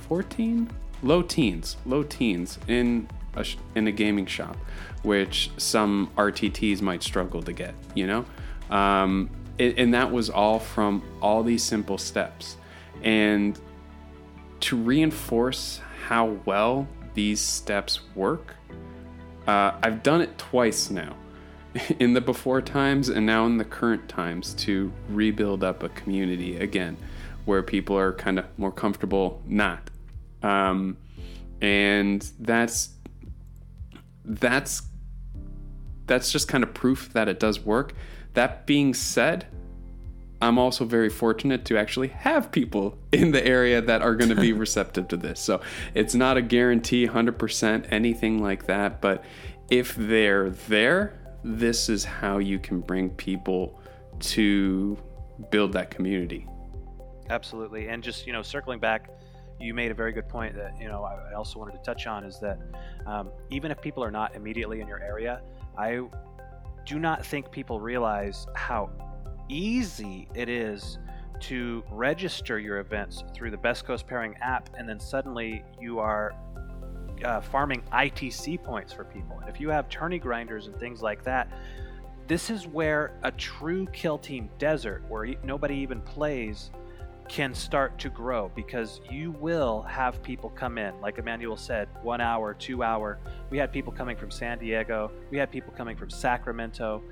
14 0.07 0.69
low 1.03 1.21
teens, 1.21 1.77
low 1.85 2.03
teens 2.03 2.59
in 2.67 3.07
a 3.35 3.45
in 3.75 3.87
a 3.87 3.91
gaming 3.91 4.25
shop, 4.25 4.57
which 5.03 5.51
some 5.57 6.11
RTTs 6.17 6.81
might 6.81 7.03
struggle 7.03 7.41
to 7.43 7.53
get. 7.53 7.73
You 7.95 8.07
know, 8.07 8.25
um, 8.69 9.29
and 9.59 9.93
that 9.93 10.11
was 10.11 10.29
all 10.29 10.59
from 10.59 11.03
all 11.21 11.43
these 11.43 11.63
simple 11.63 11.97
steps, 11.97 12.57
and 13.03 13.59
to 14.59 14.75
reinforce 14.75 15.81
how 16.05 16.37
well 16.45 16.87
these 17.17 17.41
steps 17.41 18.01
work, 18.13 18.53
uh, 19.47 19.71
I've 19.81 20.03
done 20.03 20.21
it 20.21 20.37
twice 20.37 20.91
now. 20.91 21.17
In 21.99 22.13
the 22.13 22.21
before 22.21 22.61
times 22.61 23.09
and 23.09 23.25
now 23.25 23.45
in 23.45 23.57
the 23.57 23.65
current 23.65 24.07
times 24.07 24.53
to 24.55 24.91
rebuild 25.09 25.63
up 25.63 25.83
a 25.83 25.89
community 25.89 26.57
again 26.57 26.95
where 27.45 27.61
people 27.61 27.97
are 27.97 28.13
kind 28.13 28.39
of 28.39 28.45
more 28.57 28.71
comfortable 28.71 29.41
not. 29.45 29.89
Um, 30.43 30.97
and 31.61 32.27
that's 32.39 32.89
that's 34.23 34.83
that's 36.05 36.31
just 36.31 36.47
kind 36.47 36.63
of 36.63 36.73
proof 36.73 37.11
that 37.13 37.27
it 37.27 37.39
does 37.39 37.59
work. 37.59 37.93
That 38.33 38.65
being 38.67 38.93
said, 38.93 39.47
I'm 40.41 40.59
also 40.59 40.85
very 40.85 41.09
fortunate 41.09 41.65
to 41.65 41.77
actually 41.77 42.09
have 42.09 42.51
people 42.51 42.97
in 43.11 43.31
the 43.31 43.45
area 43.45 43.81
that 43.81 44.01
are 44.01 44.15
going 44.15 44.29
to 44.29 44.39
be 44.39 44.53
receptive 44.65 45.07
to 45.09 45.17
this. 45.17 45.39
So 45.39 45.61
it's 45.93 46.13
not 46.13 46.37
a 46.37 46.41
guarantee 46.41 47.07
100% 47.07 47.87
anything 47.91 48.41
like 48.41 48.67
that, 48.67 49.01
but 49.01 49.23
if 49.69 49.95
they're 49.95 50.51
there, 50.51 51.19
this 51.43 51.89
is 51.89 52.05
how 52.05 52.37
you 52.37 52.59
can 52.59 52.81
bring 52.81 53.09
people 53.11 53.81
to 54.19 54.97
build 55.49 55.73
that 55.73 55.89
community. 55.89 56.47
Absolutely. 57.29 57.87
And 57.87 58.03
just, 58.03 58.27
you 58.27 58.33
know, 58.33 58.41
circling 58.41 58.79
back, 58.79 59.09
you 59.59 59.73
made 59.73 59.91
a 59.91 59.93
very 59.93 60.13
good 60.13 60.29
point 60.29 60.55
that, 60.55 60.79
you 60.79 60.87
know, 60.87 61.03
I 61.03 61.33
also 61.33 61.59
wanted 61.59 61.73
to 61.73 61.81
touch 61.83 62.05
on 62.05 62.23
is 62.23 62.39
that 62.39 62.59
um, 63.05 63.31
even 63.49 63.71
if 63.71 63.81
people 63.81 64.03
are 64.03 64.11
not 64.11 64.35
immediately 64.35 64.81
in 64.81 64.87
your 64.87 65.01
area, 65.01 65.41
I 65.77 66.01
do 66.85 66.99
not 66.99 67.25
think 67.25 67.51
people 67.51 67.79
realize 67.79 68.47
how 68.55 68.89
easy 69.49 70.27
it 70.33 70.49
is 70.49 70.99
to 71.39 71.83
register 71.91 72.59
your 72.59 72.79
events 72.79 73.23
through 73.33 73.51
the 73.51 73.57
Best 73.57 73.85
Coast 73.85 74.07
Pairing 74.07 74.35
app, 74.41 74.69
and 74.77 74.87
then 74.87 74.99
suddenly 74.99 75.63
you 75.79 75.99
are 75.99 76.33
uh, 77.23 77.41
farming 77.41 77.83
ITC 77.93 78.63
points 78.63 78.93
for 78.93 79.03
people. 79.03 79.37
And 79.39 79.49
if 79.49 79.59
you 79.59 79.69
have 79.69 79.89
tourney 79.89 80.19
grinders 80.19 80.67
and 80.67 80.77
things 80.79 81.01
like 81.01 81.23
that, 81.23 81.51
this 82.27 82.49
is 82.49 82.67
where 82.67 83.17
a 83.23 83.31
true 83.31 83.87
kill 83.93 84.17
team 84.17 84.49
desert, 84.57 85.03
where 85.07 85.33
nobody 85.43 85.75
even 85.75 86.01
plays, 86.01 86.71
can 87.27 87.53
start 87.53 87.97
to 87.99 88.09
grow 88.09 88.51
because 88.55 89.01
you 89.09 89.31
will 89.31 89.81
have 89.83 90.21
people 90.23 90.49
come 90.49 90.77
in. 90.77 90.99
Like 91.01 91.17
Emmanuel 91.17 91.57
said, 91.57 91.89
one 92.01 92.21
hour, 92.21 92.53
two 92.53 92.83
hour. 92.83 93.19
We 93.49 93.57
had 93.57 93.71
people 93.71 93.91
coming 93.91 94.15
from 94.15 94.31
San 94.31 94.59
Diego. 94.59 95.11
We 95.29 95.37
had 95.37 95.51
people 95.51 95.73
coming 95.75 95.97
from 95.97 96.09
Sacramento. 96.09 97.03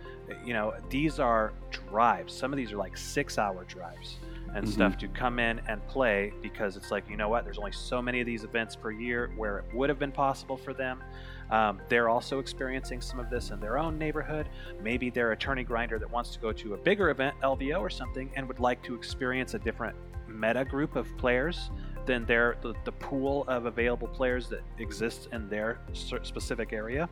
You 0.45 0.53
know, 0.53 0.73
these 0.89 1.19
are 1.19 1.53
drives. 1.69 2.33
Some 2.33 2.53
of 2.53 2.57
these 2.57 2.71
are 2.71 2.77
like 2.77 2.97
six 2.97 3.37
hour 3.37 3.65
drives 3.65 4.17
and 4.55 4.65
mm-hmm. 4.65 4.73
stuff 4.73 4.97
to 4.99 5.07
come 5.09 5.39
in 5.39 5.59
and 5.67 5.85
play 5.87 6.31
because 6.41 6.77
it's 6.77 6.91
like, 6.91 7.09
you 7.09 7.17
know 7.17 7.29
what, 7.29 7.43
there's 7.43 7.57
only 7.57 7.73
so 7.73 8.01
many 8.01 8.21
of 8.21 8.25
these 8.25 8.43
events 8.43 8.75
per 8.75 8.91
year 8.91 9.31
where 9.35 9.59
it 9.59 9.65
would 9.73 9.89
have 9.89 9.99
been 9.99 10.11
possible 10.11 10.55
for 10.57 10.73
them. 10.73 11.03
Um, 11.51 11.79
they're 11.89 12.09
also 12.09 12.39
experiencing 12.39 13.01
some 13.01 13.19
of 13.19 13.29
this 13.29 13.51
in 13.51 13.59
their 13.59 13.77
own 13.77 13.97
neighborhood. 13.97 14.49
Maybe 14.81 15.09
they're 15.09 15.31
a 15.31 15.37
tourney 15.37 15.63
grinder 15.63 15.99
that 15.99 16.09
wants 16.09 16.31
to 16.31 16.39
go 16.39 16.51
to 16.53 16.73
a 16.73 16.77
bigger 16.77 17.09
event, 17.09 17.35
LVO 17.43 17.79
or 17.79 17.89
something, 17.89 18.31
and 18.35 18.47
would 18.47 18.59
like 18.59 18.81
to 18.83 18.95
experience 18.95 19.53
a 19.53 19.59
different 19.59 19.95
meta 20.27 20.65
group 20.65 20.95
of 20.95 21.15
players 21.17 21.69
than 22.05 22.25
their 22.25 22.57
the, 22.61 22.73
the 22.83 22.91
pool 22.91 23.45
of 23.47 23.65
available 23.65 24.07
players 24.07 24.47
that 24.49 24.61
exists 24.79 25.27
in 25.31 25.49
their 25.49 25.79
specific 25.93 26.73
area. 26.73 27.09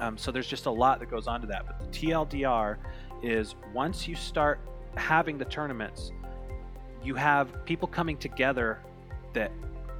Um, 0.00 0.16
so 0.16 0.30
there's 0.30 0.46
just 0.46 0.66
a 0.66 0.70
lot 0.70 0.98
that 1.00 1.10
goes 1.10 1.26
on 1.26 1.40
to 1.42 1.46
that. 1.48 1.66
But 1.66 1.78
the 1.78 1.98
TLDR 1.98 2.76
is 3.22 3.54
once 3.74 4.08
you 4.08 4.16
start 4.16 4.60
having 4.96 5.36
the 5.36 5.44
tournaments, 5.44 6.12
you 7.02 7.14
have 7.14 7.64
people 7.64 7.86
coming 7.86 8.16
together 8.16 8.80
that 9.34 9.52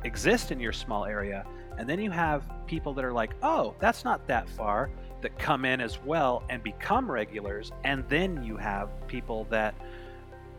exist 0.05 0.51
in 0.51 0.59
your 0.59 0.73
small 0.73 1.05
area 1.05 1.47
and 1.79 1.89
then 1.89 2.01
you 2.01 2.11
have 2.11 2.45
people 2.67 2.95
that 2.95 3.05
are 3.05 3.13
like, 3.13 3.33
oh, 3.43 3.75
that's 3.81 4.05
not 4.05 4.27
that 4.29 4.49
far, 4.49 4.91
that 5.23 5.39
come 5.39 5.65
in 5.65 5.81
as 5.81 6.03
well 6.03 6.43
and 6.49 6.63
become 6.63 7.11
regulars. 7.11 7.73
And 7.85 8.05
then 8.09 8.43
you 8.43 8.57
have 8.57 8.91
people 9.07 9.47
that 9.51 9.75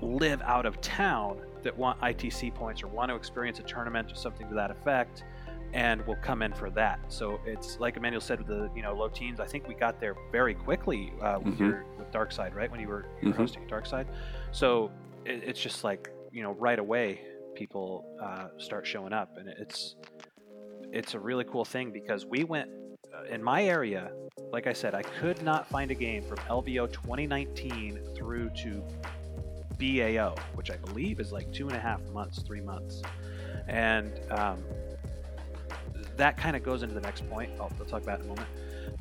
live 0.01 0.41
out 0.41 0.65
of 0.65 0.81
town 0.81 1.41
that 1.63 1.77
want 1.77 1.99
ITC 2.01 2.53
points 2.55 2.81
or 2.83 2.87
want 2.87 3.09
to 3.09 3.15
experience 3.15 3.59
a 3.59 3.63
tournament 3.63 4.11
or 4.11 4.15
something 4.15 4.47
to 4.49 4.55
that 4.55 4.71
effect 4.71 5.23
and 5.73 6.05
will 6.05 6.17
come 6.17 6.41
in 6.41 6.53
for 6.53 6.69
that. 6.71 6.99
So 7.07 7.39
it's 7.45 7.79
like 7.79 7.97
Emmanuel 7.97 8.21
said 8.21 8.39
with 8.39 8.47
the 8.47 8.69
you 8.75 8.81
know 8.81 8.93
low 8.93 9.07
teens. 9.07 9.39
I 9.39 9.45
think 9.45 9.67
we 9.67 9.73
got 9.73 9.99
there 9.99 10.15
very 10.31 10.53
quickly 10.53 11.13
uh, 11.21 11.39
with, 11.41 11.53
mm-hmm. 11.53 11.65
your, 11.65 11.85
with 11.97 12.11
Dark 12.11 12.31
Side, 12.31 12.53
right? 12.55 12.69
When 12.69 12.79
you 12.79 12.87
were, 12.87 13.05
you 13.21 13.29
were 13.29 13.33
mm-hmm. 13.33 13.41
hosting 13.41 13.67
Dark 13.67 13.85
Side. 13.85 14.07
So 14.51 14.91
it, 15.25 15.43
it's 15.45 15.61
just 15.61 15.83
like 15.83 16.11
you 16.31 16.43
know 16.43 16.53
right 16.53 16.79
away 16.79 17.21
people 17.55 18.05
uh, 18.21 18.47
start 18.57 18.85
showing 18.85 19.13
up, 19.13 19.37
and 19.37 19.47
it's 19.47 19.95
it's 20.91 21.13
a 21.13 21.19
really 21.19 21.43
cool 21.45 21.65
thing 21.65 21.91
because 21.91 22.25
we 22.25 22.43
went 22.43 22.69
uh, 23.13 23.23
in 23.23 23.41
my 23.41 23.63
area. 23.63 24.11
Like 24.51 24.67
I 24.67 24.73
said, 24.73 24.93
I 24.93 25.01
could 25.01 25.41
not 25.41 25.67
find 25.67 25.89
a 25.91 25.95
game 25.95 26.23
from 26.23 26.37
LVO 26.39 26.91
2019 26.91 27.99
through 28.15 28.49
to 28.61 28.83
BAO, 29.79 30.35
which 30.53 30.69
I 30.69 30.77
believe 30.77 31.19
is 31.19 31.31
like 31.31 31.51
two 31.53 31.67
and 31.67 31.75
a 31.75 31.79
half 31.79 32.01
months, 32.09 32.41
three 32.43 32.61
months, 32.61 33.01
and 33.67 34.11
um, 34.31 34.63
that 36.17 36.37
kind 36.37 36.55
of 36.55 36.63
goes 36.63 36.83
into 36.83 36.93
the 36.93 37.01
next 37.01 37.27
point. 37.29 37.51
I'll, 37.59 37.71
I'll 37.79 37.85
talk 37.85 38.03
about 38.03 38.19
it 38.19 38.25
in 38.25 38.31
a 38.31 38.35
moment. 38.35 38.49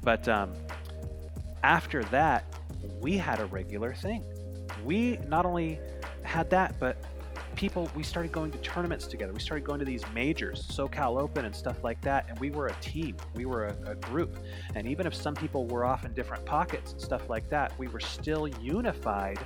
But 0.02 0.28
um, 0.28 0.52
after 1.62 2.04
that, 2.04 2.44
we 3.00 3.16
had 3.16 3.40
a 3.40 3.46
regular 3.46 3.94
thing. 3.94 4.24
We 4.84 5.18
not 5.28 5.44
only 5.44 5.80
had 6.22 6.48
that, 6.50 6.78
but 6.78 7.02
people 7.54 7.90
we 7.94 8.02
started 8.02 8.32
going 8.32 8.50
to 8.50 8.58
tournaments 8.58 9.06
together. 9.06 9.32
We 9.32 9.40
started 9.40 9.64
going 9.64 9.78
to 9.78 9.84
these 9.84 10.04
majors 10.14 10.66
socal 10.68 11.20
open 11.20 11.44
and 11.44 11.54
stuff 11.54 11.82
like 11.82 12.00
that 12.02 12.26
and 12.28 12.38
we 12.38 12.50
were 12.50 12.68
a 12.68 12.74
team. 12.74 13.16
We 13.34 13.44
were 13.44 13.66
a, 13.66 13.92
a, 13.92 13.94
group. 13.94 14.38
And 14.74 14.86
even 14.86 15.06
if 15.06 15.14
some 15.14 15.34
people 15.34 15.66
were 15.66 15.84
off 15.84 16.04
in 16.04 16.12
different 16.12 16.44
pockets 16.44 16.92
and 16.92 17.00
stuff 17.00 17.28
like 17.28 17.48
that 17.50 17.78
we 17.78 17.88
were 17.88 18.00
still 18.00 18.48
unified 18.48 19.38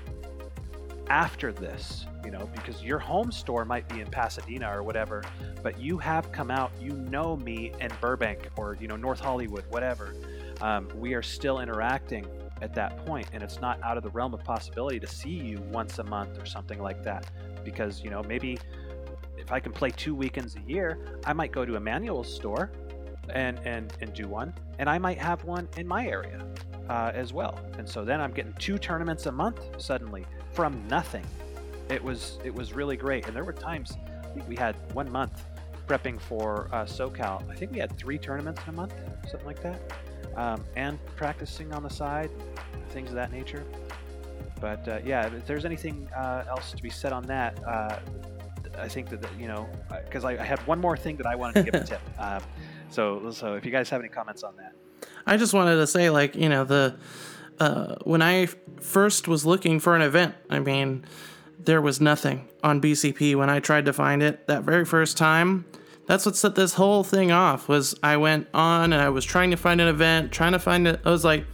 after 1.10 1.52
this 1.52 2.06
you 2.24 2.30
know 2.30 2.48
because 2.54 2.82
your 2.82 2.98
home 2.98 3.30
store 3.30 3.64
might 3.66 3.86
be 3.88 4.00
in 4.00 4.06
pasadena 4.06 4.74
or 4.74 4.82
whatever 4.82 5.22
but 5.62 5.78
you 5.78 5.98
have 5.98 6.32
come 6.32 6.50
out 6.50 6.72
you 6.80 6.92
know 6.92 7.36
me 7.36 7.72
in 7.78 7.90
burbank 8.00 8.48
or 8.56 8.78
you 8.80 8.88
know 8.88 8.96
north 8.96 9.20
hollywood 9.20 9.64
whatever. 9.68 10.14
Um, 10.60 10.88
we 10.96 11.14
are 11.14 11.22
still 11.22 11.60
interacting 11.60 12.26
at 12.62 12.74
that 12.74 13.04
point 13.04 13.26
and 13.32 13.42
it's 13.42 13.60
not 13.60 13.82
out 13.82 13.96
of 13.96 14.02
the 14.02 14.10
realm 14.10 14.32
of 14.32 14.42
possibility 14.44 14.98
to 15.00 15.06
see 15.06 15.30
you 15.30 15.60
once 15.72 15.98
a 15.98 16.04
month 16.04 16.40
or 16.40 16.46
something 16.46 16.80
like 16.80 17.02
that 17.02 17.30
because 17.64 18.02
you 18.02 18.10
know 18.10 18.22
maybe 18.22 18.58
if 19.36 19.52
I 19.52 19.60
can 19.60 19.72
play 19.72 19.90
two 19.90 20.14
weekends 20.14 20.56
a 20.56 20.70
year, 20.70 20.98
I 21.26 21.32
might 21.32 21.52
go 21.52 21.64
to 21.64 21.76
Emmanuel 21.76 22.24
store 22.24 22.70
and 23.30 23.58
and 23.64 23.92
and 24.00 24.12
do 24.12 24.28
one, 24.28 24.54
and 24.78 24.88
I 24.88 24.98
might 24.98 25.18
have 25.18 25.44
one 25.44 25.68
in 25.76 25.86
my 25.86 26.06
area 26.06 26.44
uh, 26.88 27.12
as 27.14 27.32
well. 27.32 27.58
And 27.78 27.88
so 27.88 28.04
then 28.04 28.20
I'm 28.20 28.32
getting 28.32 28.54
two 28.54 28.78
tournaments 28.78 29.26
a 29.26 29.32
month 29.32 29.60
suddenly 29.78 30.26
from 30.52 30.86
nothing. 30.88 31.24
It 31.88 32.02
was 32.02 32.38
it 32.44 32.54
was 32.54 32.72
really 32.72 32.96
great, 32.96 33.26
and 33.26 33.36
there 33.36 33.44
were 33.44 33.52
times 33.52 33.96
we 34.48 34.56
had 34.56 34.74
one 34.94 35.10
month 35.10 35.44
prepping 35.86 36.20
for 36.20 36.68
uh, 36.72 36.84
SoCal. 36.84 37.48
I 37.50 37.54
think 37.54 37.72
we 37.72 37.78
had 37.78 37.96
three 37.98 38.18
tournaments 38.18 38.62
in 38.66 38.74
a 38.74 38.76
month, 38.76 38.94
something 39.28 39.46
like 39.46 39.62
that, 39.62 39.80
um, 40.36 40.64
and 40.76 40.98
practicing 41.16 41.72
on 41.72 41.82
the 41.82 41.90
side, 41.90 42.30
things 42.90 43.10
of 43.10 43.16
that 43.16 43.32
nature. 43.32 43.64
But 44.60 44.86
uh, 44.88 44.98
yeah, 45.04 45.26
if 45.26 45.46
there's 45.46 45.64
anything 45.64 46.08
uh, 46.16 46.44
else 46.48 46.72
to 46.72 46.82
be 46.82 46.90
said 46.90 47.12
on 47.12 47.24
that, 47.24 47.62
uh, 47.66 47.98
I 48.78 48.88
think 48.88 49.08
that, 49.10 49.24
you 49.38 49.48
know, 49.48 49.68
because 50.04 50.24
I, 50.24 50.32
I, 50.32 50.44
had 50.44 50.58
one 50.66 50.80
more 50.80 50.96
thing 50.96 51.16
that 51.16 51.26
I 51.26 51.34
wanted 51.36 51.64
to 51.64 51.70
give 51.70 51.80
a 51.82 51.84
tip. 51.84 52.00
Um, 52.18 52.42
so, 52.90 53.30
so 53.32 53.54
if 53.54 53.64
you 53.64 53.72
guys 53.72 53.90
have 53.90 54.00
any 54.00 54.08
comments 54.08 54.42
on 54.42 54.56
that, 54.56 54.72
I 55.26 55.36
just 55.36 55.52
wanted 55.52 55.76
to 55.76 55.86
say, 55.86 56.10
like, 56.10 56.36
you 56.36 56.48
know, 56.48 56.64
the 56.64 56.96
uh, 57.58 57.96
when 58.04 58.22
I 58.22 58.46
first 58.80 59.28
was 59.28 59.46
looking 59.46 59.80
for 59.80 59.96
an 59.96 60.02
event, 60.02 60.34
I 60.50 60.58
mean, 60.58 61.04
there 61.58 61.80
was 61.80 62.00
nothing 62.00 62.48
on 62.62 62.80
BCP 62.80 63.34
when 63.36 63.48
I 63.48 63.60
tried 63.60 63.86
to 63.86 63.92
find 63.92 64.22
it 64.22 64.46
that 64.46 64.64
very 64.64 64.84
first 64.84 65.16
time. 65.16 65.64
That's 66.06 66.26
what 66.26 66.36
set 66.36 66.54
this 66.54 66.74
whole 66.74 67.02
thing 67.02 67.32
off. 67.32 67.68
Was 67.68 67.94
I 68.02 68.16
went 68.16 68.48
on 68.52 68.92
and 68.92 69.00
I 69.00 69.08
was 69.08 69.24
trying 69.24 69.50
to 69.52 69.56
find 69.56 69.80
an 69.80 69.88
event, 69.88 70.32
trying 70.32 70.52
to 70.52 70.58
find 70.58 70.86
it. 70.86 71.00
I 71.04 71.10
was 71.10 71.24
like, 71.24 71.46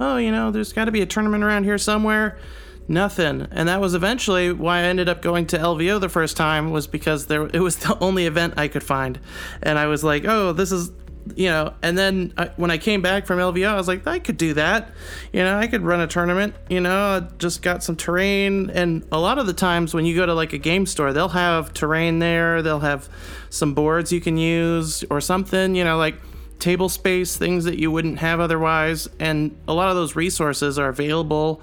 oh, 0.00 0.16
you 0.16 0.32
know, 0.32 0.50
there's 0.50 0.72
got 0.72 0.86
to 0.86 0.92
be 0.92 1.02
a 1.02 1.06
tournament 1.06 1.44
around 1.44 1.64
here 1.64 1.78
somewhere. 1.78 2.38
Nothing. 2.86 3.48
And 3.50 3.68
that 3.68 3.80
was 3.80 3.94
eventually 3.94 4.52
why 4.52 4.80
I 4.80 4.82
ended 4.82 5.08
up 5.08 5.22
going 5.22 5.46
to 5.48 5.58
LVO 5.58 6.00
the 6.00 6.08
first 6.08 6.36
time 6.36 6.70
was 6.70 6.86
because 6.86 7.26
there 7.26 7.46
it 7.46 7.60
was 7.60 7.76
the 7.78 7.98
only 8.00 8.26
event 8.26 8.54
I 8.56 8.68
could 8.68 8.84
find. 8.84 9.18
And 9.62 9.78
I 9.78 9.86
was 9.86 10.04
like, 10.04 10.24
"Oh, 10.26 10.52
this 10.52 10.70
is 10.70 10.90
you 11.36 11.48
know, 11.48 11.72
and 11.82 11.96
then 11.96 12.32
I, 12.36 12.50
when 12.56 12.70
I 12.70 12.78
came 12.78 13.00
back 13.00 13.26
from 13.26 13.38
LVO, 13.38 13.66
I 13.66 13.76
was 13.76 13.88
like, 13.88 14.06
I 14.06 14.18
could 14.18 14.36
do 14.36 14.54
that. 14.54 14.90
You 15.32 15.42
know, 15.42 15.56
I 15.56 15.66
could 15.66 15.82
run 15.82 16.00
a 16.00 16.06
tournament. 16.06 16.54
You 16.68 16.80
know, 16.80 16.96
I 16.96 17.20
just 17.38 17.62
got 17.62 17.82
some 17.82 17.96
terrain, 17.96 18.70
and 18.70 19.06
a 19.10 19.18
lot 19.18 19.38
of 19.38 19.46
the 19.46 19.52
times 19.52 19.94
when 19.94 20.04
you 20.04 20.14
go 20.14 20.26
to 20.26 20.34
like 20.34 20.52
a 20.52 20.58
game 20.58 20.86
store, 20.86 21.12
they'll 21.12 21.28
have 21.30 21.72
terrain 21.72 22.18
there. 22.18 22.62
They'll 22.62 22.80
have 22.80 23.08
some 23.50 23.74
boards 23.74 24.12
you 24.12 24.20
can 24.20 24.36
use 24.36 25.04
or 25.08 25.20
something. 25.20 25.74
You 25.74 25.84
know, 25.84 25.96
like 25.96 26.16
table 26.58 26.88
space, 26.88 27.36
things 27.36 27.64
that 27.64 27.78
you 27.78 27.90
wouldn't 27.90 28.18
have 28.18 28.40
otherwise, 28.40 29.08
and 29.18 29.56
a 29.68 29.74
lot 29.74 29.88
of 29.88 29.96
those 29.96 30.16
resources 30.16 30.78
are 30.78 30.88
available 30.88 31.60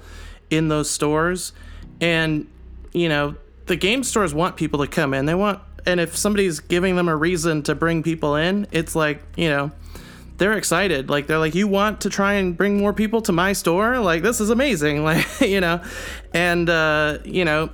in 0.50 0.68
those 0.68 0.90
stores. 0.90 1.52
And 2.00 2.46
you 2.92 3.08
know, 3.08 3.36
the 3.66 3.76
game 3.76 4.04
stores 4.04 4.34
want 4.34 4.56
people 4.56 4.80
to 4.80 4.86
come 4.86 5.14
in. 5.14 5.26
They 5.26 5.34
want 5.34 5.60
and 5.86 6.00
if 6.00 6.16
somebody's 6.16 6.60
giving 6.60 6.96
them 6.96 7.08
a 7.08 7.16
reason 7.16 7.62
to 7.64 7.74
bring 7.74 8.02
people 8.02 8.36
in, 8.36 8.66
it's 8.70 8.94
like, 8.94 9.22
you 9.36 9.48
know, 9.48 9.72
they're 10.38 10.52
excited. 10.54 11.10
Like 11.10 11.26
they're 11.26 11.38
like, 11.38 11.54
"You 11.54 11.68
want 11.68 12.00
to 12.02 12.10
try 12.10 12.34
and 12.34 12.56
bring 12.56 12.78
more 12.78 12.92
people 12.92 13.22
to 13.22 13.32
my 13.32 13.52
store? 13.52 13.98
Like 14.00 14.22
this 14.22 14.40
is 14.40 14.50
amazing." 14.50 15.04
Like, 15.04 15.26
you 15.40 15.60
know. 15.60 15.80
And 16.34 16.68
uh, 16.68 17.18
you 17.24 17.44
know, 17.44 17.70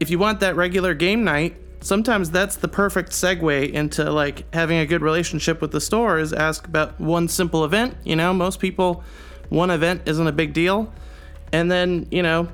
if 0.00 0.10
you 0.10 0.18
want 0.18 0.40
that 0.40 0.56
regular 0.56 0.94
game 0.94 1.24
night, 1.24 1.56
sometimes 1.80 2.30
that's 2.30 2.56
the 2.56 2.68
perfect 2.68 3.10
segue 3.10 3.72
into 3.72 4.10
like 4.10 4.52
having 4.54 4.78
a 4.78 4.86
good 4.86 5.02
relationship 5.02 5.60
with 5.60 5.72
the 5.72 5.80
store 5.80 6.18
is 6.18 6.32
ask 6.32 6.66
about 6.66 7.00
one 7.00 7.28
simple 7.28 7.64
event, 7.64 7.96
you 8.04 8.16
know, 8.16 8.32
most 8.32 8.60
people 8.60 9.02
one 9.48 9.70
event 9.70 10.02
isn't 10.06 10.26
a 10.26 10.32
big 10.32 10.52
deal. 10.52 10.92
And 11.52 11.70
then, 11.70 12.06
you 12.10 12.22
know, 12.22 12.48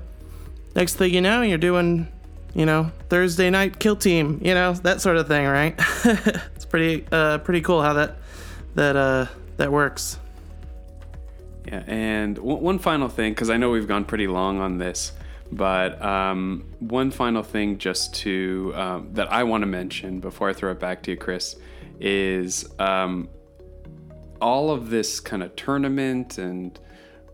next 0.75 0.95
thing 0.95 1.13
you 1.13 1.21
know, 1.21 1.43
you're 1.43 1.59
doing 1.59 2.09
you 2.57 2.65
know, 2.65 2.91
Thursday 3.11 3.51
night 3.51 3.79
kill 3.79 3.97
team, 3.97 4.41
you 4.43 4.55
know, 4.55 4.73
that 4.73 5.03
sort 5.03 5.19
of 5.19 5.29
thing, 5.29 5.47
right? 5.47 5.75
it's 6.55 6.65
pretty 6.65 7.07
uh 7.13 7.37
pretty 7.39 7.61
cool 7.61 7.83
how 7.83 7.93
that 7.93 8.17
that 8.75 8.97
uh 8.97 9.27
that 9.59 9.71
works. 9.71 10.19
Yeah, 11.67 11.83
and 11.87 12.37
w- 12.37 12.57
one 12.57 12.79
final 12.79 13.09
thing 13.09 13.35
cuz 13.35 13.51
I 13.51 13.59
know 13.59 13.71
we've 13.71 13.87
gone 13.87 14.07
pretty 14.07 14.27
long 14.27 14.61
on 14.61 14.79
this, 14.79 15.13
but 15.53 16.03
um, 16.03 16.65
one 16.81 17.11
final 17.11 17.43
thing 17.43 17.79
just 17.79 18.15
to 18.17 18.73
um, 18.75 19.09
that 19.13 19.33
I 19.33 19.45
want 19.45 19.63
to 19.63 19.67
mention 19.67 20.21
before 20.21 20.49
I 20.49 20.53
throw 20.53 20.73
it 20.73 20.81
back 20.81 21.03
to 21.05 21.13
you, 21.13 21.17
Chris, 21.17 21.57
is 22.01 22.69
um, 22.79 23.29
all 24.41 24.71
of 24.71 24.91
this 24.91 25.21
kind 25.21 25.43
of 25.43 25.55
tournament 25.57 26.39
and 26.39 26.79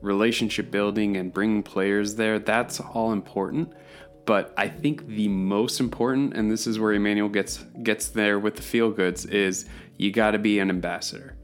relationship 0.03 0.71
building 0.71 1.17
and 1.17 1.33
bringing 1.33 1.63
players 1.63 2.17
there. 2.17 2.39
That's 2.39 2.81
all 2.81 3.13
important. 3.13 3.73
But 4.25 4.55
I 4.57 4.69
think 4.69 5.07
the 5.09 5.29
most 5.29 5.81
important, 5.81 6.35
and 6.35 6.51
this 6.51 6.67
is 6.67 6.79
where 6.79 6.93
Emmanuel 6.93 7.29
gets 7.29 7.59
gets 7.83 8.09
there 8.09 8.39
with 8.39 8.57
the 8.57 8.63
feel 8.63 8.91
goods, 8.91 9.25
is 9.27 9.67
you 9.97 10.13
got 10.13 10.33
to 10.33 10.39
be 10.39 10.59
an 10.61 10.71
ambassador. 10.71 11.37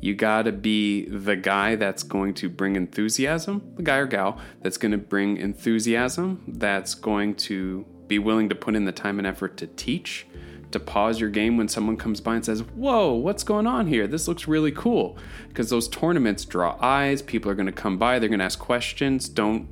You 0.00 0.14
got 0.14 0.42
to 0.42 0.52
be 0.52 1.06
the 1.06 1.36
guy 1.36 1.74
that's 1.76 2.02
going 2.02 2.34
to 2.34 2.48
bring 2.48 2.76
enthusiasm, 2.76 3.72
the 3.76 3.82
guy 3.82 3.96
or 3.96 4.06
gal 4.06 4.38
that's 4.62 4.76
going 4.76 4.92
to 4.92 4.98
bring 4.98 5.38
enthusiasm, 5.38 6.44
that's 6.48 6.94
going 6.94 7.34
to 7.36 7.86
be 8.06 8.18
willing 8.18 8.48
to 8.48 8.54
put 8.54 8.76
in 8.76 8.84
the 8.84 8.92
time 8.92 9.18
and 9.18 9.26
effort 9.26 9.56
to 9.56 9.66
teach, 9.66 10.26
to 10.70 10.78
pause 10.78 11.18
your 11.20 11.30
game 11.30 11.56
when 11.56 11.68
someone 11.68 11.96
comes 11.96 12.20
by 12.20 12.34
and 12.34 12.44
says, 12.44 12.60
Whoa, 12.60 13.14
what's 13.14 13.42
going 13.42 13.66
on 13.66 13.86
here? 13.86 14.06
This 14.06 14.28
looks 14.28 14.46
really 14.46 14.72
cool. 14.72 15.16
Because 15.48 15.70
those 15.70 15.88
tournaments 15.88 16.44
draw 16.44 16.76
eyes, 16.80 17.22
people 17.22 17.50
are 17.50 17.54
to 17.66 17.72
come 17.72 17.96
by, 17.98 18.18
they're 18.18 18.28
to 18.40 18.44
ask 18.44 18.58
questions. 18.58 19.28
Don't 19.28 19.68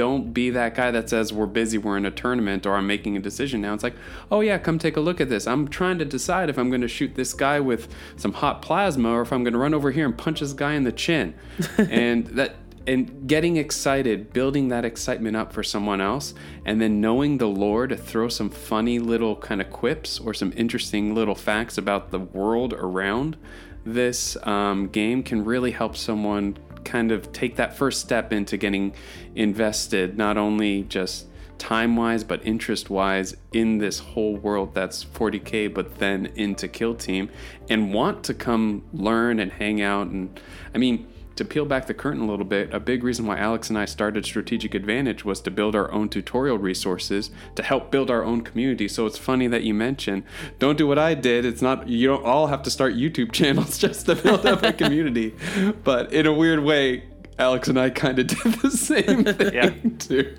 don't 0.00 0.32
be 0.32 0.48
that 0.48 0.74
guy 0.74 0.90
that 0.90 1.10
says 1.10 1.30
we're 1.30 1.44
busy, 1.44 1.76
we're 1.76 1.98
in 1.98 2.06
a 2.06 2.10
tournament, 2.10 2.64
or 2.64 2.74
I'm 2.74 2.86
making 2.86 3.18
a 3.18 3.20
decision 3.20 3.60
now. 3.60 3.74
It's 3.74 3.82
like, 3.82 3.96
oh 4.30 4.40
yeah, 4.40 4.56
come 4.56 4.78
take 4.78 4.96
a 4.96 5.00
look 5.00 5.20
at 5.20 5.28
this. 5.28 5.46
I'm 5.46 5.68
trying 5.68 5.98
to 5.98 6.06
decide 6.06 6.48
if 6.48 6.56
I'm 6.56 6.70
going 6.70 6.80
to 6.80 6.88
shoot 6.88 7.16
this 7.16 7.34
guy 7.34 7.60
with 7.60 7.94
some 8.16 8.32
hot 8.32 8.62
plasma 8.62 9.10
or 9.10 9.20
if 9.20 9.30
I'm 9.30 9.44
going 9.44 9.52
to 9.52 9.58
run 9.58 9.74
over 9.74 9.90
here 9.90 10.06
and 10.06 10.16
punch 10.16 10.40
this 10.40 10.54
guy 10.54 10.72
in 10.72 10.84
the 10.84 10.92
chin. 10.92 11.34
and 11.76 12.28
that 12.28 12.56
and 12.86 13.28
getting 13.28 13.58
excited, 13.58 14.32
building 14.32 14.68
that 14.68 14.86
excitement 14.86 15.36
up 15.36 15.52
for 15.52 15.62
someone 15.62 16.00
else, 16.00 16.32
and 16.64 16.80
then 16.80 17.02
knowing 17.02 17.36
the 17.36 17.46
lore 17.46 17.86
to 17.86 17.94
throw 17.94 18.28
some 18.28 18.48
funny 18.48 18.98
little 18.98 19.36
kind 19.36 19.60
of 19.60 19.68
quips 19.68 20.18
or 20.18 20.32
some 20.32 20.50
interesting 20.56 21.14
little 21.14 21.34
facts 21.34 21.76
about 21.76 22.10
the 22.10 22.20
world 22.20 22.72
around 22.72 23.36
this 23.84 24.38
um, 24.46 24.88
game 24.88 25.22
can 25.22 25.44
really 25.44 25.72
help 25.72 25.94
someone 25.94 26.56
kind 26.84 27.12
of 27.12 27.32
take 27.32 27.56
that 27.56 27.76
first 27.76 28.00
step 28.00 28.32
into 28.32 28.56
getting 28.56 28.94
invested, 29.34 30.16
not 30.16 30.36
only 30.36 30.82
just 30.84 31.26
time 31.58 31.94
wise, 31.94 32.24
but 32.24 32.44
interest 32.44 32.90
wise 32.90 33.36
in 33.52 33.78
this 33.78 33.98
whole 33.98 34.36
world 34.36 34.74
that's 34.74 35.04
40k, 35.04 35.72
but 35.72 35.98
then 35.98 36.26
into 36.34 36.66
Kill 36.66 36.94
Team 36.94 37.28
and 37.68 37.92
want 37.92 38.24
to 38.24 38.34
come 38.34 38.82
learn 38.92 39.38
and 39.38 39.52
hang 39.52 39.82
out. 39.82 40.08
And 40.08 40.40
I 40.74 40.78
mean, 40.78 41.06
to 41.40 41.44
peel 41.46 41.64
back 41.64 41.86
the 41.86 41.94
curtain 41.94 42.20
a 42.20 42.26
little 42.26 42.44
bit, 42.44 42.72
a 42.74 42.78
big 42.78 43.02
reason 43.02 43.26
why 43.26 43.38
Alex 43.38 43.70
and 43.70 43.78
I 43.78 43.86
started 43.86 44.26
Strategic 44.26 44.74
Advantage 44.74 45.24
was 45.24 45.40
to 45.40 45.50
build 45.50 45.74
our 45.74 45.90
own 45.90 46.10
tutorial 46.10 46.58
resources 46.58 47.30
to 47.54 47.62
help 47.62 47.90
build 47.90 48.10
our 48.10 48.22
own 48.22 48.42
community. 48.42 48.88
So 48.88 49.06
it's 49.06 49.16
funny 49.16 49.46
that 49.46 49.62
you 49.62 49.72
mention 49.72 50.22
don't 50.58 50.76
do 50.76 50.86
what 50.86 50.98
I 50.98 51.14
did. 51.14 51.46
It's 51.46 51.62
not 51.62 51.88
you 51.88 52.08
don't 52.08 52.24
all 52.26 52.48
have 52.48 52.62
to 52.64 52.70
start 52.70 52.94
YouTube 52.94 53.32
channels 53.40 53.78
just 53.78 54.04
to 54.06 54.14
build 54.16 54.44
up 54.44 54.62
a 54.62 54.72
community. 54.74 55.34
But 55.82 56.12
in 56.12 56.26
a 56.26 56.32
weird 56.32 56.60
way, 56.62 57.04
Alex 57.38 57.68
and 57.68 57.80
I 57.80 57.88
kind 57.88 58.18
of 58.18 58.26
did 58.26 58.38
the 58.60 58.70
same 58.90 59.24
thing 59.24 59.54
Yeah. 59.54 59.70
too. 59.98 60.36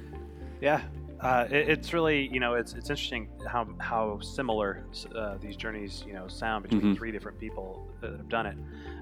Yeah, 0.61 0.81
uh, 1.19 1.47
it, 1.49 1.67
it's 1.69 1.93
really 1.93 2.27
you 2.31 2.39
know 2.39 2.53
it's 2.53 2.73
it's 2.73 2.91
interesting 2.91 3.27
how 3.47 3.67
how 3.79 4.19
similar 4.19 4.83
uh, 5.15 5.37
these 5.41 5.55
journeys 5.55 6.03
you 6.05 6.13
know 6.13 6.27
sound 6.27 6.61
between 6.61 6.93
Mhm. 6.93 6.95
three 6.97 7.11
different 7.11 7.39
people 7.39 7.87
that 8.01 8.11
have 8.11 8.29
done 8.29 8.45
it. 8.45 8.55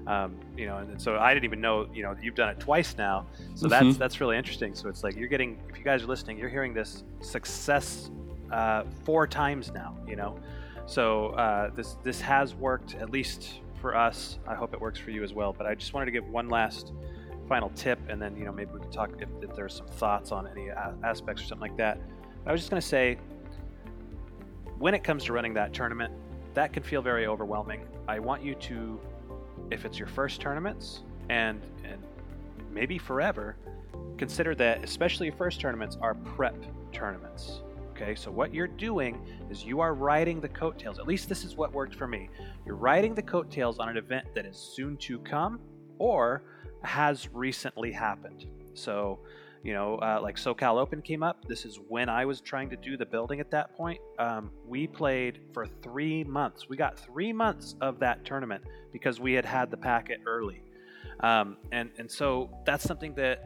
Um, 0.06 0.36
you 0.56 0.66
know, 0.66 0.78
and, 0.78 1.00
so 1.00 1.18
I 1.18 1.34
didn't 1.34 1.44
even 1.44 1.60
know 1.60 1.86
you 1.94 2.02
know 2.02 2.16
you've 2.22 2.34
done 2.34 2.48
it 2.48 2.58
twice 2.60 2.96
now. 2.96 3.26
So 3.54 3.68
that's 3.68 3.84
Mhm. 3.86 3.98
that's 3.98 4.20
really 4.20 4.36
interesting. 4.36 4.74
So 4.74 4.88
it's 4.88 5.04
like 5.04 5.16
you're 5.16 5.28
getting 5.28 5.58
if 5.68 5.78
you 5.78 5.84
guys 5.84 6.02
are 6.02 6.06
listening, 6.06 6.38
you're 6.38 6.48
hearing 6.48 6.72
this 6.74 7.04
success 7.20 8.10
uh, 8.50 8.84
four 9.04 9.26
times 9.26 9.72
now. 9.72 9.96
You 10.08 10.16
know, 10.16 10.38
so 10.86 11.28
uh, 11.30 11.70
this 11.70 11.96
this 12.02 12.20
has 12.20 12.54
worked 12.54 12.94
at 12.96 13.10
least 13.10 13.60
for 13.80 13.94
us. 13.96 14.38
I 14.46 14.54
hope 14.54 14.74
it 14.74 14.80
works 14.80 14.98
for 14.98 15.10
you 15.10 15.22
as 15.22 15.32
well. 15.32 15.52
But 15.56 15.66
I 15.66 15.74
just 15.74 15.92
wanted 15.94 16.06
to 16.06 16.12
give 16.12 16.28
one 16.28 16.48
last 16.48 16.92
final 17.48 17.70
tip, 17.76 17.98
and 18.08 18.20
then 18.20 18.36
you 18.36 18.44
know 18.44 18.52
maybe 18.52 18.70
we 18.72 18.80
can 18.80 18.90
talk 18.90 19.10
if, 19.20 19.28
if 19.42 19.54
there's 19.54 19.74
some 19.74 19.86
thoughts 19.86 20.32
on 20.32 20.46
any 20.48 20.68
a- 20.68 20.94
aspects 21.04 21.42
or 21.42 21.46
something 21.46 21.68
like 21.68 21.76
that. 21.76 21.98
But 22.44 22.50
I 22.50 22.52
was 22.52 22.60
just 22.62 22.70
going 22.70 22.80
to 22.80 22.86
say, 22.88 23.18
when 24.78 24.94
it 24.94 25.04
comes 25.04 25.24
to 25.24 25.32
running 25.32 25.54
that 25.54 25.72
tournament, 25.74 26.12
that 26.54 26.72
can 26.72 26.82
feel 26.82 27.02
very 27.02 27.26
overwhelming. 27.26 27.86
I 28.08 28.18
want 28.18 28.42
you 28.42 28.54
to, 28.54 29.00
if 29.70 29.84
it's 29.84 29.98
your 29.98 30.08
first 30.08 30.40
tournaments 30.40 31.02
and 31.28 31.60
and 31.84 32.02
maybe 32.70 32.98
forever, 32.98 33.56
consider 34.18 34.54
that 34.54 34.84
especially 34.84 35.26
your 35.26 35.36
first 35.36 35.60
tournaments 35.60 35.96
are 36.00 36.14
prep 36.14 36.56
tournaments. 36.92 37.62
Okay, 37.90 38.14
so 38.14 38.30
what 38.30 38.54
you're 38.54 38.66
doing 38.66 39.20
is 39.50 39.62
you 39.62 39.80
are 39.80 39.92
riding 39.92 40.40
the 40.40 40.48
coattails. 40.48 40.98
At 40.98 41.06
least 41.06 41.28
this 41.28 41.44
is 41.44 41.56
what 41.56 41.72
worked 41.72 41.94
for 41.94 42.06
me. 42.06 42.30
You're 42.64 42.76
riding 42.76 43.14
the 43.14 43.22
coattails 43.22 43.78
on 43.78 43.90
an 43.90 43.98
event 43.98 44.26
that 44.34 44.46
is 44.46 44.56
soon 44.56 44.96
to 44.98 45.18
come 45.18 45.60
or 45.98 46.42
has 46.82 47.28
recently 47.32 47.92
happened. 47.92 48.46
So, 48.72 49.18
you 49.62 49.74
know, 49.74 49.96
uh, 49.96 50.20
like 50.22 50.36
SoCal 50.36 50.80
Open 50.80 51.02
came 51.02 51.22
up. 51.22 51.46
This 51.46 51.64
is 51.64 51.78
when 51.88 52.08
I 52.08 52.24
was 52.24 52.40
trying 52.40 52.70
to 52.70 52.76
do 52.76 52.96
the 52.96 53.04
building 53.04 53.40
at 53.40 53.50
that 53.50 53.76
point. 53.76 54.00
Um, 54.18 54.50
we 54.66 54.86
played 54.86 55.40
for 55.52 55.66
three 55.66 56.24
months. 56.24 56.68
We 56.68 56.76
got 56.76 56.98
three 56.98 57.32
months 57.32 57.74
of 57.80 57.98
that 58.00 58.24
tournament 58.24 58.64
because 58.92 59.20
we 59.20 59.34
had 59.34 59.44
had 59.44 59.70
the 59.70 59.76
packet 59.76 60.20
early. 60.26 60.62
Um, 61.20 61.58
and, 61.72 61.90
and 61.98 62.10
so 62.10 62.50
that's 62.64 62.84
something 62.84 63.14
that 63.16 63.44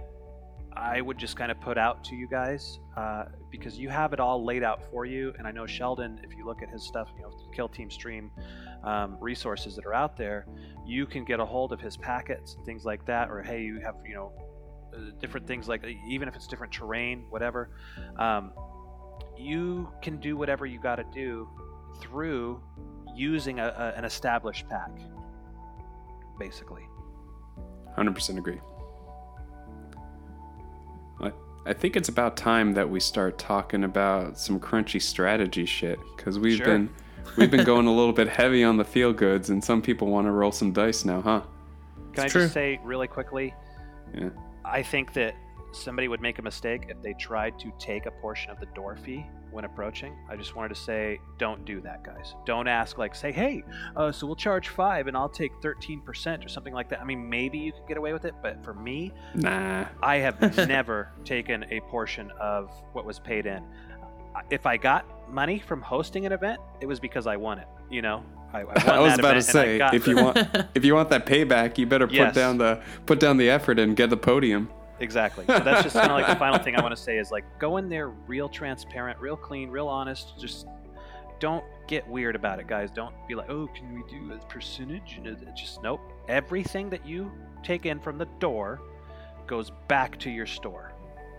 I 0.76 1.00
would 1.00 1.18
just 1.18 1.36
kind 1.36 1.50
of 1.50 1.60
put 1.60 1.78
out 1.78 2.04
to 2.04 2.16
you 2.16 2.28
guys 2.28 2.78
uh, 2.96 3.24
because 3.50 3.78
you 3.78 3.88
have 3.88 4.12
it 4.12 4.20
all 4.20 4.44
laid 4.44 4.62
out 4.62 4.82
for 4.90 5.04
you. 5.06 5.32
And 5.38 5.46
I 5.46 5.52
know 5.52 5.66
Sheldon, 5.66 6.20
if 6.22 6.36
you 6.36 6.44
look 6.44 6.62
at 6.62 6.68
his 6.68 6.84
stuff, 6.84 7.08
you 7.16 7.22
know, 7.22 7.30
Kill 7.54 7.68
Team 7.68 7.90
Stream 7.90 8.30
um, 8.82 9.16
resources 9.20 9.76
that 9.76 9.86
are 9.86 9.94
out 9.94 10.16
there, 10.16 10.46
you 10.86 11.06
can 11.06 11.24
get 11.24 11.40
a 11.40 11.44
hold 11.44 11.72
of 11.72 11.80
his 11.80 11.96
packets 11.96 12.54
and 12.54 12.64
things 12.64 12.84
like 12.84 13.04
that. 13.06 13.30
Or 13.30 13.42
hey, 13.42 13.62
you 13.62 13.80
have 13.80 13.96
you 14.06 14.14
know 14.14 14.32
different 15.20 15.46
things 15.46 15.68
like 15.68 15.84
even 16.08 16.28
if 16.28 16.34
it's 16.36 16.46
different 16.46 16.72
terrain, 16.72 17.26
whatever. 17.30 17.70
Um, 18.18 18.52
you 19.36 19.88
can 20.02 20.18
do 20.18 20.36
whatever 20.36 20.66
you 20.66 20.78
got 20.80 20.96
to 20.96 21.04
do 21.12 21.48
through 22.00 22.60
using 23.14 23.60
a, 23.60 23.66
a, 23.66 23.98
an 23.98 24.04
established 24.04 24.68
pack, 24.68 24.90
basically. 26.38 26.82
100% 27.96 28.38
agree. 28.38 28.60
I, 31.20 31.32
I 31.66 31.72
think 31.72 31.96
it's 31.96 32.08
about 32.08 32.36
time 32.36 32.74
that 32.74 32.88
we 32.88 33.00
start 33.00 33.38
talking 33.38 33.84
about 33.84 34.38
some 34.38 34.58
crunchy 34.58 35.00
strategy 35.00 35.64
shit 35.64 35.98
because 36.16 36.38
we've 36.38 36.56
Sure. 36.58 36.66
been 36.66 36.90
we've 37.36 37.50
been 37.50 37.64
going 37.64 37.86
a 37.86 37.92
little 37.94 38.12
bit 38.12 38.28
heavy 38.28 38.64
on 38.64 38.76
the 38.76 38.84
feel 38.84 39.12
goods 39.12 39.50
and 39.50 39.62
some 39.62 39.80
people 39.80 40.08
want 40.08 40.26
to 40.26 40.30
roll 40.32 40.52
some 40.52 40.72
dice 40.72 41.04
now, 41.04 41.20
huh? 41.20 41.40
Can 42.12 42.24
It's 42.24 42.24
I 42.24 42.28
true. 42.28 42.42
just 42.42 42.54
say 42.54 42.80
really 42.84 43.08
quickly? 43.08 43.54
Yeah. 44.14 44.30
I 44.64 44.82
think 44.82 45.12
that 45.14 45.34
somebody 45.72 46.08
would 46.08 46.20
make 46.20 46.38
a 46.38 46.42
mistake 46.42 46.86
if 46.88 47.02
they 47.02 47.14
tried 47.14 47.58
to 47.58 47.72
take 47.78 48.06
a 48.06 48.10
portion 48.10 48.50
of 48.50 48.60
the 48.60 48.66
door 48.66 48.96
fee 48.96 49.26
when 49.50 49.64
approaching. 49.64 50.16
I 50.28 50.36
just 50.36 50.54
wanted 50.56 50.68
to 50.70 50.80
say, 50.80 51.20
don't 51.38 51.64
do 51.64 51.80
that, 51.82 52.04
guys. 52.04 52.34
Don't 52.44 52.66
ask, 52.68 52.96
like, 52.98 53.14
say, 53.14 53.32
hey, 53.32 53.62
uh, 53.96 54.10
so 54.12 54.26
we'll 54.26 54.36
charge 54.36 54.68
five 54.68 55.06
and 55.06 55.16
I'll 55.16 55.28
take 55.28 55.52
13% 55.62 56.44
or 56.44 56.48
something 56.48 56.72
like 56.74 56.88
that. 56.90 57.00
I 57.00 57.04
mean, 57.04 57.28
maybe 57.28 57.58
you 57.58 57.72
could 57.72 57.86
get 57.86 57.96
away 57.96 58.12
with 58.12 58.24
it, 58.24 58.34
but 58.42 58.64
for 58.64 58.74
me, 58.74 59.12
Nah. 59.34 59.86
I 60.02 60.16
have 60.16 60.40
never 60.68 61.12
taken 61.24 61.64
a 61.70 61.80
portion 61.80 62.30
of 62.40 62.70
what 62.92 63.04
was 63.04 63.18
paid 63.18 63.46
in. 63.46 63.62
If 64.50 64.66
I 64.66 64.76
got 64.76 65.30
money 65.30 65.60
from 65.60 65.80
hosting 65.82 66.26
an 66.26 66.32
event, 66.32 66.60
it 66.80 66.86
was 66.86 66.98
because 66.98 67.26
I 67.26 67.36
won 67.36 67.58
it. 67.58 67.68
You 67.90 68.02
know, 68.02 68.24
I, 68.54 68.60
I, 68.60 68.64
won 68.64 68.76
I 68.88 69.00
was 69.00 69.12
that 69.12 69.18
about 69.20 69.32
to 69.32 69.38
event 69.38 69.56
and 69.82 69.90
say, 69.90 69.96
if 69.96 70.06
you 70.06 70.16
want, 70.16 70.38
if 70.74 70.84
you 70.84 70.94
want 70.94 71.10
that 71.10 71.26
payback, 71.26 71.76
you 71.78 71.86
better 71.86 72.06
put 72.06 72.14
Yes. 72.14 72.34
down 72.34 72.58
the 72.58 72.80
put 73.06 73.18
down 73.20 73.36
the 73.36 73.50
effort 73.50 73.78
and 73.78 73.96
get 73.96 74.10
the 74.10 74.16
podium. 74.16 74.70
Exactly. 75.00 75.44
So 75.46 75.58
that's 75.58 75.82
just 75.82 75.96
kind 75.96 76.10
of 76.10 76.16
like 76.16 76.26
the 76.28 76.36
final 76.36 76.58
thing 76.62 76.76
I 76.76 76.80
want 76.82 76.94
to 76.96 77.02
say 77.08 77.18
is 77.18 77.30
like 77.30 77.44
go 77.58 77.78
in 77.78 77.88
there 77.88 78.08
real 78.08 78.48
transparent, 78.48 79.18
real 79.18 79.36
clean, 79.36 79.68
real 79.70 79.88
honest. 79.88 80.38
Just 80.38 80.66
don't 81.40 81.64
get 81.88 82.06
weird 82.08 82.36
about 82.36 82.60
it, 82.60 82.66
guys. 82.68 82.90
Don't 82.92 83.14
be 83.26 83.34
like, 83.34 83.50
oh, 83.50 83.68
can 83.74 83.92
we 83.92 84.02
do 84.08 84.32
a 84.32 84.38
percentage? 84.46 85.14
And 85.16 85.26
it- 85.26 85.42
it 85.42 85.54
just 85.56 85.82
nope. 85.82 86.00
Everything 86.28 86.88
that 86.90 87.04
you 87.06 87.30
take 87.62 87.86
in 87.86 87.98
from 87.98 88.18
the 88.18 88.26
door 88.38 88.80
goes 89.46 89.72
back 89.88 90.18
to 90.20 90.30
your 90.30 90.46
store. 90.46 90.92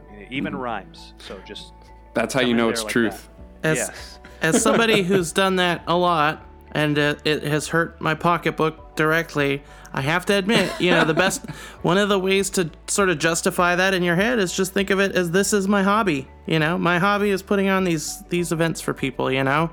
I 0.07 0.11
mean, 0.11 0.22
it 0.24 0.28
even 0.32 0.53
Mhm. 0.53 0.59
rhymes. 0.61 1.13
So 1.18 1.39
just 1.47 1.72
That's 2.13 2.34
how 2.34 2.41
you 2.41 2.53
know 2.53 2.70
it's 2.70 2.84
like 2.84 2.91
truth. 2.91 3.30
As, 3.63 3.78
yes. 3.78 4.20
as 4.41 4.61
somebody 4.61 5.01
who's 5.01 5.32
done 5.32 5.55
that 5.55 5.82
a 5.88 5.95
lot 5.95 6.45
and 6.76 6.99
uh, 6.99 7.15
it 7.26 7.41
has 7.43 7.67
hurt 7.69 7.99
my 7.99 8.13
pocketbook 8.13 8.95
directly 8.95 9.63
i 9.93 10.01
have 10.01 10.26
to 10.26 10.34
admit 10.34 10.71
you 10.80 10.91
know 10.91 11.03
the 11.03 11.13
best 11.13 11.49
one 11.82 11.97
of 11.97 12.09
the 12.09 12.19
ways 12.19 12.49
to 12.51 12.69
sort 12.88 13.09
of 13.09 13.17
justify 13.17 13.76
that 13.76 13.93
in 13.93 14.03
your 14.03 14.15
head 14.15 14.38
is 14.38 14.55
just 14.55 14.73
think 14.73 14.91
of 14.91 14.99
it 14.99 15.15
as 15.15 15.32
this 15.32 15.53
is 15.53 15.67
my 15.67 15.82
hobby 15.82 16.28
you 16.45 16.59
know 16.59 16.78
my 16.78 16.99
hobby 16.99 17.32
is 17.32 17.41
putting 17.41 17.69
on 17.69 17.84
these 17.84 18.21
these 18.30 18.51
events 18.51 18.80
for 18.80 18.93
people 18.93 19.32
you 19.32 19.43
know 19.43 19.71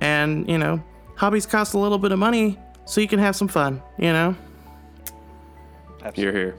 and 0.00 0.48
you 0.48 0.58
know 0.58 0.82
hobbies 1.16 1.46
cost 1.46 1.74
a 1.74 1.78
little 1.78 1.98
bit 1.98 2.12
of 2.12 2.18
money 2.18 2.58
so 2.84 3.00
you 3.00 3.08
can 3.08 3.18
have 3.18 3.34
some 3.34 3.48
fun 3.48 3.82
you 3.98 4.12
know 4.12 4.36
Absolutely. 6.04 6.40
You're 6.40 6.52
here. 6.52 6.56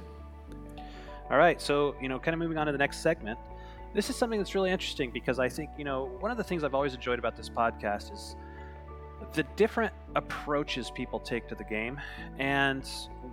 All 1.29 1.37
right, 1.37 1.61
so 1.61 1.95
you 2.01 2.09
know, 2.09 2.19
kind 2.19 2.33
of 2.33 2.39
moving 2.39 2.57
on 2.57 2.65
to 2.65 2.71
the 2.71 2.77
next 2.77 2.99
segment. 2.99 3.37
This 3.93 4.09
is 4.09 4.15
something 4.15 4.39
that's 4.39 4.55
really 4.55 4.71
interesting 4.71 5.11
because 5.11 5.39
I 5.39 5.47
think 5.47 5.69
you 5.77 5.85
know 5.85 6.05
one 6.19 6.31
of 6.31 6.37
the 6.37 6.43
things 6.43 6.63
I've 6.63 6.75
always 6.75 6.93
enjoyed 6.93 7.19
about 7.19 7.37
this 7.37 7.49
podcast 7.49 8.11
is 8.13 8.35
the 9.35 9.43
different 9.55 9.93
approaches 10.15 10.91
people 10.91 11.19
take 11.19 11.47
to 11.49 11.55
the 11.55 11.63
game, 11.63 11.99
and 12.39 12.87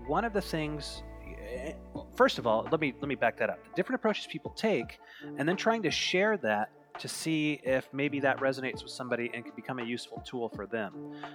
one 0.06 0.24
of 0.24 0.32
the 0.32 0.40
things. 0.42 1.02
eh, 1.38 1.72
First 2.16 2.38
of 2.38 2.46
all, 2.46 2.66
let 2.70 2.80
me 2.80 2.92
let 3.00 3.08
me 3.08 3.14
back 3.14 3.36
that 3.38 3.50
up. 3.50 3.62
The 3.64 3.70
different 3.76 4.00
approaches 4.00 4.26
people 4.26 4.50
take, 4.52 4.98
and 5.38 5.48
then 5.48 5.56
trying 5.56 5.82
to 5.84 5.90
share 5.90 6.36
that 6.38 6.70
to 6.98 7.08
see 7.08 7.58
if 7.64 7.88
maybe 7.94 8.20
that 8.20 8.36
resonates 8.38 8.82
with 8.82 8.92
somebody 8.92 9.30
and 9.32 9.44
can 9.46 9.54
become 9.56 9.78
a 9.78 9.84
useful 9.84 10.22
tool 10.26 10.50
for 10.50 10.66
them. 10.66 10.92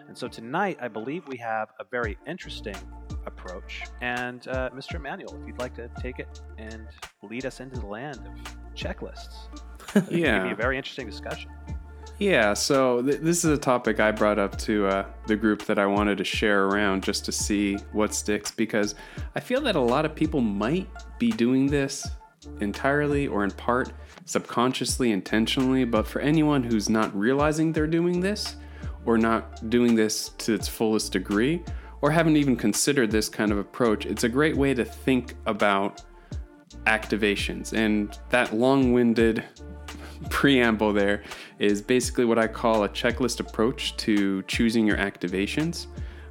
And 0.08 0.16
so 0.16 0.28
tonight, 0.28 0.78
I 0.80 0.88
believe 0.88 1.28
we 1.28 1.38
have 1.38 1.70
a 1.80 1.84
very 1.84 2.16
interesting 2.28 2.76
approach. 3.26 3.84
And 4.02 4.48
uh, 4.50 4.70
Mr. 4.76 4.96
Emmanuel, 4.96 5.36
if 5.42 5.48
you'd 5.48 5.58
like 5.58 5.74
to 5.76 5.90
take 6.00 6.20
it 6.20 6.42
and 6.60 6.88
lead 7.24 7.46
us 7.48 7.60
into 7.60 7.80
the 7.80 7.88
land 7.88 8.20
of 8.28 8.56
checklists, 8.76 9.48
it'd 9.96 10.44
be 10.44 10.52
a 10.52 10.56
very 10.56 10.78
interesting 10.78 11.08
discussion. 11.08 11.50
Yeah, 12.20 12.56
so 12.56 13.04
th- 13.04 13.22
this 13.22 13.46
is 13.46 13.52
a 13.52 13.58
topic 13.58 14.00
I 14.00 14.12
brought 14.12 14.40
up 14.40 14.58
to 14.60 14.88
uh, 14.88 15.06
the 15.28 15.36
group 15.36 15.66
that 15.66 15.78
I 15.78 15.86
wanted 15.86 16.18
to 16.18 16.24
share 16.24 16.66
around 16.66 17.04
just 17.04 17.26
to 17.26 17.32
see 17.32 17.76
what 17.92 18.12
sticks 18.14 18.50
because 18.50 18.96
I 19.36 19.40
feel 19.40 19.62
that 19.62 19.76
a 19.76 19.82
lot 19.82 20.04
of 20.04 20.16
people 20.16 20.42
might 20.42 20.88
be 21.20 21.32
doing 21.32 21.68
this 21.68 22.08
entirely 22.60 23.28
or 23.28 23.44
in 23.44 23.52
part 23.52 23.94
subconsciously, 24.26 25.12
intentionally, 25.12 25.86
but 25.86 26.08
for 26.08 26.20
anyone 26.20 26.64
who's 26.64 26.90
not 26.90 27.16
realizing 27.16 27.72
they're 27.72 27.86
doing 27.86 28.20
this 28.20 28.56
or 29.06 29.20
not 29.20 29.70
doing 29.70 29.94
this 29.94 30.30
to 30.40 30.54
its 30.54 30.68
fullest 30.68 31.12
degree 31.12 31.64
or 32.02 32.10
haven't 32.10 32.36
even 32.36 32.56
considered 32.56 33.12
this 33.12 33.30
kind 33.30 33.52
of 33.52 33.60
approach, 33.60 34.08
it's 34.08 34.24
a 34.24 34.30
great 34.30 34.58
way 34.58 34.74
to 34.74 34.84
think 34.84 35.36
about 35.46 36.02
activations. 36.88 37.74
And 37.74 38.18
that 38.30 38.56
long 38.56 38.92
winded 38.92 39.44
preamble 40.30 40.94
there 40.94 41.24
is 41.60 41.82
basically 41.82 42.26
what 42.26 42.38
I 42.38 42.48
call 42.48 42.84
a 42.84 42.90
checklist 42.90 43.40
approach 43.40 43.96
to 43.98 44.44
choosing 44.44 44.86
your 44.88 44.98
activations. 44.98 45.88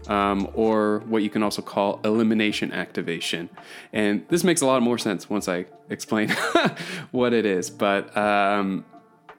Um, 0.09 0.49
or 0.55 1.01
what 1.09 1.25
you 1.25 1.31
can 1.31 1.43
also 1.43 1.63
call 1.63 2.01
elimination 2.05 2.71
activation. 2.71 3.51
And 3.93 4.25
this 4.29 4.45
makes 4.45 4.61
a 4.61 4.67
lot 4.67 4.81
more 4.81 4.99
sense 4.99 5.29
once 5.29 5.49
I 5.49 5.67
explain 5.91 6.29
what 7.11 7.33
it 7.33 7.45
is. 7.45 7.71
But 7.71 8.17
um, 8.17 8.85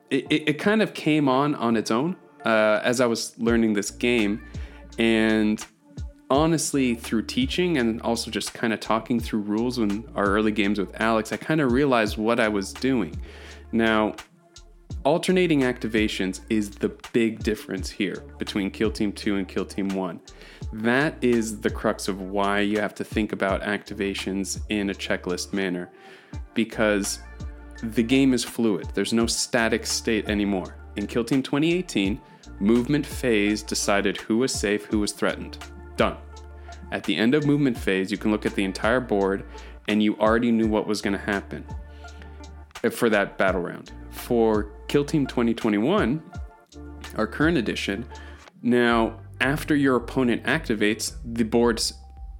it, 0.09 0.25
it, 0.29 0.59
kind 0.59 0.81
of 0.81 0.93
came 0.93 1.29
on 1.29 1.55
on 1.55 1.77
its 1.77 1.89
own 1.89 2.17
uh, 2.45 2.81
as 2.83 2.99
I 2.99 3.05
was 3.05 3.33
learning 3.39 3.73
this 3.73 3.91
game. 3.91 4.43
And 4.97 5.65
honestly, 6.29 6.95
through 6.95 7.23
teaching 7.23 7.77
and 7.77 8.01
also 8.01 8.31
just 8.31 8.53
kind 8.53 8.73
of 8.73 8.79
talking 8.79 9.19
through 9.19 9.41
rules 9.41 9.77
in 9.77 10.07
our 10.15 10.25
early 10.25 10.51
games 10.51 10.79
with 10.79 10.99
Alex, 10.99 11.31
I 11.31 11.37
kind 11.37 11.61
of 11.61 11.71
realized 11.71 12.17
what 12.17 12.39
I 12.39 12.47
was 12.47 12.73
doing. 12.73 13.19
Now, 13.71 14.15
alternating 15.03 15.61
activations 15.61 16.41
is 16.49 16.69
the 16.69 16.89
big 17.13 17.43
difference 17.43 17.89
here 17.89 18.23
between 18.37 18.69
Kill 18.69 18.91
Team 18.91 19.11
2 19.13 19.37
and 19.37 19.47
Kill 19.47 19.65
Team 19.65 19.89
1. 19.89 20.19
That 20.73 21.15
is 21.21 21.61
the 21.61 21.69
crux 21.69 22.07
of 22.07 22.21
why 22.21 22.59
you 22.59 22.79
have 22.79 22.93
to 22.95 23.03
think 23.03 23.31
about 23.31 23.61
activations 23.61 24.59
in 24.69 24.89
a 24.89 24.93
checklist 24.93 25.53
manner 25.53 25.89
because 26.53 27.19
the 27.83 28.03
game 28.03 28.33
is 28.33 28.43
fluid. 28.43 28.89
There's 28.93 29.13
no 29.13 29.27
static 29.27 29.85
state 29.85 30.27
anymore. 30.27 30.75
In 30.97 31.07
Kill 31.07 31.23
Team 31.23 31.41
2018, 31.41 32.19
movement 32.59 33.05
phase 33.05 33.63
decided 33.63 34.17
who 34.17 34.39
was 34.39 34.53
safe, 34.53 34.85
who 34.85 34.99
was 34.99 35.13
threatened. 35.13 35.57
Done. 35.95 36.17
At 36.91 37.03
the 37.03 37.15
end 37.15 37.33
of 37.33 37.45
movement 37.45 37.77
phase, 37.77 38.11
you 38.11 38.17
can 38.17 38.31
look 38.31 38.45
at 38.45 38.55
the 38.55 38.63
entire 38.63 38.99
board 38.99 39.45
and 39.87 40.03
you 40.03 40.17
already 40.17 40.51
knew 40.51 40.67
what 40.67 40.87
was 40.87 41.01
going 41.01 41.17
to 41.17 41.23
happen 41.23 41.65
for 42.91 43.09
that 43.09 43.37
battle 43.37 43.61
round. 43.61 43.91
For 44.11 44.71
Kill 44.87 45.05
Team 45.05 45.27
2021, 45.27 46.23
our 47.15 47.27
current 47.27 47.57
edition, 47.57 48.05
now 48.61 49.19
after 49.39 49.75
your 49.75 49.95
opponent 49.95 50.43
activates, 50.43 51.15
the 51.23 51.43
board's 51.43 51.93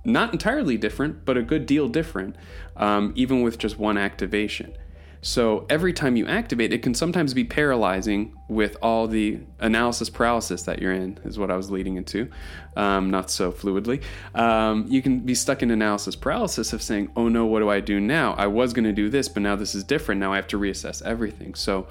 not 0.04 0.32
entirely 0.32 0.78
different, 0.78 1.26
but 1.26 1.38
a 1.38 1.42
good 1.42 1.66
deal 1.66 1.88
different, 1.88 2.36
um, 2.78 3.14
even 3.16 3.42
with 3.42 3.58
just 3.58 3.78
one 3.78 3.98
activation. 3.98 4.74
So 5.22 5.66
every 5.70 5.94
time 5.94 6.16
you 6.16 6.28
activate, 6.28 6.72
it 6.72 6.84
can 6.84 6.94
sometimes 6.94 7.34
be 7.34 7.44
paralyzing 7.44 8.36
with 8.48 8.78
all 8.82 9.08
the 9.08 9.40
analysis 9.60 10.10
paralysis 10.10 10.64
that 10.64 10.82
you're 10.82 10.94
in, 10.94 11.20
is 11.26 11.40
what 11.40 11.52
I 11.52 11.58
was 11.58 11.72
leading 11.72 11.98
into, 11.98 12.30
um, 12.76 13.10
not 13.10 13.30
so 13.30 13.52
fluidly. 13.52 14.04
Um, 14.36 14.86
you 14.88 15.02
can 15.02 15.20
be 15.22 15.36
stuck 15.36 15.64
in 15.64 15.72
analysis 15.72 16.16
paralysis 16.16 16.72
of 16.74 16.82
saying, 16.82 17.12
oh 17.16 17.28
no, 17.28 17.46
what 17.46 17.60
do 17.60 17.70
I 17.70 17.80
do 17.80 18.00
now? 18.00 18.34
I 18.34 18.48
was 18.48 18.74
going 18.74 18.86
to 18.86 18.94
do 18.94 19.10
this, 19.10 19.28
but 19.28 19.44
now 19.44 19.56
this 19.56 19.76
is 19.76 19.84
different. 19.84 20.22
Now 20.22 20.34
I 20.34 20.36
have 20.36 20.48
to 20.48 20.60
reassess 20.60 21.02
everything. 21.02 21.56
So 21.56 21.88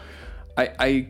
I, 0.57 0.71
I 0.79 1.09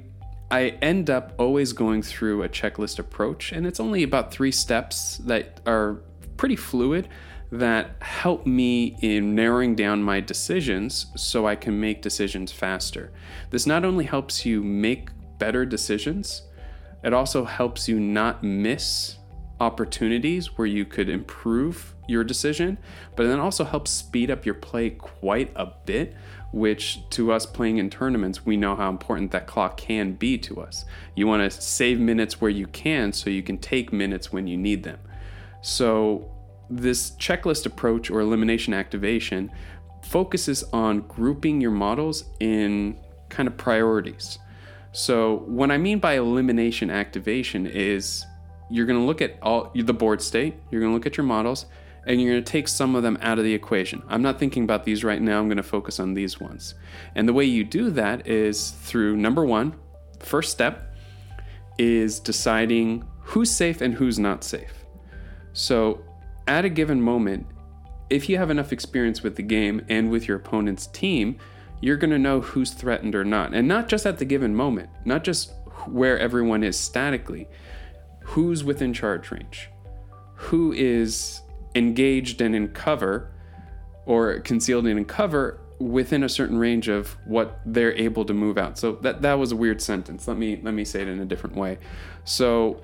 I 0.49 0.69
end 0.81 1.11
up 1.11 1.33
always 1.39 1.73
going 1.73 2.03
through 2.03 2.45
a 2.45 2.49
checklist 2.49 2.99
approach, 2.99 3.53
and 3.53 3.67
it's 3.67 3.81
only 3.81 4.05
about 4.05 4.31
three 4.31 4.53
steps 4.53 5.19
that 5.19 5.61
are 5.67 6.03
pretty 6.37 6.57
fluid 6.57 7.09
that 7.57 8.03
help 8.03 8.47
me 8.47 8.97
in 9.01 9.35
narrowing 9.35 9.75
down 9.75 10.03
my 10.03 10.21
decisions 10.21 11.07
so 11.17 11.47
I 11.47 11.57
can 11.57 11.79
make 11.79 12.03
decisions 12.03 12.53
faster. 12.53 13.13
This 13.51 13.67
not 13.67 13.85
only 13.85 14.05
helps 14.05 14.47
you 14.47 14.63
make 14.63 15.11
better 15.39 15.65
decisions, 15.65 16.43
it 17.03 17.13
also 17.13 17.45
helps 17.45 17.89
you 17.89 18.01
not 18.01 18.43
miss 18.43 19.17
opportunities 19.61 20.59
where 20.59 20.67
you 20.67 20.85
could 20.85 21.09
improve 21.09 21.95
your 22.09 22.23
decision, 22.23 22.79
but 23.17 23.27
then 23.27 23.41
also 23.41 23.65
helps 23.65 23.91
speed 23.91 24.31
up 24.31 24.45
your 24.45 24.55
play 24.55 24.91
quite 24.91 25.51
a 25.57 25.67
bit, 25.85 26.15
which 26.53 27.01
to 27.11 27.33
us 27.33 27.47
playing 27.47 27.79
in 27.79 27.91
tournaments, 27.91 28.45
we 28.45 28.57
know 28.57 28.77
how 28.77 28.89
important 28.89 29.31
that 29.31 29.47
clock 29.47 29.77
can 29.77 30.13
be 30.13 30.39
to 30.39 30.61
us. 30.61 30.85
You 31.15 31.27
want 31.27 31.51
to 31.51 31.61
save 31.61 31.99
minutes 31.99 32.41
where 32.41 32.51
you 32.51 32.67
can 32.67 33.13
so 33.13 33.31
you 33.31 33.43
can 33.43 33.59
take 33.59 33.93
minutes 33.93 34.33
when 34.33 34.47
you 34.47 34.57
need 34.57 34.83
them. 34.83 34.99
So, 35.63 36.31
this 36.69 37.13
checklist 37.13 37.67
approach 37.67 38.11
or 38.11 38.21
elimination 38.21 38.75
activation 38.75 39.51
focuses 40.03 40.63
on 40.73 41.01
grouping 41.03 41.61
your 41.61 41.71
models 41.71 42.25
in 42.41 42.97
kind 43.29 43.49
of 43.49 43.57
priorities. 43.57 44.39
So, 44.93 45.39
what 45.47 45.71
I 45.71 45.79
mean 45.79 45.99
by 45.99 46.15
elimination 46.15 46.91
activation 46.91 47.67
is 47.67 48.25
you're 48.71 48.87
going 48.87 48.99
to 48.99 49.05
look 49.05 49.21
at 49.21 49.37
all 49.43 49.71
the 49.75 49.93
board 49.93 50.23
state, 50.23 50.55
you're 50.71 50.81
going 50.81 50.91
to 50.91 50.95
look 50.95 51.07
at 51.07 51.17
your 51.17 51.27
models, 51.27 51.67
and 52.07 52.21
you're 52.21 52.33
going 52.33 52.45
to 52.45 52.51
take 52.51 52.69
some 52.69 52.95
of 52.95 53.03
them 53.03 53.19
out 53.21 53.39
of 53.39 53.45
the 53.45 53.53
equation. 53.53 54.03
I'm 54.09 54.23
not 54.23 54.39
thinking 54.39 54.65
about 54.65 54.85
these 54.85 55.05
right 55.05 55.21
now, 55.21 55.39
I'm 55.39 55.49
going 55.49 55.57
to 55.59 55.63
focus 55.63 56.01
on 56.01 56.15
these 56.15 56.41
ones. 56.41 56.75
And 57.15 57.29
the 57.29 57.33
way 57.33 57.45
you 57.45 57.65
do 57.65 57.91
that 57.91 58.27
is 58.27 58.71
through 58.71 59.17
number 59.17 59.45
one, 59.45 59.75
first 60.21 60.53
step 60.53 60.95
is 61.79 62.19
deciding 62.21 63.05
who's 63.21 63.51
safe 63.51 63.81
and 63.81 63.93
who's 63.93 64.19
not 64.19 64.45
safe. 64.45 64.73
So, 65.53 66.03
at 66.47 66.65
a 66.65 66.69
given 66.69 67.01
moment, 67.01 67.47
if 68.11 68.29
you 68.29 68.39
have 68.39 68.51
enough 68.51 68.73
experience 68.73 69.23
with 69.23 69.37
the 69.37 69.43
game 69.43 69.85
and 69.89 70.11
with 70.11 70.29
your 70.29 70.37
opponent's 70.37 70.87
team, 70.89 71.39
you're 71.81 71.97
going 71.97 72.11
to 72.11 72.19
know 72.19 72.41
who's 72.41 72.73
threatened 72.73 73.15
or 73.15 73.25
not. 73.25 73.55
And 73.55 73.67
not 73.69 73.89
just 73.89 74.07
at 74.07 74.19
the 74.19 74.25
given 74.25 74.55
moment, 74.55 74.89
not 75.05 75.25
just 75.25 75.53
where 75.87 76.19
everyone 76.19 76.63
is 76.63 76.79
statically, 76.79 77.49
who's 78.21 78.65
within 78.65 78.93
charge 78.93 79.31
range, 79.31 79.69
who 80.35 80.73
is 80.73 81.43
engaged 81.75 82.41
and 82.41 82.55
in 82.55 82.69
cover 82.69 83.31
or 84.07 84.41
concealed 84.41 84.87
and 84.87 84.99
in 84.99 85.05
cover 85.05 85.61
within 85.79 86.23
a 86.23 86.29
certain 86.29 86.59
range 86.59 86.89
of 86.89 87.17
what 87.27 87.61
they're 87.67 87.93
able 87.95 88.25
to 88.25 88.33
move 88.33 88.57
out. 88.57 88.79
So 88.79 88.93
that 89.03 89.23
that 89.23 89.35
was 89.35 89.53
a 89.53 89.57
weird 89.57 89.83
sentence. 89.83 90.27
Let 90.27 90.39
me 90.39 90.59
let 90.63 90.75
me 90.75 90.85
say 90.85 91.03
it 91.03 91.09
in 91.09 91.21
a 91.21 91.25
different 91.27 91.57
way. 91.57 91.79
So 92.25 92.81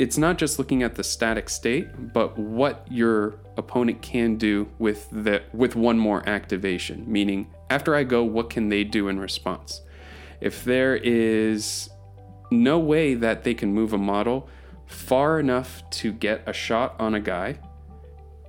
it's 0.00 0.16
not 0.16 0.38
just 0.38 0.58
looking 0.58 0.82
at 0.82 0.94
the 0.94 1.04
static 1.04 1.50
state, 1.50 2.14
but 2.14 2.38
what 2.38 2.86
your 2.90 3.34
opponent 3.58 4.00
can 4.00 4.36
do 4.36 4.66
with 4.78 5.06
the 5.12 5.42
with 5.52 5.76
one 5.76 5.98
more 5.98 6.26
activation. 6.26 7.04
Meaning, 7.06 7.52
after 7.68 7.94
I 7.94 8.04
go, 8.04 8.24
what 8.24 8.48
can 8.48 8.70
they 8.70 8.82
do 8.82 9.08
in 9.08 9.20
response? 9.20 9.82
If 10.40 10.64
there 10.64 10.96
is 10.96 11.90
no 12.50 12.78
way 12.78 13.12
that 13.12 13.44
they 13.44 13.52
can 13.52 13.74
move 13.74 13.92
a 13.92 13.98
model 13.98 14.48
far 14.86 15.38
enough 15.38 15.82
to 15.90 16.12
get 16.12 16.48
a 16.48 16.52
shot 16.54 16.98
on 16.98 17.14
a 17.14 17.20
guy, 17.20 17.58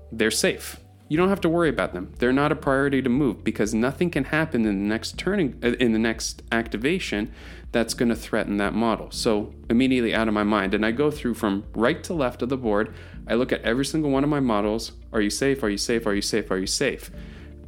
they're 0.10 0.32
safe. 0.32 0.80
You 1.10 1.18
don't 1.18 1.28
have 1.28 1.41
to 1.41 1.49
worry 1.49 1.68
about 1.68 1.91
them. 1.91 2.14
They're 2.20 2.32
not 2.32 2.54
a 2.54 2.56
priority 2.56 3.02
to 3.02 3.10
move 3.10 3.43
because 3.43 3.74
nothing 3.74 4.10
can 4.10 4.24
happen 4.24 4.66
in 4.66 4.84
the 4.84 4.88
next 4.88 5.18
turning 5.18 5.60
uh, 5.62 5.74
in 5.82 5.91
the 5.91 5.99
next 5.99 6.43
activation 6.54 7.34
that's 7.72 7.93
going 7.93 8.09
to 8.09 8.15
threaten 8.15 8.57
that 8.57 8.74
model. 8.74 9.09
So 9.11 9.53
immediately 9.69 10.13
out 10.13 10.28
of 10.28 10.34
my 10.34 10.43
mind, 10.43 10.74
and 10.74 10.86
I 10.86 10.91
go 10.91 11.09
through 11.09 11.36
from 11.36 11.65
right 11.74 12.03
to 12.03 12.13
left 12.13 12.41
of 12.41 12.49
the 12.49 12.57
board. 12.57 12.93
I 13.28 13.36
look 13.36 13.51
at 13.51 13.61
every 13.61 13.86
single 13.86 14.11
one 14.11 14.24
of 14.24 14.30
my 14.30 14.39
models. 14.39 14.91
Are 15.13 15.22
you 15.22 15.30
safe? 15.30 15.63
Are 15.63 15.69
you 15.69 15.78
safe? 15.78 16.05
Are 16.05 16.13
you 16.13 16.22
safe? 16.22 16.51
Are 16.51 16.57
you 16.57 16.67
safe? 16.67 17.11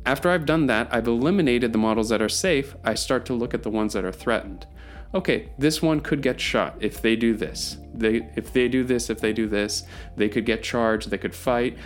After 0.05 0.29
I've 0.29 0.45
done 0.45 0.65
that, 0.67 0.89
I've 0.91 1.07
eliminated 1.07 1.71
the 1.71 1.77
models 1.77 2.09
that 2.09 2.21
are 2.21 2.29
safe. 2.29 2.75
I 2.83 2.93
start 2.95 3.25
to 3.27 3.33
look 3.33 3.53
at 3.53 3.63
the 3.63 3.69
ones 3.69 3.93
that 3.93 4.03
are 4.03 4.11
threatened. 4.11 4.67
Okay, 5.15 5.51
this 5.57 5.81
one 5.81 6.01
could 6.01 6.21
get 6.21 6.41
shot 6.41 6.75
if 6.79 7.01
they 7.01 7.15
do 7.15 7.35
this. 7.35 7.77
They 7.93 8.27
if 8.35 8.51
they 8.51 8.67
do 8.67 8.83
this, 8.83 9.09
if 9.09 9.21
they 9.21 9.31
do 9.31 9.47
this, 9.47 9.83
they 10.17 10.27
could 10.27 10.45
get 10.45 10.63
charged, 10.63 11.09
they 11.09 11.19
could 11.19 11.35
fight. 11.35 11.77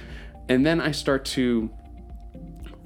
And 0.49 0.65
then 0.65 0.79
I 0.79 0.91
start 0.91 1.25
to 1.25 1.69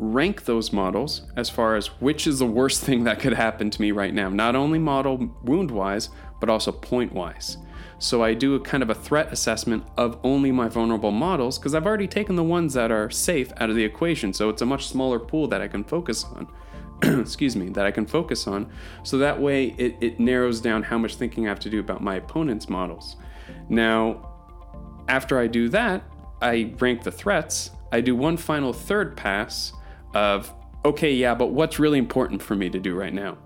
rank 0.02 0.46
those 0.46 0.74
models 0.74 1.22
as 1.38 1.48
far 1.48 1.76
as 1.76 1.88
which 2.02 2.26
is 2.26 2.40
the 2.40 2.46
worst 2.46 2.84
thing 2.86 3.04
that 3.06 3.20
could 3.20 3.34
happen 3.34 3.70
to 3.70 3.82
me 3.82 3.92
right 3.92 4.14
now, 4.14 4.28
not 4.28 4.56
only 4.56 4.80
model 4.80 5.30
wound 5.44 5.72
wise, 5.72 6.10
but 6.40 6.50
also 6.50 6.72
point 6.72 7.14
wise. 7.14 7.58
So 8.00 8.24
I 8.24 8.34
do 8.34 8.56
a 8.56 8.60
kind 8.60 8.82
of 8.82 8.90
a 8.90 8.96
threat 8.96 9.32
assessment 9.32 9.84
of 9.96 10.20
only 10.24 10.52
my 10.52 10.68
vulnerable 10.68 11.12
models 11.12 11.60
because 11.60 11.76
I've 11.76 11.86
already 11.86 12.08
taken 12.08 12.36
the 12.36 12.44
ones 12.44 12.74
that 12.74 12.92
are 12.92 13.12
safe 13.12 13.52
out 13.58 13.70
of 13.70 13.76
the 13.76 13.84
equation. 13.84 14.34
So 14.34 14.50
it's 14.50 14.64
a 14.64 14.66
much 14.66 14.88
smaller 14.88 15.20
pool 15.20 15.48
that 15.50 15.62
I 15.62 15.68
can 15.68 15.84
focus 15.84 16.24
on. 16.24 16.48
excuse 17.22 17.56
me, 17.56 17.70
that 17.70 17.86
I 17.86 17.92
can 17.92 18.08
focus 18.08 18.48
on. 18.48 18.72
So 19.04 19.20
that 19.20 19.40
way 19.40 19.76
it, 19.78 19.98
it 20.02 20.20
narrows 20.20 20.62
down 20.62 20.82
how 20.82 20.98
much 20.98 21.16
thinking 21.16 21.46
I 21.46 21.50
have 21.50 21.60
to 21.60 21.70
do 21.70 21.80
about 21.80 22.02
my 22.02 22.16
opponent's 22.16 22.70
models. 22.70 23.18
Now, 23.70 24.30
after 25.08 25.38
I 25.38 25.46
do 25.46 25.70
that, 25.70 26.04
I 26.42 26.74
rank 26.80 27.04
the 27.04 27.12
threats. 27.12 27.70
I 27.92 28.02
do 28.02 28.16
one 28.16 28.38
final 28.38 28.74
third 28.74 29.16
pass 29.16 29.74
of, 30.14 30.54
okay, 30.86 31.14
yeah, 31.14 31.36
but 31.36 31.48
what's 31.48 31.80
really 31.80 32.00
important 32.00 32.42
for 32.42 32.56
me 32.56 32.70
to 32.70 32.80
do 32.80 32.96
right 32.96 33.14
now? 33.14 33.38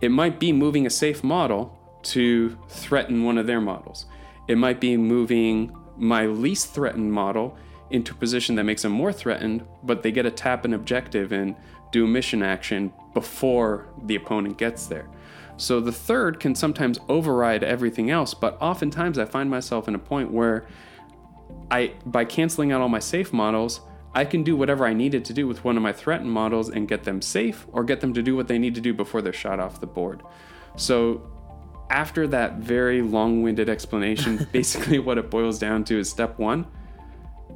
It 0.00 0.10
might 0.10 0.40
be 0.40 0.52
moving 0.52 0.86
a 0.86 0.90
safe 0.90 1.22
model 1.22 1.78
to 2.02 2.58
threaten 2.68 3.24
one 3.24 3.38
of 3.38 3.46
their 3.46 3.60
models. 3.60 4.06
It 4.48 4.58
might 4.58 4.80
be 4.80 4.96
moving 4.96 5.76
my 5.96 6.26
least 6.26 6.74
threatened 6.74 7.12
model 7.12 7.56
into 7.90 8.12
a 8.12 8.16
position 8.16 8.56
that 8.56 8.64
makes 8.64 8.82
them 8.82 8.92
more 8.92 9.12
threatened, 9.12 9.64
but 9.82 10.02
they 10.02 10.10
get 10.10 10.22
to 10.22 10.30
tap 10.30 10.64
an 10.64 10.74
objective 10.74 11.32
and 11.32 11.54
do 11.92 12.06
mission 12.06 12.42
action 12.42 12.92
before 13.14 13.86
the 14.04 14.16
opponent 14.16 14.58
gets 14.58 14.86
there. 14.86 15.08
So 15.58 15.78
the 15.78 15.92
third 15.92 16.40
can 16.40 16.54
sometimes 16.54 16.98
override 17.08 17.62
everything 17.62 18.10
else, 18.10 18.34
but 18.34 18.56
oftentimes 18.60 19.18
I 19.18 19.26
find 19.26 19.50
myself 19.50 19.86
in 19.86 19.94
a 19.94 19.98
point 19.98 20.32
where 20.32 20.66
I 21.70 21.92
by 22.06 22.24
canceling 22.24 22.72
out 22.72 22.80
all 22.80 22.88
my 22.88 22.98
safe 22.98 23.32
models, 23.32 23.82
I 24.14 24.24
can 24.24 24.42
do 24.42 24.56
whatever 24.56 24.84
I 24.84 24.92
needed 24.92 25.24
to 25.26 25.32
do 25.32 25.48
with 25.48 25.64
one 25.64 25.76
of 25.76 25.82
my 25.82 25.92
threatened 25.92 26.30
models 26.30 26.68
and 26.68 26.86
get 26.86 27.04
them 27.04 27.22
safe 27.22 27.66
or 27.72 27.82
get 27.82 28.00
them 28.00 28.12
to 28.14 28.22
do 28.22 28.36
what 28.36 28.46
they 28.46 28.58
need 28.58 28.74
to 28.74 28.80
do 28.80 28.92
before 28.92 29.22
they're 29.22 29.32
shot 29.32 29.58
off 29.58 29.80
the 29.80 29.86
board. 29.86 30.22
So 30.76 31.26
after 31.90 32.26
that 32.28 32.56
very 32.56 33.00
long-winded 33.00 33.68
explanation, 33.68 34.46
basically 34.52 34.98
what 34.98 35.18
it 35.18 35.30
boils 35.30 35.58
down 35.58 35.84
to 35.84 35.98
is 35.98 36.10
step 36.10 36.38
1, 36.38 36.66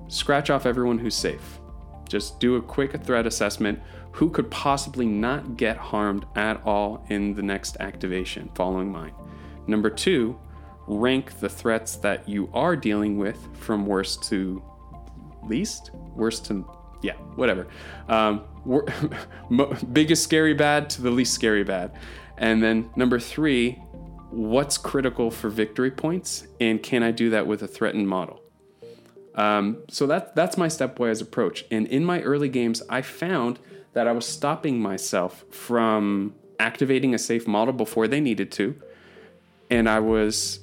scratch 0.09 0.49
off 0.49 0.67
everyone 0.67 0.99
who's 0.99 1.15
safe. 1.15 1.61
Just 2.09 2.41
do 2.41 2.57
a 2.57 2.63
quick 2.63 3.03
threat 3.03 3.27
assessment. 3.27 3.81
Who 4.13 4.31
could 4.31 4.51
possibly 4.51 5.07
not 5.07 5.57
get 5.57 5.77
harmed 5.77 6.25
at 6.37 6.63
all 6.65 7.05
in 7.09 7.35
the 7.35 7.43
next 7.43 7.77
activation 7.81 8.51
following 8.55 8.91
mine? 8.91 9.13
Number 9.67 9.91
two, 9.91 10.39
rank 10.87 11.41
the 11.41 11.49
threats 11.49 11.97
that 11.97 12.29
you 12.29 12.49
are 12.55 12.77
dealing 12.77 13.19
with 13.19 13.37
from 13.55 13.85
worst 13.85 14.23
to 14.25 14.63
least, 15.43 15.91
worst 16.17 16.47
to 16.47 16.65
yeah, 17.03 17.15
whatever. 17.35 17.67
Um, 18.09 18.43
biggest 19.93 20.25
scary 20.25 20.55
bad 20.55 20.91
to 20.91 21.03
the 21.03 21.11
least 21.11 21.35
scary 21.35 21.65
bad, 21.65 21.93
and 22.39 22.63
then 22.63 22.91
number 22.97 23.21
three, 23.21 23.73
what's 24.31 24.79
critical 24.79 25.31
for 25.31 25.49
victory 25.49 25.91
points, 25.91 26.47
and 26.61 26.83
can 26.83 27.03
I 27.03 27.11
do 27.11 27.31
that 27.31 27.47
with 27.47 27.63
a 27.63 27.69
threatened 27.69 28.09
model? 28.09 28.43
Um, 29.35 29.83
so 29.89 30.07
that 30.07 30.35
that's 30.35 30.57
my 30.57 30.67
stepwise 30.67 31.21
approach. 31.21 31.65
And 31.71 31.87
in 31.87 32.05
my 32.05 32.23
early 32.23 32.49
games, 32.49 32.83
I 32.89 33.03
found 33.03 33.59
that 33.93 34.09
I 34.09 34.13
was 34.13 34.27
stopping 34.27 34.81
myself 34.81 35.45
from 35.51 36.35
activating 36.59 37.15
a 37.15 37.19
safe 37.19 37.47
model 37.47 37.75
before 37.75 38.09
they 38.09 38.21
needed 38.21 38.51
to, 38.53 38.81
and 39.71 39.89
I 39.89 40.01
was 40.01 40.61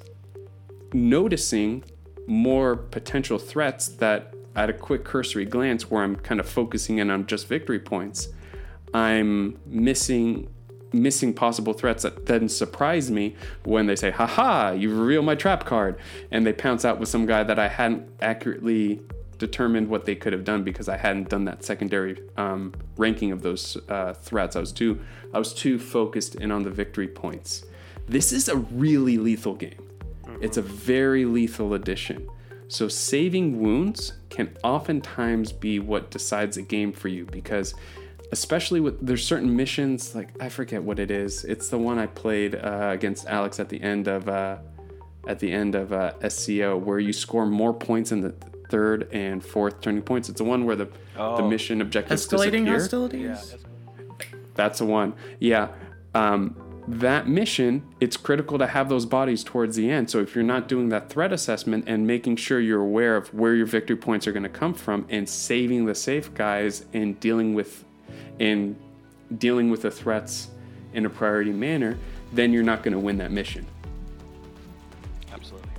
noticing 0.91 1.83
more 2.27 2.75
potential 2.75 3.37
threats 3.37 3.87
that 3.87 4.32
at 4.55 4.69
a 4.69 4.73
quick 4.73 5.03
cursory 5.03 5.45
glance 5.45 5.89
where 5.89 6.03
I'm 6.03 6.15
kind 6.15 6.39
of 6.39 6.47
focusing 6.47 6.99
in 6.99 7.09
on 7.09 7.25
just 7.25 7.47
victory 7.47 7.79
points, 7.79 8.29
I'm 8.93 9.59
missing 9.65 10.49
missing 10.93 11.33
possible 11.33 11.73
threats 11.73 12.03
that 12.03 12.27
then 12.27 12.47
surprise 12.47 13.09
me 13.09 13.35
when 13.63 13.87
they 13.87 13.95
say, 13.95 14.11
haha, 14.11 14.71
you 14.71 14.95
reveal 14.95 15.23
my 15.23 15.33
trap 15.33 15.65
card. 15.65 15.97
And 16.29 16.45
they 16.45 16.53
pounce 16.53 16.85
out 16.85 16.99
with 16.99 17.09
some 17.09 17.25
guy 17.25 17.43
that 17.43 17.57
I 17.57 17.67
hadn't 17.67 18.07
accurately 18.21 19.01
determined 19.39 19.89
what 19.89 20.05
they 20.05 20.15
could 20.15 20.31
have 20.33 20.43
done 20.43 20.63
because 20.63 20.87
I 20.87 20.97
hadn't 20.97 21.29
done 21.29 21.45
that 21.45 21.63
secondary 21.63 22.21
um, 22.37 22.73
ranking 22.95 23.31
of 23.31 23.41
those 23.41 23.75
uh, 23.89 24.13
threats. 24.13 24.55
I 24.55 24.59
was 24.59 24.71
too 24.71 25.01
I 25.33 25.39
was 25.39 25.53
too 25.53 25.79
focused 25.79 26.35
in 26.35 26.51
on 26.51 26.63
the 26.63 26.69
victory 26.69 27.07
points. 27.07 27.65
This 28.07 28.31
is 28.31 28.47
a 28.47 28.57
really 28.57 29.17
lethal 29.17 29.55
game. 29.55 29.87
It's 30.41 30.57
a 30.57 30.61
very 30.61 31.25
lethal 31.25 31.73
addition. 31.73 32.29
So 32.73 32.87
saving 32.87 33.61
wounds 33.61 34.13
can 34.31 34.57
oftentimes 34.63 35.51
be 35.51 35.77
what 35.77 36.09
decides 36.09 36.57
a 36.57 36.63
game 36.63 36.91
for 36.91 37.07
you 37.07 37.23
because 37.25 37.75
especially 38.31 38.79
with 38.79 39.05
there's 39.05 39.23
certain 39.23 39.55
missions 39.55 40.15
like 40.15 40.29
I 40.41 40.49
forget 40.49 40.81
what 40.81 40.97
it 40.97 41.11
is. 41.11 41.45
It's 41.45 41.69
the 41.69 41.77
one 41.77 41.99
I 41.99 42.07
played 42.07 42.55
uh, 42.55 42.89
against 42.91 43.27
Alex 43.27 43.59
at 43.59 43.69
the 43.69 43.79
end 43.79 44.07
of 44.07 44.27
uh, 44.27 44.57
at 45.27 45.37
the 45.37 45.51
end 45.51 45.75
of 45.75 45.93
uh, 45.93 46.13
SCO 46.27 46.75
where 46.75 46.97
you 46.97 47.13
score 47.13 47.45
more 47.45 47.75
points 47.75 48.11
in 48.11 48.21
the 48.21 48.33
third 48.71 49.07
and 49.13 49.45
fourth 49.45 49.79
turning 49.81 50.01
points. 50.01 50.27
It's 50.29 50.39
the 50.39 50.43
one 50.43 50.65
where 50.65 50.75
the 50.75 50.89
Oh. 51.15 51.37
the 51.37 51.43
mission 51.43 51.79
objectives 51.79 52.25
Escalating 52.25 52.65
disappear. 52.65 52.73
hostilities? 52.73 53.55
That's 54.55 54.79
the 54.79 54.85
one. 54.85 55.13
Yeah. 55.39 55.67
Um, 56.15 56.55
that 56.87 57.27
mission, 57.27 57.83
it's 57.99 58.17
critical 58.17 58.57
to 58.57 58.67
have 58.67 58.89
those 58.89 59.05
bodies 59.05 59.43
towards 59.43 59.75
the 59.75 59.89
end. 59.89 60.09
So 60.09 60.19
if 60.19 60.35
you're 60.35 60.43
not 60.43 60.67
doing 60.67 60.89
that 60.89 61.09
threat 61.09 61.31
assessment 61.31 61.85
and 61.87 62.05
making 62.05 62.35
sure 62.35 62.59
you're 62.59 62.81
aware 62.81 63.15
of 63.15 63.33
where 63.33 63.55
your 63.55 63.65
victory 63.65 63.95
points 63.95 64.27
are 64.27 64.31
going 64.31 64.43
to 64.43 64.49
come 64.49 64.73
from 64.73 65.05
and 65.09 65.27
saving 65.27 65.85
the 65.85 65.95
safe 65.95 66.33
guys 66.33 66.85
and 66.93 67.19
dealing 67.19 67.53
with 67.53 67.85
and 68.39 68.75
dealing 69.37 69.69
with 69.69 69.83
the 69.83 69.91
threats 69.91 70.49
in 70.93 71.05
a 71.05 71.09
priority 71.09 71.51
manner, 71.51 71.97
then 72.33 72.51
you're 72.51 72.63
not 72.63 72.83
going 72.83 72.93
to 72.93 72.99
win 72.99 73.17
that 73.17 73.31
mission. 73.31 73.65
Absolutely. 75.31 75.69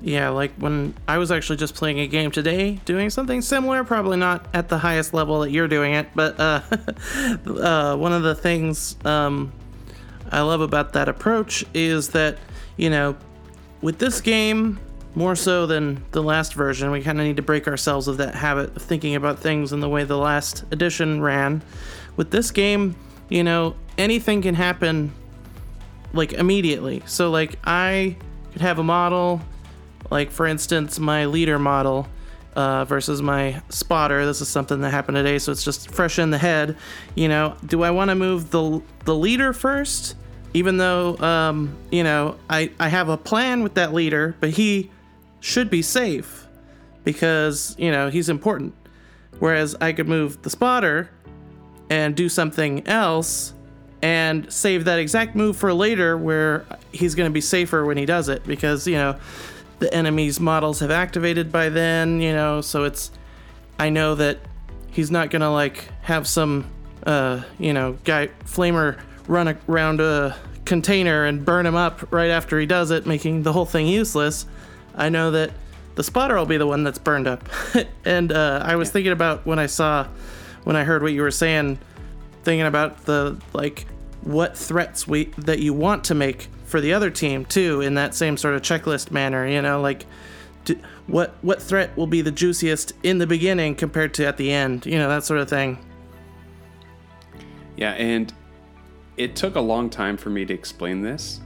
Yeah, 0.00 0.30
like 0.30 0.52
when 0.54 0.94
I 1.06 1.18
was 1.18 1.30
actually 1.30 1.56
just 1.56 1.74
playing 1.74 2.00
a 2.00 2.06
game 2.06 2.30
today, 2.30 2.80
doing 2.84 3.10
something 3.10 3.42
similar, 3.42 3.84
probably 3.84 4.16
not 4.16 4.46
at 4.54 4.68
the 4.68 4.78
highest 4.78 5.12
level 5.12 5.40
that 5.40 5.50
you're 5.50 5.68
doing 5.68 5.94
it, 5.94 6.08
but 6.14 6.38
uh, 6.40 6.62
uh, 7.46 7.96
one 7.96 8.12
of 8.12 8.22
the 8.22 8.34
things 8.34 8.96
um, 9.04 9.52
I 10.30 10.42
love 10.42 10.60
about 10.60 10.92
that 10.92 11.08
approach 11.08 11.64
is 11.74 12.08
that, 12.10 12.38
you 12.76 12.90
know, 12.90 13.16
with 13.80 13.98
this 13.98 14.20
game, 14.20 14.78
more 15.14 15.34
so 15.34 15.66
than 15.66 16.04
the 16.12 16.22
last 16.22 16.54
version, 16.54 16.90
we 16.90 17.02
kind 17.02 17.18
of 17.18 17.26
need 17.26 17.36
to 17.36 17.42
break 17.42 17.66
ourselves 17.66 18.08
of 18.08 18.18
that 18.18 18.34
habit 18.34 18.76
of 18.76 18.82
thinking 18.82 19.14
about 19.14 19.38
things 19.38 19.72
in 19.72 19.80
the 19.80 19.88
way 19.88 20.04
the 20.04 20.18
last 20.18 20.64
edition 20.70 21.20
ran. 21.20 21.62
With 22.16 22.30
this 22.30 22.50
game, 22.50 22.94
you 23.28 23.42
know, 23.42 23.74
anything 23.96 24.42
can 24.42 24.54
happen 24.54 25.12
like 26.12 26.32
immediately. 26.32 27.02
So 27.06 27.30
like 27.30 27.58
I 27.64 28.16
could 28.52 28.60
have 28.60 28.78
a 28.78 28.84
model, 28.84 29.40
like 30.10 30.30
for 30.30 30.46
instance, 30.46 30.98
my 30.98 31.26
leader 31.26 31.58
model, 31.58 32.08
uh, 32.58 32.84
versus 32.84 33.22
my 33.22 33.62
spotter. 33.68 34.26
This 34.26 34.40
is 34.40 34.48
something 34.48 34.80
that 34.80 34.90
happened 34.90 35.14
today, 35.14 35.38
so 35.38 35.52
it's 35.52 35.62
just 35.62 35.92
fresh 35.92 36.18
in 36.18 36.30
the 36.30 36.38
head. 36.38 36.76
You 37.14 37.28
know, 37.28 37.54
do 37.64 37.84
I 37.84 37.92
want 37.92 38.08
to 38.10 38.16
move 38.16 38.50
the 38.50 38.82
the 39.04 39.14
leader 39.14 39.52
first? 39.52 40.16
Even 40.54 40.76
though, 40.76 41.16
um, 41.18 41.76
you 41.92 42.02
know, 42.02 42.36
I, 42.50 42.72
I 42.80 42.88
have 42.88 43.10
a 43.10 43.16
plan 43.16 43.62
with 43.62 43.74
that 43.74 43.94
leader, 43.94 44.34
but 44.40 44.50
he 44.50 44.90
should 45.38 45.70
be 45.70 45.82
safe 45.82 46.48
because, 47.04 47.76
you 47.78 47.92
know, 47.92 48.10
he's 48.10 48.28
important. 48.28 48.74
Whereas 49.38 49.76
I 49.80 49.92
could 49.92 50.08
move 50.08 50.42
the 50.42 50.50
spotter 50.50 51.10
and 51.90 52.16
do 52.16 52.28
something 52.28 52.88
else 52.88 53.52
and 54.02 54.50
save 54.52 54.86
that 54.86 54.98
exact 54.98 55.36
move 55.36 55.56
for 55.56 55.72
later 55.72 56.16
where 56.16 56.64
he's 56.92 57.14
going 57.14 57.30
to 57.30 57.32
be 57.32 57.42
safer 57.42 57.84
when 57.84 57.98
he 57.98 58.06
does 58.06 58.28
it 58.28 58.42
because, 58.44 58.86
you 58.86 58.96
know, 58.96 59.16
the 59.78 59.92
enemy's 59.94 60.40
models 60.40 60.80
have 60.80 60.90
activated 60.90 61.52
by 61.52 61.68
then, 61.68 62.20
you 62.20 62.32
know, 62.32 62.60
so 62.60 62.84
it's 62.84 63.10
I 63.78 63.90
know 63.90 64.14
that 64.16 64.38
he's 64.90 65.10
not 65.10 65.30
to 65.30 65.50
like 65.50 65.84
have 66.02 66.26
some 66.26 66.70
uh, 67.08 67.42
you 67.58 67.72
know, 67.72 67.96
guy 68.04 68.28
flamer 68.44 69.00
run 69.26 69.56
around 69.68 70.00
a 70.00 70.36
container 70.64 71.24
and 71.24 71.44
burn 71.44 71.64
him 71.64 71.74
up 71.74 72.12
right 72.12 72.30
after 72.30 72.58
he 72.60 72.66
does 72.66 72.90
it, 72.90 73.06
making 73.06 73.42
the 73.42 73.52
whole 73.52 73.64
thing 73.64 73.86
useless. 73.86 74.46
I 74.94 75.08
know 75.08 75.30
that 75.30 75.52
the 75.94 76.02
spotter 76.02 76.36
will 76.36 76.46
be 76.46 76.58
the 76.58 76.66
one 76.66 76.84
that's 76.84 76.98
burned 76.98 77.26
up. 77.26 77.48
and 78.04 78.30
uh, 78.32 78.62
I 78.64 78.76
was 78.76 78.88
yeah. 78.88 78.92
thinking 78.92 79.12
about 79.12 79.46
when 79.46 79.58
I 79.58 79.66
saw, 79.66 80.06
when 80.64 80.76
I 80.76 80.84
heard 80.84 81.02
what 81.02 81.12
you 81.12 81.22
were 81.22 81.30
saying, 81.30 81.78
thinking 82.42 82.66
about 82.66 83.04
the 83.04 83.40
like 83.52 83.86
what 84.22 84.56
threats 84.56 85.06
we 85.06 85.26
that 85.38 85.60
you 85.60 85.72
want 85.72 86.04
to 86.04 86.14
make 86.14 86.48
for 86.68 86.80
the 86.80 86.92
other 86.92 87.10
team 87.10 87.44
too, 87.44 87.80
in 87.80 87.94
that 87.94 88.14
same 88.14 88.36
sort 88.36 88.54
of 88.54 88.62
checklist 88.62 89.10
manner. 89.10 89.46
You 89.46 89.62
know, 89.62 89.80
like 89.80 90.06
do, 90.64 90.78
what 91.06 91.34
what 91.42 91.60
threat 91.60 91.96
will 91.96 92.06
be 92.06 92.20
the 92.20 92.30
juiciest 92.30 92.92
in 93.02 93.18
the 93.18 93.26
beginning 93.26 93.74
compared 93.74 94.14
to 94.14 94.26
at 94.26 94.36
the 94.36 94.52
end. 94.52 94.86
You 94.86 94.98
know, 94.98 95.08
that 95.08 95.24
sort 95.24 95.40
of 95.40 95.48
thing. 95.48 95.84
Yeah, 97.76 97.92
and 97.92 98.32
it 99.16 99.34
took 99.36 99.56
a 99.56 99.60
long 99.60 99.90
time 99.90 100.16
for 100.16 100.30
me 100.30 100.44
to 100.44 100.54
explain 100.54 101.02
this. 101.02 101.40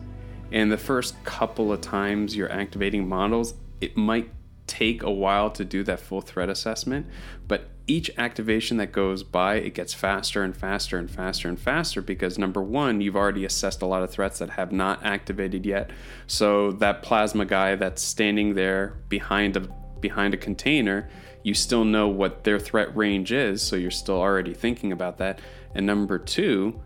And 0.50 0.70
the 0.70 0.78
first 0.78 1.22
couple 1.24 1.72
of 1.72 1.80
times 1.80 2.36
you're 2.36 2.52
activating 2.52 3.08
models, 3.08 3.54
it 3.80 3.96
might 3.96 4.30
take 4.72 5.02
a 5.02 5.10
while 5.10 5.50
to 5.50 5.66
do 5.66 5.82
that 5.84 6.00
full 6.00 6.22
threat 6.22 6.48
assessment. 6.48 7.06
But 7.46 7.68
each 7.86 8.10
activation 8.16 8.78
that 8.78 8.90
goes 8.90 9.22
by, 9.22 9.56
it 9.56 9.74
gets 9.74 9.92
faster 9.92 10.42
and 10.42 10.56
faster 10.56 10.96
and 10.96 11.10
faster 11.10 11.46
and 11.46 11.60
faster 11.60 12.00
because 12.00 12.38
number 12.38 12.62
one, 12.62 13.02
you've 13.02 13.16
already 13.16 13.44
assessed 13.44 13.82
a 13.82 13.86
lot 13.86 14.02
of 14.02 14.10
threats 14.10 14.38
that 14.38 14.48
have 14.50 14.72
not 14.72 15.04
activated 15.04 15.66
yet. 15.66 15.90
So 16.26 16.72
that 16.72 17.02
plasma 17.02 17.44
guy 17.44 17.74
that's 17.74 18.00
standing 18.00 18.54
there 18.54 18.96
behind 19.10 19.58
a 19.58 19.68
behind 20.00 20.32
a 20.32 20.38
container, 20.38 21.08
you 21.42 21.52
still 21.52 21.84
know 21.84 22.08
what 22.08 22.44
their 22.44 22.58
threat 22.58 22.96
range 22.96 23.30
is, 23.30 23.62
so 23.62 23.76
you're 23.76 23.90
still 23.90 24.18
already 24.18 24.54
thinking 24.54 24.90
about 24.90 25.18
that. 25.18 25.38
And 25.74 25.86
number 25.86 26.18
two, 26.18 26.80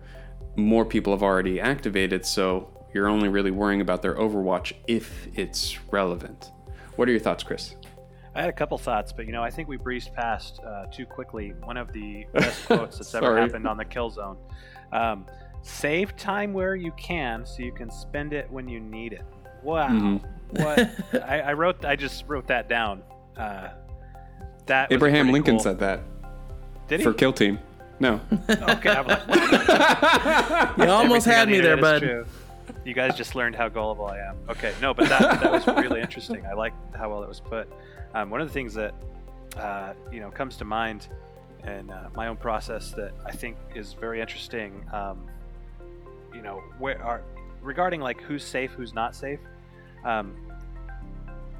more 0.57 0.85
people 0.85 1.13
have 1.13 1.23
already 1.23 1.61
activated, 1.61 2.27
so 2.27 2.89
you're 2.93 3.09
only 3.09 3.29
really 3.29 3.53
worrying 3.53 3.81
about 3.81 4.03
their 4.03 4.17
Overwatch 4.17 4.73
if 4.87 5.29
it's 5.35 5.79
relevant. 5.93 6.51
What 6.97 7.09
are 7.09 7.13
your 7.13 7.21
thoughts, 7.21 7.43
Chris? 7.43 7.77
I 8.35 8.41
had 8.41 8.51
a 8.51 8.53
couple 8.53 8.77
thoughts, 8.77 9.13
but 9.13 9.27
you 9.27 9.33
know, 9.33 9.43
I 9.43 9.51
think 9.51 9.69
we 9.69 9.77
breezed 9.77 10.13
past 10.13 10.61
uh, 10.67 10.87
too 10.87 11.07
quickly 11.07 11.55
one 11.65 11.77
of 11.77 11.93
the 11.93 12.27
best 12.33 12.67
quotes 12.67 12.99
that's 12.99 13.15
ever 13.15 13.39
happened 13.39 13.67
on 13.67 13.77
the 13.77 13.85
kill 13.85 14.11
zone. 14.11 14.37
Um, 14.93 15.27
save 15.63 16.17
time 16.17 16.53
where 16.53 16.75
you 16.75 16.93
can 16.93 17.47
so 17.47 17.63
you 17.63 17.73
can 17.73 17.91
spend 17.91 18.33
it 18.33 18.51
when 18.51 18.69
you 18.69 18.79
need 18.81 19.15
it. 19.15 19.25
Wow. 19.63 19.89
Mm-hmm. 19.89 20.63
What 20.63 21.25
I, 21.29 21.41
I, 21.41 21.53
wrote, 21.55 21.85
I 21.85 21.97
just 21.97 22.25
wrote 22.29 22.47
that 22.49 22.69
down. 22.69 23.03
Uh, 23.37 23.69
that 24.67 24.93
Abraham 24.93 25.33
Lincoln 25.33 25.55
cool. 25.57 25.63
said 25.63 25.79
that. 25.79 26.01
Did 26.89 27.01
he? 27.01 27.05
For 27.05 27.15
Kill 27.15 27.33
Team. 27.33 27.59
No. 27.99 28.21
okay, 28.51 28.91
I'm 28.91 29.07
like, 29.07 30.79
you 30.79 30.85
almost 30.85 31.25
had 31.25 31.49
me 31.49 31.61
there, 31.61 31.79
bud. 31.79 32.27
You 32.85 32.95
guys 32.95 33.17
just 33.17 33.35
learned 33.35 33.57
how 33.57 33.69
gullible 33.69 34.07
I 34.07 34.19
am. 34.19 34.37
Okay, 34.49 34.73
no, 34.81 34.95
but 34.95 35.09
that, 35.09 35.41
that 35.41 35.51
was 35.53 35.67
really 35.67 36.01
interesting. 36.01 36.45
I 36.47 36.55
like 36.55 36.73
how 36.95 37.11
well 37.11 37.23
it 37.23 37.29
was 37.29 37.41
put. 37.41 37.69
Um, 38.15 38.31
one 38.31 38.41
of 38.41 38.49
the 38.49 38.55
things 38.55 38.75
that 38.75 38.95
uh, 39.57 39.93
you 40.13 40.21
know 40.21 40.31
comes 40.31 40.57
to 40.59 40.65
mind 40.65 41.09
in 41.65 41.91
uh, 41.91 42.09
my 42.15 42.29
own 42.29 42.37
process 42.37 42.93
that 42.93 43.13
I 43.25 43.33
think 43.33 43.57
is 43.75 43.93
very 43.93 44.21
interesting. 44.21 44.85
Um, 44.93 45.27
you 46.35 46.43
know, 46.43 46.63
where 46.79 47.03
are 47.03 47.23
regarding 47.63 48.01
like 48.01 48.21
who's 48.21 48.45
safe, 48.45 48.71
who's 48.73 48.95
not 48.95 49.15
safe. 49.15 49.41
Um, 50.05 50.37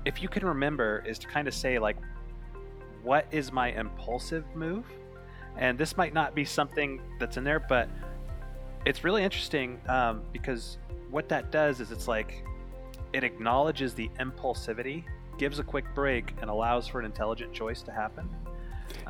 if 0.05 0.23
you 0.23 0.29
can 0.29 0.47
remember, 0.47 1.03
is 1.07 1.19
to 1.19 1.27
kind 1.27 1.49
of 1.49 1.55
say 1.55 1.79
like, 1.79 1.97
what 3.03 3.27
is 3.33 3.53
my 3.53 3.73
impulsive 3.73 4.45
move? 4.55 4.85
And 5.57 5.77
this 5.77 5.97
might 5.97 6.15
not 6.15 6.35
be 6.35 6.45
something 6.45 7.01
that's 7.19 7.37
in 7.37 7.45
there, 7.45 7.61
but 7.61 7.89
it's 8.87 9.03
really 9.03 9.25
interesting 9.25 9.81
um, 9.89 10.23
because 10.33 10.79
what 11.11 11.29
that 11.29 11.51
does 11.51 11.81
is 11.81 11.91
it's 11.91 12.09
like 12.09 12.45
it 13.13 13.25
acknowledges 13.25 13.95
the 13.95 14.09
impulsivity, 14.21 15.05
gives 15.39 15.59
a 15.59 15.65
quick 15.65 15.85
break, 15.95 16.33
and 16.41 16.49
allows 16.49 16.87
for 16.87 17.01
an 17.01 17.05
intelligent 17.05 17.53
choice 17.53 17.83
to 17.83 17.93
happen. 17.93 18.29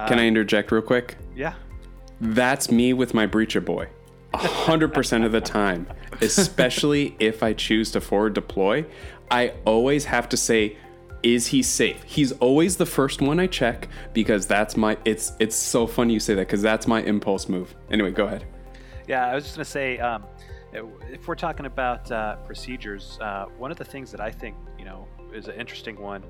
Can 0.07 0.15
um, 0.15 0.19
I 0.19 0.27
interject 0.27 0.73
real 0.73 0.83
quick? 0.83 1.17
Yeah. 1.35 1.55
That's 2.21 2.71
me 2.71 2.95
with 2.95 3.13
my 3.13 3.27
breacher 3.27 3.63
boy. 3.63 3.89
100% 4.35 5.25
of 5.25 5.33
the 5.33 5.41
time, 5.41 5.87
especially 6.21 7.15
if 7.19 7.43
I 7.43 7.53
choose 7.53 7.91
to 7.93 8.01
forward 8.01 8.35
deploy, 8.35 8.85
I 9.31 9.55
always 9.65 10.07
have 10.07 10.29
to 10.31 10.37
say, 10.37 10.77
is 11.23 11.49
he 11.49 11.63
safe? 11.63 12.03
He's 12.05 12.33
always 12.33 12.77
the 12.77 12.87
first 12.87 13.21
one 13.21 13.41
I 13.41 13.47
check 13.47 13.89
because 14.13 14.47
that's 14.47 14.77
my 14.77 14.97
it's 15.05 15.33
it's 15.41 15.57
so 15.57 15.87
funny 15.87 16.13
you 16.13 16.21
say 16.21 16.35
that 16.35 16.47
because 16.47 16.63
that's 16.63 16.87
my 16.87 17.03
impulse 17.03 17.49
move. 17.49 17.75
Anyway, 17.91 18.11
go 18.11 18.27
ahead. 18.27 18.45
Yeah, 19.07 19.27
I 19.27 19.35
was 19.35 19.45
just 19.45 19.57
gonna 19.57 19.65
say, 19.65 19.99
um, 19.99 20.25
if 20.73 21.29
we're 21.29 21.37
talking 21.37 21.67
about 21.67 22.11
uh, 22.11 22.37
procedures, 22.37 23.19
uh, 23.21 23.47
one 23.57 23.71
of 23.71 23.79
the 23.79 23.85
things 23.85 24.11
that 24.11 24.21
I 24.21 24.31
think 24.31 24.57
you 24.79 24.85
know 24.85 25.07
is 25.33 25.49
an 25.49 25.55
interesting 25.55 26.01
one 26.01 26.25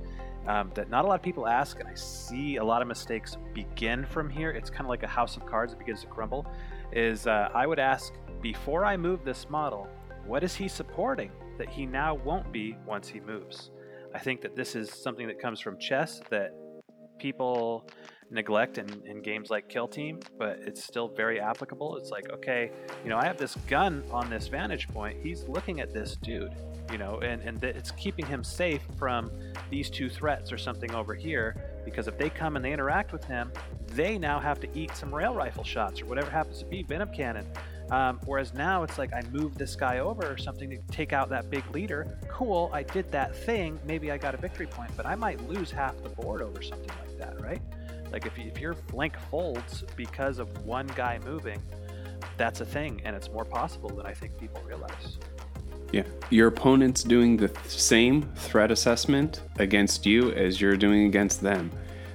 um, 0.47 0.71
that 0.75 0.91
not 0.91 1.05
a 1.05 1.09
lot 1.09 1.15
of 1.15 1.23
people 1.23 1.47
ask, 1.47 1.81
and 1.81 1.89
I 1.89 1.95
see 1.95 2.57
a 2.57 2.65
lot 2.65 2.83
of 2.83 2.89
mistakes 2.89 3.37
begin 3.55 4.05
from 4.05 4.29
here. 4.29 4.51
It's 4.51 4.71
kind 4.71 4.83
of 4.83 4.89
like 4.89 5.03
a 5.03 5.09
house 5.09 5.37
of 5.37 5.47
cards 5.47 5.73
that 5.73 5.79
begins 5.79 6.03
to 6.03 6.07
crumble. 6.07 6.47
Is 6.93 7.27
uh, 7.27 7.49
I 7.55 7.67
would 7.67 7.79
ask 7.79 8.13
before 8.43 8.85
I 8.85 8.97
move 8.97 9.25
this 9.25 9.49
model, 9.49 9.89
what 10.25 10.45
is 10.45 10.55
he 10.55 10.69
supporting 10.69 11.31
that 11.59 11.69
he 11.69 11.87
now 11.87 12.15
won't 12.15 12.53
be 12.53 12.77
once 12.87 13.09
he 13.09 13.21
moves? 13.21 13.71
I 14.15 14.19
think 14.19 14.41
that 14.43 14.55
this 14.55 14.77
is 14.77 14.91
something 14.91 15.27
that 15.27 15.41
comes 15.41 15.61
from 15.61 15.79
chess 15.79 16.21
that 16.31 16.53
people 17.19 17.89
neglect 18.31 18.79
in, 18.79 19.03
in 19.07 19.23
games 19.23 19.51
like 19.51 19.69
Kill 19.69 19.89
Team, 19.89 20.21
but 20.39 20.59
it's 20.61 20.83
still 20.83 21.09
very 21.09 21.41
applicable. 21.41 21.97
It's 21.97 22.11
like, 22.11 22.31
okay, 22.33 22.71
you 23.05 23.11
know, 23.11 23.17
I 23.17 23.25
have 23.25 23.39
this 23.39 23.55
gun 23.69 24.03
on 24.11 24.31
this 24.31 24.49
vantage 24.49 24.89
point. 24.89 25.19
He's 25.23 25.45
looking 25.45 25.81
at 25.81 25.93
this 25.93 26.17
dude, 26.17 26.55
you 26.91 26.99
know, 26.99 27.21
and, 27.21 27.43
and 27.43 27.63
it's 27.63 27.91
keeping 27.93 28.27
him 28.27 28.43
safe 28.43 28.83
from 28.99 29.31
these 29.71 29.91
two 29.91 30.09
threats 30.09 30.53
or 30.53 30.59
something 30.59 30.95
over 30.95 31.15
here. 31.15 31.57
Because 31.85 32.09
if 32.09 32.19
they 32.19 32.31
come 32.31 32.57
and 32.57 32.65
they 32.65 32.73
interact 32.73 33.13
with 33.13 33.25
him, 33.25 33.53
they 33.89 34.19
now 34.19 34.41
have 34.41 34.59
to 34.61 34.69
eat 34.79 34.95
some 34.97 35.15
rail 35.15 35.35
rifle 35.35 35.65
shots 35.65 36.03
or 36.03 36.07
whatever 36.07 36.31
happens 36.31 36.59
to 36.59 36.67
be 36.67 36.83
venom 36.83 37.11
cannon. 37.13 37.47
Um, 37.91 38.19
whereas 38.25 38.53
now 38.53 38.83
it's 38.83 38.99
like 38.99 39.13
I 39.15 39.23
moved 39.31 39.59
this 39.59 39.77
guy 39.77 39.99
over 39.99 40.29
or 40.29 40.37
something 40.37 40.69
to 40.71 40.79
take 40.91 41.13
out 41.13 41.29
that 41.29 41.51
big 41.51 41.63
leader. 41.73 42.19
Cool, 42.29 42.69
I 42.73 42.83
did 42.83 43.11
that 43.13 43.37
thing. 43.37 43.79
Maybe 43.87 44.11
I 44.11 44.19
got 44.19 44.35
a 44.35 44.39
victory 44.39 44.67
point, 44.67 44.91
but 44.97 45.07
I 45.07 45.15
might 45.15 45.41
lose 45.49 45.71
half 45.71 45.97
the 46.03 46.09
board 46.09 46.43
over 46.43 46.61
something 46.63 46.91
like 47.01 47.17
that, 47.19 47.41
right? 47.41 47.63
Like 48.13 48.27
if, 48.27 48.39
you, 48.39 48.45
if 48.47 48.61
your 48.61 48.75
flank 48.75 49.17
folds 49.31 49.85
because 49.97 50.39
of 50.39 50.65
one 50.65 50.87
guy 50.95 51.19
moving, 51.25 51.61
that's 52.37 52.61
a 52.61 52.67
thing, 52.67 53.01
and 53.05 53.17
it's 53.17 53.31
more 53.31 53.45
possible 53.45 53.91
than 53.91 54.07
I 54.07 54.15
think 54.15 54.39
people 54.39 54.61
realize. 54.67 55.19
Yeah, 55.93 56.03
your 56.31 56.49
opponent's 56.49 57.03
doing 57.03 57.37
the 57.37 57.49
th- 57.49 57.69
same 57.69 58.23
threat 58.37 58.71
assessment 58.71 59.43
against 59.59 60.05
you 60.05 60.33
as 60.33 60.61
you're 60.61 60.77
doing 60.77 61.07
against 61.07 61.41
them. 61.41 61.71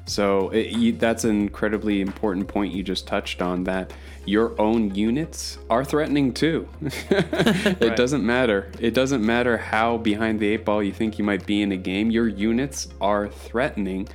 So 0.05 0.49
it, 0.49 0.71
you, 0.71 0.91
that's 0.93 1.23
an 1.23 1.39
incredibly 1.41 2.01
important 2.01 2.47
point 2.47 2.73
you 2.73 2.83
just 2.83 3.07
touched 3.07 3.41
on. 3.41 3.63
That 3.63 3.93
your 4.25 4.59
own 4.59 4.93
units 4.93 5.57
are 5.69 5.85
threatening 5.85 6.33
too. 6.33 6.67
it 6.81 7.81
right. 7.81 7.95
doesn't 7.95 8.25
matter. 8.25 8.71
It 8.79 8.93
doesn't 8.93 9.25
matter 9.25 9.57
how 9.57 9.97
behind 9.97 10.39
the 10.39 10.47
eight 10.47 10.65
ball 10.65 10.83
you 10.83 10.91
think 10.91 11.17
you 11.17 11.23
might 11.23 11.45
be 11.45 11.61
in 11.61 11.71
a 11.71 11.77
game. 11.77 12.11
Your 12.11 12.27
units 12.27 12.89
are 12.99 13.29
threatening, 13.29 14.07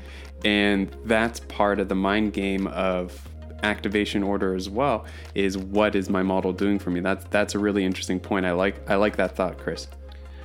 and 0.46 0.96
that's 1.04 1.40
part 1.40 1.80
of 1.80 1.88
the 1.88 1.94
mind 1.94 2.32
game 2.32 2.68
of 2.68 3.28
activation 3.64 4.22
order 4.22 4.54
as 4.54 4.70
well. 4.70 5.04
Is 5.34 5.58
what 5.58 5.96
is 5.96 6.08
my 6.08 6.22
model 6.22 6.52
doing 6.52 6.78
for 6.78 6.90
me? 6.90 7.00
That's 7.00 7.24
that's 7.30 7.56
a 7.56 7.58
really 7.58 7.84
interesting 7.84 8.20
point. 8.20 8.46
I 8.46 8.52
like 8.52 8.88
I 8.88 8.94
like 8.94 9.16
that 9.16 9.34
thought, 9.34 9.58
Chris. 9.58 9.88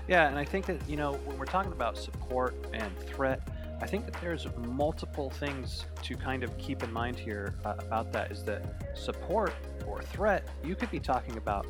Yeah, 0.07 0.27
and 0.27 0.37
I 0.39 0.43
think 0.43 0.65
that 0.65 0.89
you 0.89 0.97
know 0.97 1.13
when 1.25 1.37
we're 1.37 1.45
talking 1.45 1.71
about 1.71 1.97
support 1.97 2.55
and 2.73 2.97
threat 2.97 3.47
I 3.81 3.87
think 3.87 4.05
that 4.05 4.15
there's 4.21 4.47
multiple 4.57 5.31
things 5.31 5.85
to 6.03 6.15
kind 6.15 6.43
of 6.43 6.55
keep 6.59 6.83
in 6.83 6.93
mind 6.93 7.17
here 7.17 7.55
uh, 7.65 7.73
about 7.79 8.11
that 8.13 8.31
is 8.31 8.43
that 8.43 8.63
support 8.93 9.53
or 9.87 10.03
threat, 10.03 10.47
you 10.63 10.75
could 10.75 10.91
be 10.91 10.99
talking 10.99 11.35
about 11.37 11.65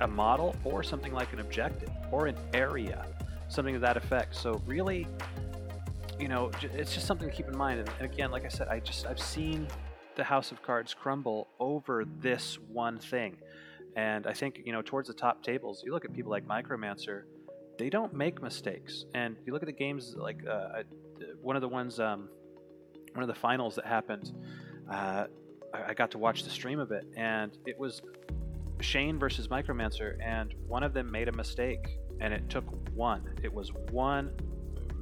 a 0.00 0.08
model 0.08 0.56
or 0.64 0.82
something 0.82 1.12
like 1.12 1.32
an 1.32 1.38
objective 1.38 1.90
or 2.10 2.26
an 2.26 2.36
area, 2.52 3.06
something 3.46 3.76
of 3.76 3.80
that 3.82 3.96
effect. 3.96 4.34
So, 4.34 4.60
really, 4.66 5.06
you 6.18 6.28
know, 6.28 6.50
it's 6.62 6.94
just 6.94 7.06
something 7.06 7.28
to 7.28 7.34
keep 7.34 7.48
in 7.48 7.56
mind. 7.56 7.80
And 7.80 7.90
again, 8.00 8.30
like 8.30 8.44
I 8.44 8.48
said, 8.48 8.68
I 8.68 8.80
just 8.80 9.06
I've 9.06 9.20
seen 9.20 9.68
the 10.16 10.24
House 10.24 10.52
of 10.52 10.62
Cards 10.62 10.94
crumble 10.94 11.48
over 11.58 12.04
this 12.20 12.58
one 12.68 12.98
thing. 12.98 13.36
And 13.96 14.26
I 14.26 14.32
think, 14.32 14.60
you 14.64 14.72
know, 14.72 14.82
towards 14.82 15.08
the 15.08 15.14
top 15.14 15.42
tables, 15.42 15.82
you 15.84 15.92
look 15.92 16.04
at 16.04 16.12
people 16.12 16.30
like 16.30 16.46
Micromancer, 16.46 17.22
they 17.78 17.90
don't 17.90 18.14
make 18.14 18.42
mistakes. 18.42 19.04
And 19.14 19.36
you 19.46 19.52
look 19.52 19.62
at 19.62 19.66
the 19.66 19.72
games 19.72 20.14
like 20.16 20.38
uh, 20.48 20.82
one 21.40 21.56
of 21.56 21.62
the 21.62 21.68
ones, 21.68 22.00
um, 22.00 22.28
one 23.12 23.22
of 23.22 23.28
the 23.28 23.40
finals 23.40 23.76
that 23.76 23.86
happened, 23.86 24.32
uh, 24.90 25.26
I 25.72 25.94
got 25.94 26.10
to 26.12 26.18
watch 26.18 26.44
the 26.44 26.50
stream 26.50 26.78
of 26.78 26.92
it, 26.92 27.04
and 27.16 27.56
it 27.66 27.76
was 27.78 28.00
Shane 28.80 29.18
versus 29.18 29.48
Micromancer, 29.48 30.16
and 30.24 30.54
one 30.68 30.84
of 30.84 30.94
them 30.94 31.10
made 31.10 31.28
a 31.28 31.32
mistake, 31.32 31.98
and 32.20 32.32
it 32.32 32.48
took 32.48 32.64
one. 32.94 33.28
It 33.42 33.52
was 33.52 33.72
one 33.90 34.30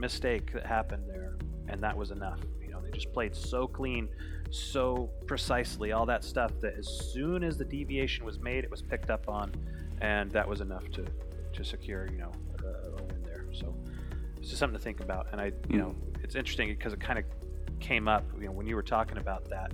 mistake 0.03 0.53
that 0.53 0.67
happened 0.67 1.05
there, 1.09 1.37
and 1.69 1.81
that 1.81 1.97
was 1.97 2.11
enough. 2.11 2.41
You 2.61 2.73
know, 2.73 2.81
they 2.83 2.91
just 2.91 3.13
played 3.13 3.35
so 3.35 3.67
clean, 3.67 4.09
so 4.51 5.09
precisely, 5.27 5.93
all 5.93 6.05
that 6.07 6.23
stuff 6.25 6.53
that 6.61 6.75
as 6.77 6.89
soon 7.13 7.43
as 7.43 7.57
the 7.57 7.65
deviation 7.65 8.27
was 8.27 8.39
made, 8.39 8.65
it 8.65 8.71
was 8.71 8.83
picked 8.83 9.11
up 9.11 9.29
on, 9.29 9.55
and 10.03 10.31
that 10.33 10.47
was 10.47 10.61
enough 10.61 10.91
to 10.97 11.07
to 11.55 11.65
secure, 11.65 12.09
you 12.11 12.19
know, 12.19 12.33
a, 12.65 12.89
a 12.89 13.03
win 13.05 13.23
there. 13.25 13.47
So 13.53 13.75
it's 14.37 14.49
just 14.49 14.59
something 14.59 14.79
to 14.79 14.83
think 14.83 15.01
about. 15.01 15.27
And 15.33 15.41
I, 15.41 15.53
you 15.69 15.79
know, 15.79 15.95
it's 16.23 16.35
interesting 16.35 16.69
because 16.69 16.93
it 16.93 17.01
kind 17.01 17.19
of 17.19 17.25
came 17.81 18.09
up, 18.09 18.25
you 18.39 18.47
know, 18.47 18.53
when 18.53 18.67
you 18.67 18.75
were 18.75 18.83
talking 18.83 19.19
about 19.19 19.49
that. 19.51 19.73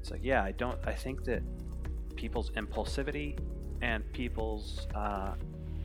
It's 0.00 0.10
like, 0.10 0.24
yeah, 0.24 0.42
I 0.42 0.52
don't. 0.52 0.78
I 0.84 0.92
think 0.92 1.24
that 1.24 1.42
people's 2.16 2.50
impulsivity 2.50 3.38
and 3.82 4.00
people's 4.12 4.86
uh, 4.94 5.34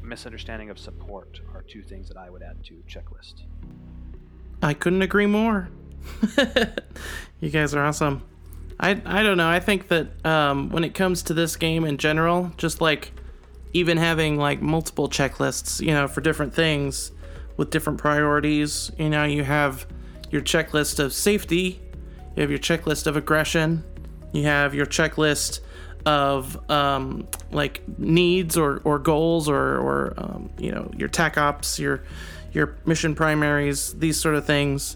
misunderstanding 0.07 0.69
of 0.69 0.79
support 0.79 1.41
are 1.53 1.61
two 1.61 1.83
things 1.83 2.07
that 2.07 2.17
I 2.17 2.29
would 2.29 2.41
add 2.41 2.63
to 2.65 2.75
checklist. 2.87 3.43
I 4.61 4.73
couldn't 4.73 5.01
agree 5.01 5.27
more. 5.27 5.69
you 7.39 7.49
guys 7.49 7.75
are 7.75 7.83
awesome. 7.83 8.23
I 8.79 9.01
I 9.05 9.23
don't 9.23 9.37
know. 9.37 9.49
I 9.49 9.59
think 9.59 9.87
that 9.89 10.25
um, 10.25 10.69
when 10.69 10.83
it 10.83 10.93
comes 10.93 11.23
to 11.23 11.33
this 11.33 11.55
game 11.55 11.83
in 11.85 11.97
general, 11.97 12.51
just 12.57 12.81
like 12.81 13.11
even 13.73 13.97
having 13.97 14.37
like 14.37 14.61
multiple 14.61 15.09
checklists, 15.09 15.81
you 15.81 15.91
know, 15.91 16.07
for 16.07 16.21
different 16.21 16.53
things 16.53 17.11
with 17.57 17.69
different 17.69 17.99
priorities. 17.99 18.91
You 18.97 19.09
know, 19.09 19.25
you 19.25 19.43
have 19.43 19.85
your 20.31 20.41
checklist 20.41 20.99
of 20.99 21.13
safety, 21.13 21.81
you 22.35 22.41
have 22.41 22.49
your 22.49 22.59
checklist 22.59 23.07
of 23.07 23.17
aggression, 23.17 23.83
you 24.31 24.43
have 24.43 24.73
your 24.73 24.85
checklist 24.85 25.61
of 26.07 26.71
um, 26.71 27.27
like 27.51 27.81
needs 27.99 28.57
or, 28.57 28.81
or 28.85 28.97
goals 28.97 29.49
or, 29.49 29.77
or 29.77 30.13
um, 30.15 30.49
you 30.57 30.71
know 30.71 30.89
your 30.95 31.09
tac 31.09 31.37
ops, 31.37 31.77
your 31.79 32.01
your 32.53 32.77
mission 32.85 33.13
primaries, 33.13 33.93
these 33.93 34.17
sort 34.17 34.35
of 34.35 34.45
things, 34.45 34.95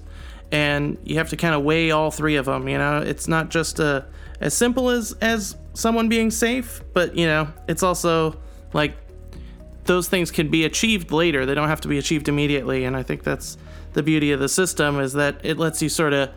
and 0.53 0.97
you 1.03 1.17
have 1.17 1.29
to 1.29 1.35
kind 1.35 1.53
of 1.53 1.63
weigh 1.63 1.91
all 1.91 2.11
three 2.11 2.37
of 2.37 2.45
them. 2.45 2.69
You 2.69 2.77
know, 2.77 2.99
it's 2.99 3.27
not 3.27 3.49
just 3.49 3.79
a, 3.79 3.85
uh, 3.85 4.03
as 4.39 4.53
simple 4.53 4.89
as 4.89 5.13
as 5.19 5.57
someone 5.73 6.07
being 6.07 6.31
safe, 6.31 6.81
but 6.93 7.13
you 7.13 7.25
know, 7.25 7.49
it's 7.67 7.83
also 7.83 8.37
like 8.71 8.95
those 9.83 10.07
things 10.07 10.31
can 10.31 10.47
be 10.47 10.63
achieved 10.63 11.11
later. 11.11 11.45
They 11.45 11.55
don't 11.55 11.67
have 11.67 11.81
to 11.81 11.89
be 11.89 11.97
achieved 11.97 12.29
immediately, 12.29 12.85
and 12.85 12.95
I 12.95 13.03
think 13.03 13.23
that's 13.23 13.57
the 13.91 14.01
beauty 14.01 14.31
of 14.31 14.39
the 14.39 14.47
system 14.47 14.97
is 15.01 15.11
that 15.13 15.41
it 15.43 15.57
lets 15.57 15.81
you 15.81 15.89
sort 15.89 16.13
of 16.13 16.29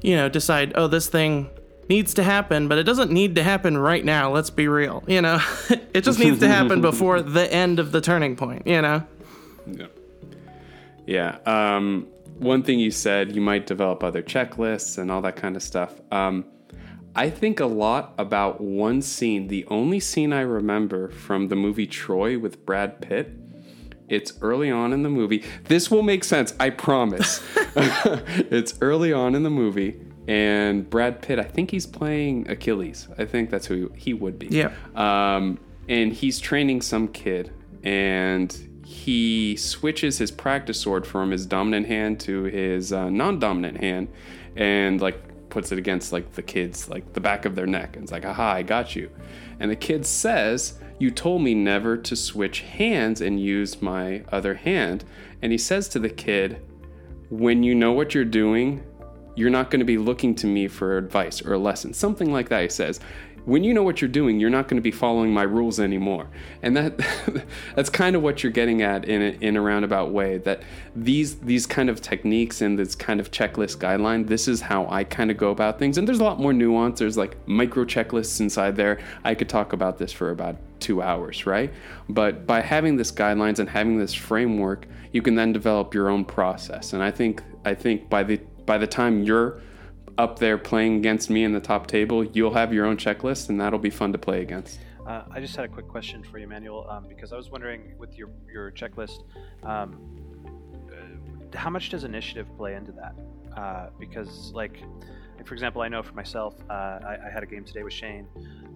you 0.00 0.16
know 0.16 0.30
decide, 0.30 0.72
oh, 0.74 0.86
this 0.86 1.08
thing 1.08 1.50
needs 1.88 2.14
to 2.14 2.22
happen, 2.22 2.68
but 2.68 2.78
it 2.78 2.84
doesn't 2.84 3.10
need 3.10 3.34
to 3.36 3.42
happen 3.42 3.76
right 3.78 4.04
now. 4.04 4.30
Let's 4.30 4.50
be 4.50 4.68
real. 4.68 5.02
You 5.06 5.22
know, 5.22 5.40
it 5.94 6.02
just 6.02 6.18
needs 6.18 6.40
to 6.40 6.48
happen 6.48 6.80
before 6.80 7.22
the 7.22 7.52
end 7.52 7.78
of 7.78 7.92
the 7.92 8.00
turning 8.00 8.36
point. 8.36 8.66
You 8.66 8.82
know. 8.82 9.06
Yeah. 9.66 9.86
Yeah. 11.06 11.38
Um, 11.46 12.06
one 12.38 12.62
thing 12.62 12.78
you 12.78 12.90
said, 12.90 13.34
you 13.34 13.40
might 13.40 13.66
develop 13.66 14.04
other 14.04 14.22
checklists 14.22 14.98
and 14.98 15.10
all 15.10 15.22
that 15.22 15.36
kind 15.36 15.56
of 15.56 15.62
stuff. 15.62 16.00
Um, 16.12 16.44
I 17.14 17.30
think 17.30 17.58
a 17.58 17.66
lot 17.66 18.14
about 18.18 18.60
one 18.60 19.02
scene, 19.02 19.48
the 19.48 19.64
only 19.66 19.98
scene 19.98 20.32
I 20.32 20.42
remember 20.42 21.08
from 21.08 21.48
the 21.48 21.56
movie 21.56 21.86
Troy 21.86 22.38
with 22.38 22.64
Brad 22.64 23.00
Pitt. 23.00 23.32
It's 24.08 24.34
early 24.40 24.70
on 24.70 24.92
in 24.92 25.02
the 25.02 25.08
movie. 25.08 25.44
This 25.64 25.90
will 25.90 26.02
make 26.02 26.24
sense, 26.24 26.54
I 26.60 26.70
promise. 26.70 27.42
it's 27.76 28.74
early 28.80 29.12
on 29.12 29.34
in 29.34 29.42
the 29.42 29.50
movie 29.50 30.00
and 30.28 30.88
Brad 30.88 31.22
Pitt, 31.22 31.38
I 31.38 31.44
think 31.44 31.70
he's 31.70 31.86
playing 31.86 32.50
Achilles. 32.50 33.08
I 33.16 33.24
think 33.24 33.48
that's 33.48 33.66
who 33.66 33.90
he 33.96 34.12
would 34.12 34.38
be. 34.38 34.48
Yeah. 34.48 34.72
Um, 34.94 35.58
and 35.88 36.12
he's 36.12 36.38
training 36.38 36.82
some 36.82 37.08
kid, 37.08 37.50
and 37.82 38.54
he 38.84 39.56
switches 39.56 40.18
his 40.18 40.30
practice 40.30 40.78
sword 40.78 41.06
from 41.06 41.30
his 41.30 41.46
dominant 41.46 41.86
hand 41.86 42.20
to 42.20 42.44
his 42.44 42.92
uh, 42.92 43.08
non-dominant 43.08 43.78
hand, 43.78 44.08
and 44.54 45.00
like 45.00 45.48
puts 45.48 45.72
it 45.72 45.78
against 45.78 46.12
like 46.12 46.30
the 46.34 46.42
kid's 46.42 46.90
like 46.90 47.14
the 47.14 47.20
back 47.20 47.46
of 47.46 47.54
their 47.54 47.66
neck, 47.66 47.96
and 47.96 48.02
it's 48.02 48.12
like, 48.12 48.26
"Aha, 48.26 48.52
I 48.52 48.62
got 48.62 48.94
you." 48.94 49.10
And 49.60 49.70
the 49.70 49.76
kid 49.76 50.04
says, 50.04 50.78
"You 50.98 51.10
told 51.10 51.40
me 51.40 51.54
never 51.54 51.96
to 51.96 52.14
switch 52.14 52.60
hands 52.60 53.22
and 53.22 53.40
use 53.40 53.80
my 53.80 54.24
other 54.30 54.54
hand." 54.54 55.06
And 55.40 55.52
he 55.52 55.58
says 55.58 55.88
to 55.88 55.98
the 55.98 56.10
kid, 56.10 56.60
"When 57.30 57.62
you 57.62 57.74
know 57.74 57.92
what 57.92 58.14
you're 58.14 58.26
doing." 58.26 58.82
You're 59.38 59.50
not 59.50 59.70
going 59.70 59.78
to 59.78 59.86
be 59.86 59.98
looking 59.98 60.34
to 60.34 60.48
me 60.48 60.66
for 60.66 60.98
advice 60.98 61.40
or 61.42 61.54
a 61.54 61.58
lesson. 61.58 61.94
Something 61.94 62.32
like 62.32 62.48
that, 62.48 62.62
he 62.62 62.68
says. 62.68 62.98
When 63.44 63.64
you 63.64 63.72
know 63.72 63.84
what 63.84 64.02
you're 64.02 64.08
doing, 64.10 64.40
you're 64.40 64.50
not 64.50 64.66
going 64.66 64.76
to 64.76 64.82
be 64.82 64.90
following 64.90 65.32
my 65.32 65.44
rules 65.44 65.78
anymore. 65.80 66.28
And 66.60 66.76
that 66.76 66.98
that's 67.76 67.88
kind 67.88 68.16
of 68.16 68.22
what 68.22 68.42
you're 68.42 68.52
getting 68.52 68.82
at 68.82 69.04
in 69.06 69.22
a, 69.22 69.38
in 69.40 69.56
a 69.56 69.62
roundabout 69.62 70.10
way 70.10 70.38
that 70.38 70.64
these 70.94 71.36
these 71.36 71.64
kind 71.64 71.88
of 71.88 72.02
techniques 72.02 72.60
and 72.60 72.78
this 72.78 72.94
kind 72.96 73.20
of 73.20 73.30
checklist 73.30 73.78
guideline, 73.78 74.26
this 74.26 74.48
is 74.48 74.60
how 74.60 74.86
I 74.90 75.04
kind 75.04 75.30
of 75.30 75.36
go 75.38 75.50
about 75.50 75.78
things. 75.78 75.96
And 75.96 76.06
there's 76.06 76.18
a 76.18 76.24
lot 76.24 76.40
more 76.40 76.52
nuance. 76.52 76.98
There's 76.98 77.16
like 77.16 77.36
micro 77.46 77.84
checklists 77.84 78.40
inside 78.40 78.74
there. 78.74 78.98
I 79.24 79.34
could 79.36 79.48
talk 79.48 79.72
about 79.72 79.98
this 79.98 80.12
for 80.12 80.30
about 80.30 80.56
two 80.80 81.00
hours, 81.00 81.46
right? 81.46 81.72
But 82.08 82.44
by 82.44 82.60
having 82.60 82.96
this 82.96 83.12
guidelines 83.12 83.60
and 83.60 83.68
having 83.68 83.98
this 83.98 84.12
framework, 84.12 84.86
you 85.12 85.22
can 85.22 85.36
then 85.36 85.52
develop 85.52 85.94
your 85.94 86.10
own 86.10 86.24
process. 86.24 86.92
And 86.92 87.02
I 87.02 87.12
think 87.12 87.42
I 87.64 87.74
think 87.74 88.10
by 88.10 88.24
the 88.24 88.40
by 88.68 88.76
the 88.76 88.86
time 88.86 89.22
you're 89.22 89.62
up 90.18 90.38
there 90.38 90.58
playing 90.58 90.96
against 90.96 91.30
me 91.30 91.42
in 91.42 91.52
the 91.52 91.60
top 91.60 91.86
table, 91.86 92.22
you'll 92.22 92.52
have 92.52 92.70
your 92.72 92.84
own 92.84 92.98
checklist, 92.98 93.48
and 93.48 93.58
that'll 93.58 93.78
be 93.78 93.88
fun 93.88 94.12
to 94.12 94.18
play 94.18 94.42
against. 94.42 94.78
Uh, 95.06 95.22
I 95.30 95.40
just 95.40 95.56
had 95.56 95.64
a 95.64 95.68
quick 95.68 95.88
question 95.88 96.22
for 96.22 96.38
you, 96.38 96.46
Manuel, 96.46 96.86
um, 96.90 97.06
because 97.08 97.32
I 97.32 97.36
was 97.36 97.50
wondering 97.50 97.94
with 97.98 98.18
your 98.18 98.28
your 98.52 98.70
checklist, 98.72 99.22
um, 99.64 99.98
uh, 100.92 101.56
how 101.56 101.70
much 101.70 101.88
does 101.88 102.04
initiative 102.04 102.46
play 102.58 102.74
into 102.74 102.92
that? 102.92 103.14
Uh, 103.56 103.88
because, 103.98 104.52
like, 104.52 104.82
like, 105.38 105.46
for 105.46 105.54
example, 105.54 105.80
I 105.80 105.88
know 105.88 106.02
for 106.02 106.12
myself, 106.12 106.54
uh, 106.68 106.72
I, 106.72 107.18
I, 107.26 107.30
had 107.32 107.42
a 107.42 107.46
game 107.46 107.64
today 107.64 107.82
with 107.82 107.92
Shane. 107.92 108.26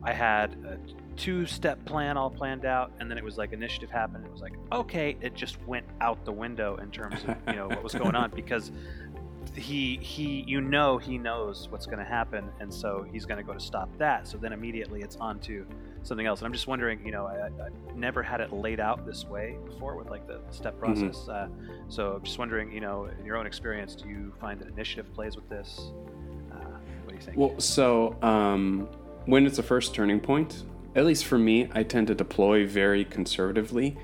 I 0.02 0.12
had 0.12 0.52
a 0.64 0.78
two-step 1.16 1.84
plan 1.84 2.16
all 2.16 2.30
planned 2.30 2.64
out, 2.64 2.92
and 2.98 3.10
then 3.10 3.18
it 3.18 3.24
was 3.24 3.36
like 3.36 3.52
initiative 3.52 3.90
happened. 3.90 4.24
It 4.24 4.32
was 4.32 4.40
like, 4.40 4.54
okay, 4.72 5.16
it 5.20 5.34
just 5.34 5.62
went 5.66 5.86
out 6.00 6.24
the 6.24 6.32
window 6.32 6.76
in 6.76 6.90
terms 6.90 7.22
of 7.24 7.36
you 7.46 7.56
know 7.56 7.68
what 7.68 7.82
was 7.82 7.94
going 7.94 8.14
on 8.14 8.30
because 8.34 8.72
he 9.54 9.98
he 10.00 10.44
you 10.46 10.60
know 10.60 10.98
he 10.98 11.18
knows 11.18 11.68
what's 11.70 11.86
going 11.86 11.98
to 11.98 12.04
happen 12.04 12.50
and 12.60 12.72
so 12.72 13.06
he's 13.10 13.26
going 13.26 13.38
to 13.38 13.44
go 13.44 13.52
to 13.52 13.60
stop 13.60 13.90
that. 13.98 14.26
So 14.26 14.38
then 14.38 14.52
immediately 14.52 15.02
it's 15.02 15.16
on 15.16 15.38
to 15.40 15.66
something 16.02 16.26
else. 16.26 16.40
And 16.40 16.46
i'm 16.46 16.52
just 16.52 16.66
wondering 16.66 17.04
you 17.04 17.12
know 17.12 17.26
I, 17.26 17.50
have 17.62 17.96
never 17.96 18.22
had 18.22 18.40
it 18.40 18.52
laid 18.52 18.80
out 18.80 19.06
this 19.06 19.24
way 19.24 19.58
before 19.64 19.96
with 19.96 20.10
like 20.10 20.26
the 20.26 20.40
step 20.50 20.74
mm-hmm. 20.74 20.84
process. 20.84 21.26
Mm-hmm. 21.26 21.30
uh, 21.30 21.88
so 21.88 22.14
i'm 22.14 22.22
just 22.22 22.38
wondering 22.38 22.72
you 22.72 22.80
know 22.80 23.06
in 23.06 23.24
your 23.24 23.36
own 23.36 23.46
experience 23.46 23.94
do 23.94 24.08
you 24.08 24.32
find 24.40 24.60
that 24.60 24.68
initiative 24.68 25.12
plays 25.12 25.36
with 25.36 25.48
this? 25.48 25.92
Uh, 26.50 26.56
what 27.04 27.08
do 27.10 27.14
you 27.14 27.20
think? 27.20 27.36
Well 27.36 27.58
so 27.60 28.16
um, 28.22 28.88
when 29.26 29.46
it's 29.46 29.58
a 29.58 29.62
first 29.62 29.94
turning 29.94 30.20
point 30.20 30.64
at 30.96 31.04
least 31.04 31.26
for 31.26 31.38
me 31.38 31.68
i 31.72 31.82
tend 31.82 32.06
to 32.06 32.14
deploy 32.14 32.66
very 32.66 33.04
conservatively 33.04 33.96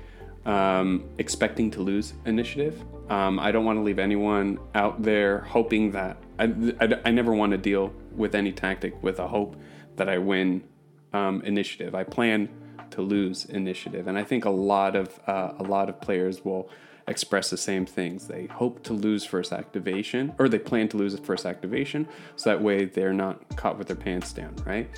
um, 0.45 1.03
expecting 1.17 1.69
to 1.71 1.81
lose 1.81 2.13
initiative 2.25 2.83
um, 3.09 3.39
I 3.39 3.51
don't 3.51 3.65
want 3.65 3.77
to 3.77 3.81
leave 3.81 3.99
anyone 3.99 4.59
out 4.75 5.01
there 5.01 5.39
hoping 5.39 5.91
that 5.91 6.17
I, 6.37 6.45
I, 6.79 6.99
I, 7.05 7.11
never 7.11 7.33
want 7.33 7.51
to 7.51 7.57
deal 7.57 7.91
with 8.11 8.35
any 8.35 8.51
tactic 8.51 9.01
with 9.01 9.19
a 9.19 9.27
hope 9.27 9.55
that 9.95 10.07
I 10.07 10.19
win 10.19 10.63
um, 11.11 11.41
initiative. 11.41 11.95
I 11.95 12.03
plan 12.03 12.49
to 12.91 13.01
lose 13.01 13.45
initiative, 13.45 14.07
and 14.07 14.17
I 14.17 14.23
think 14.23 14.45
a 14.45 14.49
lot 14.49 14.95
of 14.95 15.19
uh, 15.27 15.53
a 15.57 15.63
lot 15.63 15.89
of 15.89 15.99
players 15.99 16.45
will 16.45 16.69
express 17.07 17.49
the 17.49 17.57
same 17.57 17.85
things. 17.85 18.27
They 18.27 18.45
hope 18.45 18.83
to 18.83 18.93
lose 18.93 19.25
first 19.25 19.51
activation, 19.51 20.33
or 20.37 20.47
they 20.47 20.59
plan 20.59 20.87
to 20.89 20.97
lose 20.97 21.17
first 21.19 21.45
activation, 21.45 22.07
so 22.35 22.51
that 22.51 22.61
way 22.61 22.85
they're 22.85 23.13
not 23.13 23.55
caught 23.57 23.77
with 23.77 23.87
their 23.87 23.95
pants 23.95 24.31
down, 24.33 24.55
right? 24.65 24.89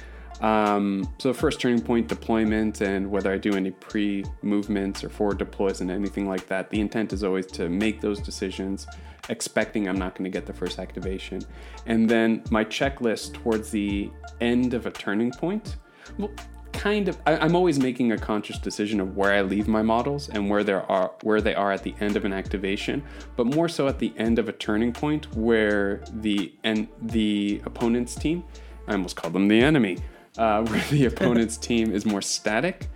Um, 0.42 1.08
so 1.20 1.34
first 1.34 1.60
turning 1.62 1.82
point 1.82 2.08
deployment 2.08 2.82
and 2.82 3.10
whether 3.10 3.32
I 3.32 3.38
do 3.38 3.54
any 3.54 3.72
pre-movements 3.72 5.04
or 5.04 5.10
forward 5.10 5.38
deploys 5.38 5.82
and 5.82 5.92
anything 5.92 6.28
like 6.28 6.48
that, 6.48 6.70
the 6.70 6.82
intent 6.82 7.14
is 7.14 7.24
always 7.24 7.46
to 7.48 7.70
make 7.70 8.02
those 8.02 8.20
decisions 8.20 8.88
expecting 9.30 9.88
I'm 9.88 9.98
not 9.98 10.16
going 10.16 10.24
to 10.24 10.36
get 10.36 10.48
the 10.48 10.54
first 10.54 10.80
activation. 10.80 11.44
And 11.86 12.10
then 12.10 12.44
my 12.50 12.66
checklist 12.66 13.34
towards 13.34 13.70
the 13.70 14.10
end 14.40 14.74
of 14.74 14.88
a 14.88 14.92
turning 14.92 15.32
point. 15.32 15.76
Well, 16.18 16.32
kind 16.74 17.08
of 17.08 17.18
I, 17.28 17.38
I'm 17.38 17.56
always 17.56 17.80
making 17.80 18.12
a 18.12 18.18
conscious 18.18 18.58
decision 18.58 19.00
of 19.00 19.16
where 19.16 19.34
I 19.34 19.42
leave 19.42 19.68
my 19.68 19.84
models 19.84 20.30
and 20.30 20.50
where 20.50 20.64
there 20.64 20.90
are 20.92 21.12
where 21.22 21.42
they 21.42 21.54
are 21.54 21.72
at 21.72 21.84
the 21.84 21.94
end 22.00 22.16
of 22.16 22.26
an 22.26 22.34
activation, 22.34 23.04
but 23.36 23.46
more 23.46 23.70
so 23.70 23.88
at 23.88 24.00
the 24.00 24.14
end 24.18 24.40
of 24.40 24.50
a 24.50 24.54
turning 24.54 24.92
point 24.92 25.32
where 25.36 26.04
the 26.14 26.54
and 26.64 26.88
the 27.04 27.62
opponent's 27.66 28.16
team, 28.16 28.44
I 28.88 28.94
almost 28.94 29.16
called 29.16 29.34
them 29.34 29.48
the 29.48 29.62
enemy, 29.62 29.98
uh, 30.38 30.64
where 30.66 30.84
the 30.90 31.06
opponent's 31.06 31.58
team 31.58 31.94
is 31.94 32.06
more 32.06 32.22
static. 32.22 32.90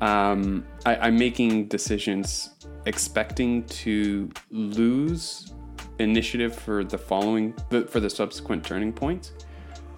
Um, 0.00 0.64
I, 0.84 0.96
I'm 0.96 1.18
making 1.18 1.68
decisions 1.68 2.50
expecting 2.84 3.64
to 3.64 4.30
lose 4.50 5.52
initiative 5.98 6.54
for 6.54 6.84
the 6.84 6.98
following 6.98 7.54
for 7.88 8.00
the 8.00 8.10
subsequent 8.10 8.64
turning 8.64 8.92
points. 8.92 9.32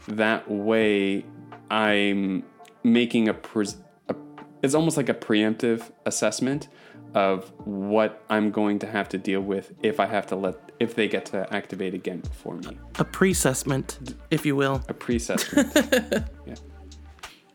That 0.07 0.49
way, 0.51 1.25
I'm 1.71 2.45
making 2.83 3.29
a, 3.29 3.35
pre- 3.35 3.67
a 4.09 4.15
it's 4.63 4.75
almost 4.75 4.97
like 4.97 5.09
a 5.09 5.15
preemptive 5.15 5.91
assessment 6.07 6.69
of 7.15 7.51
what 7.65 8.23
I'm 8.29 8.51
going 8.51 8.79
to 8.81 8.87
have 8.87 9.09
to 9.11 9.19
deal 9.19 9.41
with 9.41 9.73
if 9.83 9.99
I 9.99 10.07
have 10.07 10.27
to 10.29 10.37
let 10.37 10.57
if 10.79 10.95
they 10.95 11.09
get 11.09 11.27
to 11.27 11.53
activate 11.53 11.95
again 11.95 12.21
before 12.21 12.55
me. 12.55 12.79
A 12.99 13.05
pre-assessment, 13.05 13.99
if 14.31 14.47
you 14.47 14.55
will. 14.55 14.83
A 14.89 14.95
pre-assessment. 14.95 15.75
yeah. 16.47 16.55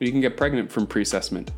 You 0.04 0.12
can 0.12 0.22
get 0.22 0.36
pregnant 0.36 0.72
from 0.72 0.86
pre-assessment. 0.86 1.52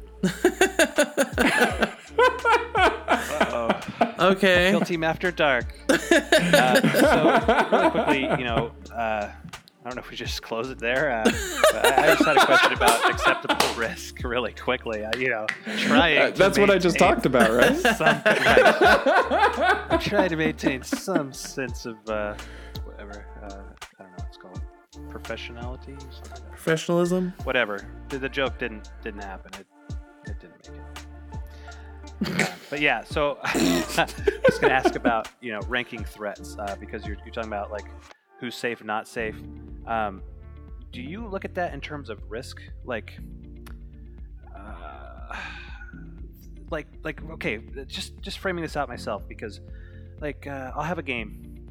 Okay. 4.18 4.72
Kill 4.72 4.82
Team 4.82 5.04
After 5.04 5.30
Dark. 5.30 5.78
uh, 5.90 6.82
so 7.00 7.70
really 7.72 7.90
quickly, 7.92 8.22
you 8.40 8.46
know, 8.46 8.72
uh, 8.94 9.30
I 9.30 9.90
don't 9.90 9.96
know 9.96 10.02
if 10.02 10.10
we 10.10 10.16
just 10.16 10.42
close 10.42 10.70
it 10.70 10.80
there. 10.80 11.12
Uh, 11.12 11.24
I, 11.74 11.94
I 11.98 12.08
just 12.08 12.26
had 12.26 12.38
a 12.38 12.46
question 12.46 12.74
about 12.74 13.12
acceptable 13.12 13.76
risk, 13.76 14.24
really 14.24 14.54
quickly. 14.54 15.04
Uh, 15.04 15.12
you 15.18 15.30
know, 15.30 15.46
trying. 15.78 16.18
Uh, 16.18 16.32
to 16.32 16.38
that's 16.38 16.58
what 16.58 16.72
I 16.72 16.80
just 16.80 16.98
talked 16.98 17.26
about, 17.26 17.52
right? 17.52 17.76
Some, 17.78 18.22
right. 18.26 19.86
I'm 19.92 20.00
trying 20.00 20.30
to 20.30 20.38
maintain 20.38 20.82
some 20.82 21.34
sense 21.34 21.86
of 21.86 21.98
Professionality. 25.20 25.96
or 25.98 26.12
something 26.12 26.32
like 26.32 26.40
that. 26.42 26.52
Professionalism. 26.52 27.34
Whatever. 27.44 27.86
The, 28.10 28.18
the 28.20 28.30
joke 28.30 28.58
didn't 28.60 28.90
didn't 29.04 29.24
happen. 29.24 29.52
It 29.60 29.68
it 30.30 30.40
didn't 30.40 30.70
make 30.70 30.80
it. 32.42 32.42
Uh, 32.42 32.56
but 32.70 32.80
yeah, 32.82 33.04
so 33.04 33.38
I 33.44 34.08
was 34.46 34.60
gonna 34.60 34.74
ask 34.74 34.96
about 34.96 35.28
you 35.42 35.52
know 35.52 35.60
ranking 35.68 36.04
threats 36.04 36.56
uh, 36.58 36.76
because 36.80 37.06
you're, 37.06 37.18
you're 37.26 37.34
talking 37.34 37.50
about 37.50 37.72
like 37.72 37.86
who's 38.40 38.56
safe, 38.56 38.84
not 38.84 39.08
safe. 39.08 39.36
Um, 39.88 40.22
do 40.92 41.02
you 41.02 41.28
look 41.28 41.46
at 41.46 41.56
that 41.56 41.74
in 41.74 41.82
terms 41.82 42.10
of 42.10 42.20
risk, 42.30 42.62
like, 42.86 43.20
uh, 44.56 45.36
like, 46.72 46.88
like 47.04 47.22
okay, 47.32 47.60
just 47.88 48.20
just 48.22 48.40
framing 48.40 48.62
this 48.64 48.78
out 48.78 48.88
myself 48.88 49.28
because, 49.28 49.60
like, 50.22 50.48
uh, 50.48 50.72
I'll 50.76 50.84
have 50.84 50.98
a 51.00 51.04
game, 51.04 51.68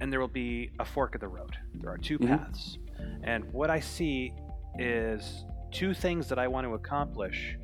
and 0.00 0.12
there 0.12 0.20
will 0.20 0.28
be 0.28 0.70
a 0.78 0.84
fork 0.84 1.14
of 1.14 1.20
the 1.22 1.28
road. 1.28 1.56
There 1.74 1.90
are 1.90 1.96
2 1.98 2.18
Mhm. 2.18 2.28
paths, 2.28 2.78
and 3.24 3.44
what 3.52 3.70
I 3.70 3.80
see 3.80 4.32
is 4.78 5.44
two 5.70 5.94
things 5.94 6.28
that 6.28 6.38
I 6.38 6.48
want 6.48 6.66
to 6.66 6.74
accomplish. 6.74 7.56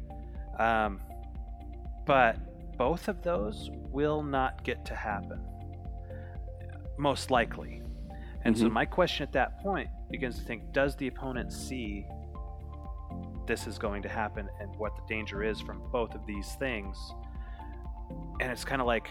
Um, 0.59 1.01
but 2.05 2.37
both 2.77 3.09
of 3.09 3.23
those 3.23 3.71
will 3.73 4.23
not 4.23 4.65
get 4.65 4.85
to 4.87 4.95
happen 4.95 5.41
most 6.99 7.31
likely 7.31 7.81
and 8.45 8.57
so 8.57 8.67
Mhm. 8.67 8.73
my 8.73 8.85
question 8.85 9.23
at 9.25 9.33
that 9.33 9.61
point 9.61 9.89
begins 10.11 10.37
to 10.39 10.45
think 10.45 10.73
does 10.73 10.97
the 10.97 11.07
opponent 11.09 11.53
see 11.53 12.07
this 13.47 13.67
is 13.67 13.79
going 13.79 14.03
to 14.03 14.09
happen 14.09 14.49
and 14.61 14.75
what 14.77 14.95
the 14.97 15.03
danger 15.09 15.43
is 15.43 15.61
from 15.61 15.81
both 15.91 16.15
of 16.15 16.25
these 16.27 16.55
things 16.57 16.97
and 18.41 18.51
it's 18.51 18.65
kind 18.65 18.81
of 18.81 18.87
like 18.87 19.09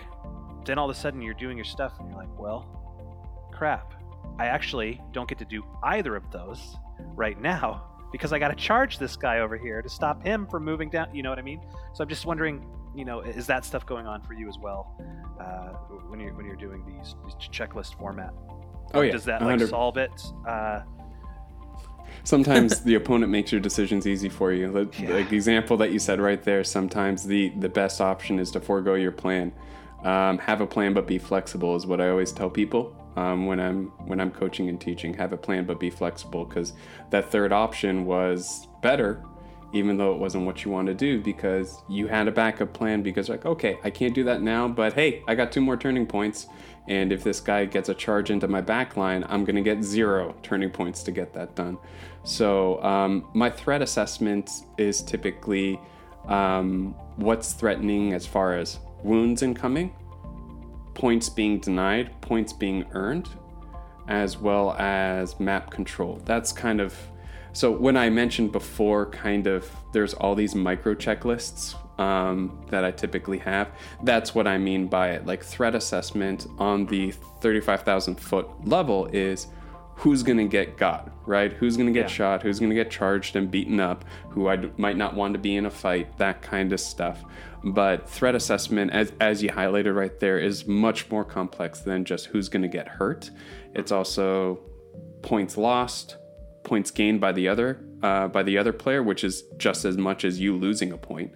then 0.66 0.78
all 0.78 0.90
of 0.90 0.96
a 0.96 1.00
sudden 1.00 1.22
you're 1.22 1.34
doing 1.36 1.58
your 1.58 1.66
stuff 1.66 1.94
and 2.00 2.10
you're 2.10 2.18
like 2.18 2.40
well 2.40 3.50
crap 3.52 3.94
i 4.40 4.46
actually 4.46 5.02
don't 5.12 5.28
get 5.28 5.38
to 5.38 5.46
do 5.46 5.64
either 5.84 6.16
of 6.16 6.30
those 6.32 6.76
right 7.16 7.40
now 7.42 7.84
because 8.12 8.34
i 8.34 8.40
got 8.40 8.50
to 8.50 8.56
charge 8.56 8.98
this 8.98 9.16
guy 9.16 9.40
over 9.40 9.58
here 9.58 9.82
to 9.82 9.90
stop 9.90 10.24
him 10.24 10.48
from 10.48 10.64
moving 10.64 10.90
down 10.90 11.14
you 11.14 11.24
know 11.24 11.30
what 11.30 11.40
i 11.40 11.44
mean 11.44 11.62
so 11.94 12.04
i'm 12.04 12.10
just 12.10 12.26
wondering 12.26 12.66
you 12.96 13.06
know 13.06 13.22
is 13.22 13.48
that 13.48 13.64
stuff 13.66 13.86
going 13.86 14.06
on 14.08 14.22
for 14.22 14.34
you 14.34 14.48
as 14.48 14.58
well 14.60 14.96
uh, 15.40 15.70
when 16.10 16.20
you're 16.20 16.34
when 16.34 16.46
you're 16.46 16.56
doing 16.56 16.84
these, 16.86 17.16
these 17.26 17.34
checklist 17.50 17.98
format 17.98 18.34
Oh 18.94 19.02
yeah. 19.02 19.12
does 19.12 19.26
that 19.26 19.42
like 19.42 19.60
solve 19.62 19.98
it? 19.98 20.12
Uh, 20.48 20.82
sometimes 22.24 22.82
the 22.84 22.96
opponent 22.96 23.32
makes 23.32 23.52
your 23.52 23.62
decisions 23.62 24.06
easy 24.06 24.30
for 24.30 24.52
you. 24.52 24.68
Like, 24.70 25.00
Yeah. 25.00 25.14
like 25.14 25.30
the 25.30 25.36
example 25.36 25.78
that 25.78 25.92
you 25.92 26.00
said 26.00 26.20
right 26.20 26.42
there, 26.44 26.64
sometimes 26.64 27.24
the 27.24 27.50
the 27.60 27.70
best 27.70 28.02
option 28.02 28.40
is 28.40 28.52
to 28.52 28.60
forego 28.60 28.96
your 28.96 29.12
plan. 29.12 29.52
Um, 30.04 30.40
have 30.40 30.62
a 30.62 30.68
plan 30.68 30.94
but 30.94 31.06
be 31.06 31.20
flexible 31.20 31.76
is 31.76 31.86
what 31.86 32.02
I 32.02 32.10
always 32.10 32.32
tell 32.32 32.50
people 32.50 32.96
um, 33.16 33.45
when 33.45 33.59
I'm 33.59 33.88
when 34.05 34.20
I'm 34.20 34.32
coaching 34.32 34.70
and 34.70 34.80
teaching. 34.80 35.14
Have 35.16 35.34
a 35.34 35.38
plan 35.38 35.66
but 35.66 35.80
be 35.80 35.89
flexible 35.89 36.45
because 36.45 36.74
that 37.09 37.32
third 37.32 37.51
option 37.51 38.05
was 38.05 38.68
better, 38.82 39.24
even 39.74 39.97
though 39.97 40.14
it 40.14 40.20
wasn't 40.20 40.45
what 40.45 40.64
you 40.64 40.72
want 40.72 40.88
to 40.88 40.93
do 40.93 41.22
because 41.22 41.82
you 41.89 42.07
had 42.07 42.28
a 42.28 42.32
backup 42.32 42.74
plan 42.74 43.01
because 43.01 43.30
like 43.30 43.45
okay 43.45 43.78
I 43.84 43.89
can't 43.89 44.14
do 44.14 44.24
that 44.26 44.41
now 44.41 44.68
but 44.68 44.93
hey 44.93 45.24
I 45.28 45.36
got 45.36 45.51
two 45.51 45.62
more 45.62 45.78
turning 45.78 46.05
points 46.05 46.47
and 46.88 47.12
if 47.12 47.24
this 47.24 47.39
guy 47.39 47.66
gets 47.66 47.89
a 47.89 47.93
charge 47.93 48.32
into 48.32 48.47
my 48.47 48.62
back 48.62 48.97
line 48.97 49.24
I'm 49.30 49.45
gonna 49.45 49.62
get 49.62 49.84
zero 49.84 50.36
turning 50.43 50.70
points 50.70 51.03
to 51.03 51.12
get 51.12 51.34
that 51.34 51.55
done. 51.55 51.78
So 52.24 52.82
um, 52.84 53.28
my 53.34 53.49
threat 53.49 53.82
assessment 53.82 54.49
is 54.78 55.01
typically 55.01 55.80
um, 56.28 56.95
what's 57.16 57.53
threatening 57.53 58.14
as 58.14 58.26
far 58.26 58.55
as 58.55 58.80
wounds 59.03 59.41
incoming, 59.41 59.93
points 60.94 61.30
being 61.30 61.60
denied, 61.60 62.20
points 62.22 62.54
being 62.54 62.86
earned, 62.94 63.30
as 64.08 64.38
well 64.38 64.74
as 64.74 65.39
map 65.39 65.72
control. 65.72 66.22
That's 66.26 66.52
kind 66.52 66.82
of 66.82 66.96
so 67.54 67.72
when 67.72 67.98
I 67.98 68.10
mentioned 68.10 68.52
before, 68.52 69.08
kind 69.08 69.46
of 69.46 69.70
there's 69.92 70.14
all 70.14 70.36
these 70.36 70.56
micro 70.56 70.96
checklists 70.96 71.76
um, 72.00 72.66
that 72.70 72.86
I 72.86 72.92
typically 72.92 73.39
have. 73.39 73.72
That's 74.04 74.34
what 74.34 74.48
I 74.48 74.58
mean 74.58 74.88
by 74.88 75.12
it. 75.12 75.26
Like 75.26 75.44
threat 75.44 75.76
assessment 75.76 76.48
on 76.58 76.86
the 76.86 77.12
35,000 77.42 78.16
foot 78.16 78.48
level 78.66 79.08
is 79.08 79.48
who's 80.02 80.24
going 80.24 80.38
to 80.38 80.47
get 80.47 80.78
got, 80.78 81.12
right? 81.28 81.54
Who's 81.54 81.78
going 81.78 81.86
to 81.86 81.93
get 81.93 82.10
Yeah. 82.10 82.16
shot? 82.16 82.41
Who's 82.41 82.60
going 82.60 82.72
to 82.72 82.76
get 82.76 82.89
charged 82.89 83.36
and 83.36 83.52
beaten 83.52 83.80
up? 83.80 84.04
Who 84.30 84.47
I 84.47 84.58
might 84.78 84.97
not 84.97 85.16
want 85.16 85.34
to 85.34 85.39
be 85.39 85.56
in 85.56 85.68
a 85.68 85.70
fight? 85.70 86.18
That 86.18 86.41
kind 86.41 86.74
of 86.74 86.80
stuff. 86.80 87.24
But 87.64 88.10
threat 88.10 88.34
assessment, 88.34 88.91
as, 88.91 89.14
as 89.20 89.43
you 89.43 89.49
highlighted 89.49 89.95
right 89.95 90.20
there, 90.20 90.39
is 90.39 90.66
much 90.66 91.12
more 91.12 91.24
complex 91.24 91.82
than 91.82 92.04
just 92.04 92.26
who's 92.26 92.49
going 92.49 92.64
to 92.64 92.68
get 92.68 92.88
hurt. 92.88 93.30
It's 93.76 93.91
also 93.91 94.60
points 95.22 95.56
lost, 95.56 96.18
points 96.64 96.89
gained 96.89 97.22
by 97.22 97.32
the 97.32 97.47
other 97.47 97.86
uh, 98.02 98.28
by 98.28 98.41
the 98.41 98.58
other 98.58 98.74
player, 98.74 99.04
which 99.04 99.24
is 99.24 99.43
just 99.58 99.86
as 99.86 99.97
much 99.97 100.26
as 100.26 100.39
you 100.39 100.56
losing 100.58 100.91
a 100.91 100.97
point. 100.97 101.32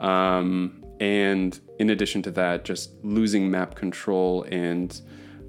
Um, 0.00 0.84
and 0.98 1.56
in 1.78 1.90
addition 1.90 2.22
to 2.22 2.32
that, 2.32 2.64
just 2.64 2.90
losing 3.04 3.48
map 3.48 3.76
control 3.76 4.42
and 4.50 5.00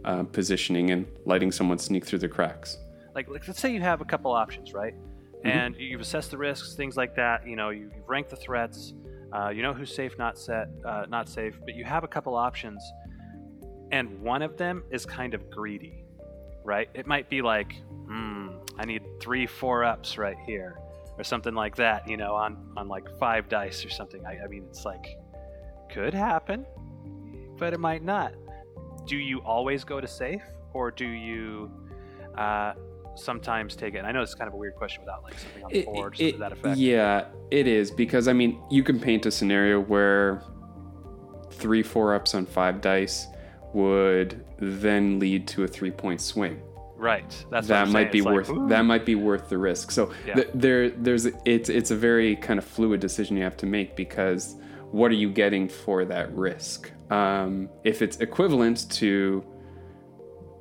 uh, 0.05 0.23
positioning 0.23 0.91
and 0.91 1.05
letting 1.25 1.51
someone 1.51 1.77
sneak 1.77 2.05
through 2.05 2.19
the 2.19 2.27
cracks. 2.29 2.77
like, 3.15 3.29
like, 3.29 3.47
let's 3.47 3.59
say 3.59 3.73
you 3.73 3.81
have 3.81 4.01
a 4.01 4.05
couple 4.05 4.31
options, 4.31 4.73
right? 4.73 4.93
And 5.43 5.75
you've 5.77 6.01
assessed 6.01 6.31
the 6.31 6.37
risks, 6.37 6.75
things 6.75 6.97
like 6.97 7.15
that. 7.15 7.47
You 7.47 7.55
know, 7.55 7.69
you, 7.69 7.89
you've 7.95 8.09
ranked 8.09 8.29
the 8.29 8.35
threats. 8.35 8.93
Uh, 9.31 9.49
you 9.49 9.61
know 9.61 9.73
who's 9.73 9.93
safe, 9.93 10.17
not 10.17 10.37
set, 10.37 10.67
uh, 10.85 11.05
not 11.07 11.29
safe. 11.29 11.57
But 11.63 11.75
you 11.75 11.85
have 11.85 12.03
a 12.03 12.07
couple 12.07 12.35
options, 12.35 12.83
and 13.91 14.19
one 14.21 14.41
of 14.41 14.57
them 14.57 14.83
is 14.89 15.05
kind 15.05 15.33
of 15.33 15.49
greedy, 15.49 16.03
right? 16.63 16.89
It 16.93 17.07
might 17.07 17.29
be 17.29 17.41
like, 17.41 17.73
hmm, 18.07 18.49
I 18.77 18.85
need 18.85 19.03
three, 19.21 19.45
four 19.45 19.83
ups 19.83 20.17
right 20.17 20.37
here, 20.45 20.79
or 21.17 21.23
something 21.23 21.53
like 21.53 21.75
that. 21.77 22.07
You 22.09 22.17
know, 22.17 22.33
on 22.33 22.73
on 22.75 22.87
like 22.87 23.07
five 23.17 23.47
dice 23.47 23.85
or 23.85 23.89
something. 23.89 24.25
I, 24.25 24.39
I 24.43 24.47
mean, 24.47 24.65
it's 24.67 24.83
like 24.83 25.17
could 25.91 26.13
happen, 26.13 26.65
but 27.57 27.73
it 27.73 27.79
might 27.79 28.03
not. 28.03 28.33
Do 29.09 29.17
you 29.17 29.39
always 29.39 29.83
go 29.83 29.99
to 29.99 30.07
safe, 30.07 30.43
or 30.73 30.91
do 30.91 31.05
you 31.07 31.71
uh, 32.37 32.73
sometimes 33.15 33.75
take 33.75 33.95
it? 33.95 33.97
And 33.97 34.07
I 34.07 34.11
know 34.11 34.21
it's 34.21 34.35
kind 34.35 34.47
of 34.47 34.53
a 34.53 34.57
weird 34.57 34.75
question 34.75 35.01
without 35.01 35.23
like 35.23 35.33
something 35.39 35.63
on 35.63 35.71
the 35.71 35.79
It- 35.79 35.85
board 35.85 36.15
it- 36.19 36.31
to 36.33 36.37
that 36.37 36.51
effect. 36.51 36.77
Yeah, 36.77 37.25
it 37.49 37.65
is 37.65 37.89
because 37.89 38.27
I 38.27 38.33
mean, 38.33 38.61
you 38.69 38.83
can 38.83 38.99
paint 38.99 39.25
a 39.25 39.31
scenario 39.31 39.81
where 39.81 40.43
three, 41.49 41.81
four 41.81 42.13
ups 42.13 42.35
on 42.35 42.45
five 42.45 42.81
dice 42.81 43.25
would 43.73 44.45
then 44.59 45.17
lead 45.19 45.47
to 45.47 45.63
a 45.63 45.67
three 45.67 45.91
point 45.91 46.21
swing. 46.21 46.61
Right. 46.95 47.31
That's 47.49 47.67
that 47.69 47.87
might 47.87 48.11
be 48.11 48.21
like, 48.21 48.35
worth 48.35 48.49
ooh. 48.51 48.67
that 48.67 48.83
might 48.83 49.05
be 49.07 49.15
worth 49.15 49.49
the 49.49 49.57
risk. 49.57 49.89
So 49.89 50.11
Yeah. 50.27 50.35
th- 50.35 50.49
there 50.53 50.89
there's 50.91 51.25
it's 51.45 51.69
it's 51.69 51.89
a 51.89 51.95
very 51.95 52.35
kind 52.35 52.59
of 52.59 52.65
fluid 52.65 52.99
decision 52.99 53.37
you 53.37 53.43
have 53.43 53.57
to 53.57 53.65
make 53.65 53.95
because 53.95 54.55
what 54.91 55.09
are 55.09 55.15
you 55.15 55.31
getting 55.31 55.67
for 55.67 56.05
that 56.05 56.31
risk? 56.35 56.91
Um, 57.09 57.69
if 57.83 58.01
it's 58.01 58.17
equivalent 58.17 58.89
to 58.91 59.43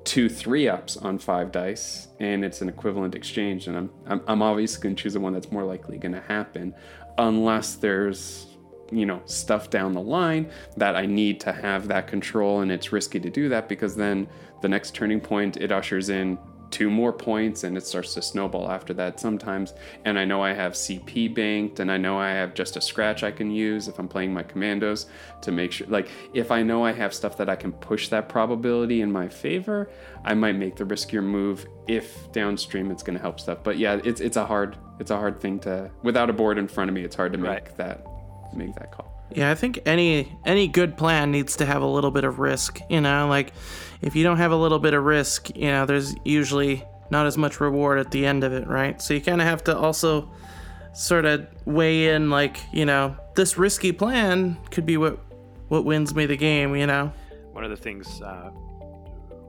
two 0.05 0.29
three 0.29 0.69
ups 0.69 0.97
on 0.97 1.19
five 1.19 1.53
dice 1.53 2.09
and 2.21 2.45
it's 2.45 2.63
an 2.63 2.69
equivalent 2.69 3.15
exchange, 3.15 3.69
and 3.69 3.77
I'm 3.77 3.91
I'm, 4.07 4.23
I'm 4.27 4.43
obviously 4.43 4.83
going 4.83 4.97
to 4.97 5.03
choose 5.03 5.15
the 5.15 5.21
one 5.21 5.33
that's 5.35 5.53
more 5.53 5.65
likely 5.65 5.99
going 5.99 6.15
to 6.15 6.21
happen. 6.23 6.75
unless 7.19 7.75
there's 7.75 8.47
you 8.91 9.05
know 9.05 9.21
stuff 9.27 9.69
down 9.71 9.93
the 9.93 10.01
line 10.01 10.51
that 10.77 10.97
I 10.97 11.05
need 11.07 11.41
to 11.41 11.53
have 11.53 11.89
that 11.89 12.07
control 12.07 12.61
and 12.61 12.73
it's 12.73 12.91
risky 12.93 13.21
to 13.21 13.31
do 13.31 13.49
that 13.51 13.69
because 13.69 13.95
then 13.97 14.27
the 14.63 14.69
next 14.69 14.95
turning 14.95 15.21
point 15.21 15.57
it 15.59 15.71
ushers 15.71 16.09
in 16.09 16.39
two 16.71 16.91
more 16.91 17.13
points 17.13 17.65
and 17.65 17.77
it 17.77 17.87
starts 17.87 18.15
to 18.15 18.21
snowball 18.23 18.71
after 18.71 18.93
that 18.95 19.19
sometimes 19.19 19.73
and 20.05 20.19
I 20.19 20.25
know 20.25 20.43
I 20.43 20.53
have 20.53 20.73
CP 20.73 21.35
banked 21.35 21.81
and 21.81 21.91
I 21.91 21.97
know 21.97 22.19
I 22.19 22.29
have 22.31 22.53
just 22.55 22.77
a 22.77 22.81
scratch 22.81 23.23
I 23.23 23.31
can 23.31 23.51
use 23.51 23.89
if 23.89 23.99
I'm 23.99 24.09
playing 24.09 24.35
my 24.35 24.43
commandos 24.43 25.07
to 25.43 25.51
make 25.51 25.73
sure 25.73 25.87
like 25.89 26.09
if 26.35 26.51
I 26.51 26.63
know 26.63 26.85
I 26.85 26.93
have 26.93 27.15
stuff 27.15 27.37
that 27.39 27.49
I 27.49 27.57
can 27.57 27.73
push 27.73 28.09
that 28.09 28.29
probability 28.29 29.01
in 29.01 29.11
my 29.11 29.29
favor 29.29 29.89
I 30.25 30.35
might 30.35 30.57
make 30.57 30.77
the 30.77 30.85
riskier 30.85 31.23
move 31.23 31.67
if 31.87 32.31
downstream 32.33 32.91
it's 32.91 33.03
going 33.03 33.17
to 33.17 33.23
help 33.23 33.41
stuff 33.41 33.59
but 33.63 33.79
yeah 33.79 33.99
it's 34.05 34.21
it's 34.21 34.37
a 34.37 34.45
hard 34.45 34.77
it's 34.99 35.11
a 35.11 35.17
hard 35.17 35.41
thing 35.41 35.59
to 35.61 35.91
without 36.03 36.29
a 36.29 36.33
board 36.35 36.59
in 36.59 36.69
front 36.69 36.91
of 36.91 36.95
me 36.95 37.03
it's 37.03 37.17
hard 37.17 37.33
to 37.33 37.39
make 37.39 37.49
Right. 37.49 37.77
that 37.79 38.05
make 38.55 38.75
that 38.75 38.93
call 38.93 39.13
Yeah, 39.35 39.51
I 39.51 39.55
think 39.55 39.81
any 39.87 40.37
any 40.45 40.69
good 40.69 40.97
plan 40.97 41.31
needs 41.31 41.57
to 41.57 41.67
have 41.67 41.83
a 41.83 41.87
little 41.87 42.11
bit 42.11 42.25
of 42.25 42.39
risk. 42.39 42.81
You 42.89 43.03
know, 43.03 43.29
like 43.29 43.53
if 44.03 44.15
you 44.15 44.23
don't 44.23 44.39
have 44.39 44.53
a 44.53 44.57
little 44.57 44.79
bit 44.79 44.95
of 44.95 45.05
risk, 45.05 45.55
you 45.57 45.69
know, 45.69 45.87
there's 45.87 46.15
usually 46.25 46.85
not 47.11 47.27
as 47.27 47.37
much 47.39 47.61
reward 47.61 47.99
at 47.99 48.11
the 48.11 48.27
end 48.27 48.45
of 48.45 48.53
it, 48.53 48.67
right? 48.67 49.01
So 49.01 49.15
you 49.15 49.21
kind 49.21 49.41
of 49.41 49.47
have 49.47 49.65
to 49.65 49.77
also 49.77 50.31
sort 50.93 51.25
of 51.25 51.47
weigh 51.65 52.15
in, 52.15 52.31
like, 52.31 52.59
you 52.73 52.85
know, 52.85 53.17
this 53.35 53.57
risky 53.57 53.93
plan 53.93 54.57
could 54.71 54.87
be 54.87 54.97
what 54.97 55.21
what 55.69 55.85
wins 55.85 56.15
me 56.15 56.27
the 56.27 56.37
game. 56.37 56.75
You 56.75 56.87
know. 56.87 57.13
one 57.53 57.65
of 57.65 57.71
the 57.71 57.77
things 57.77 58.23
uh, 58.23 58.51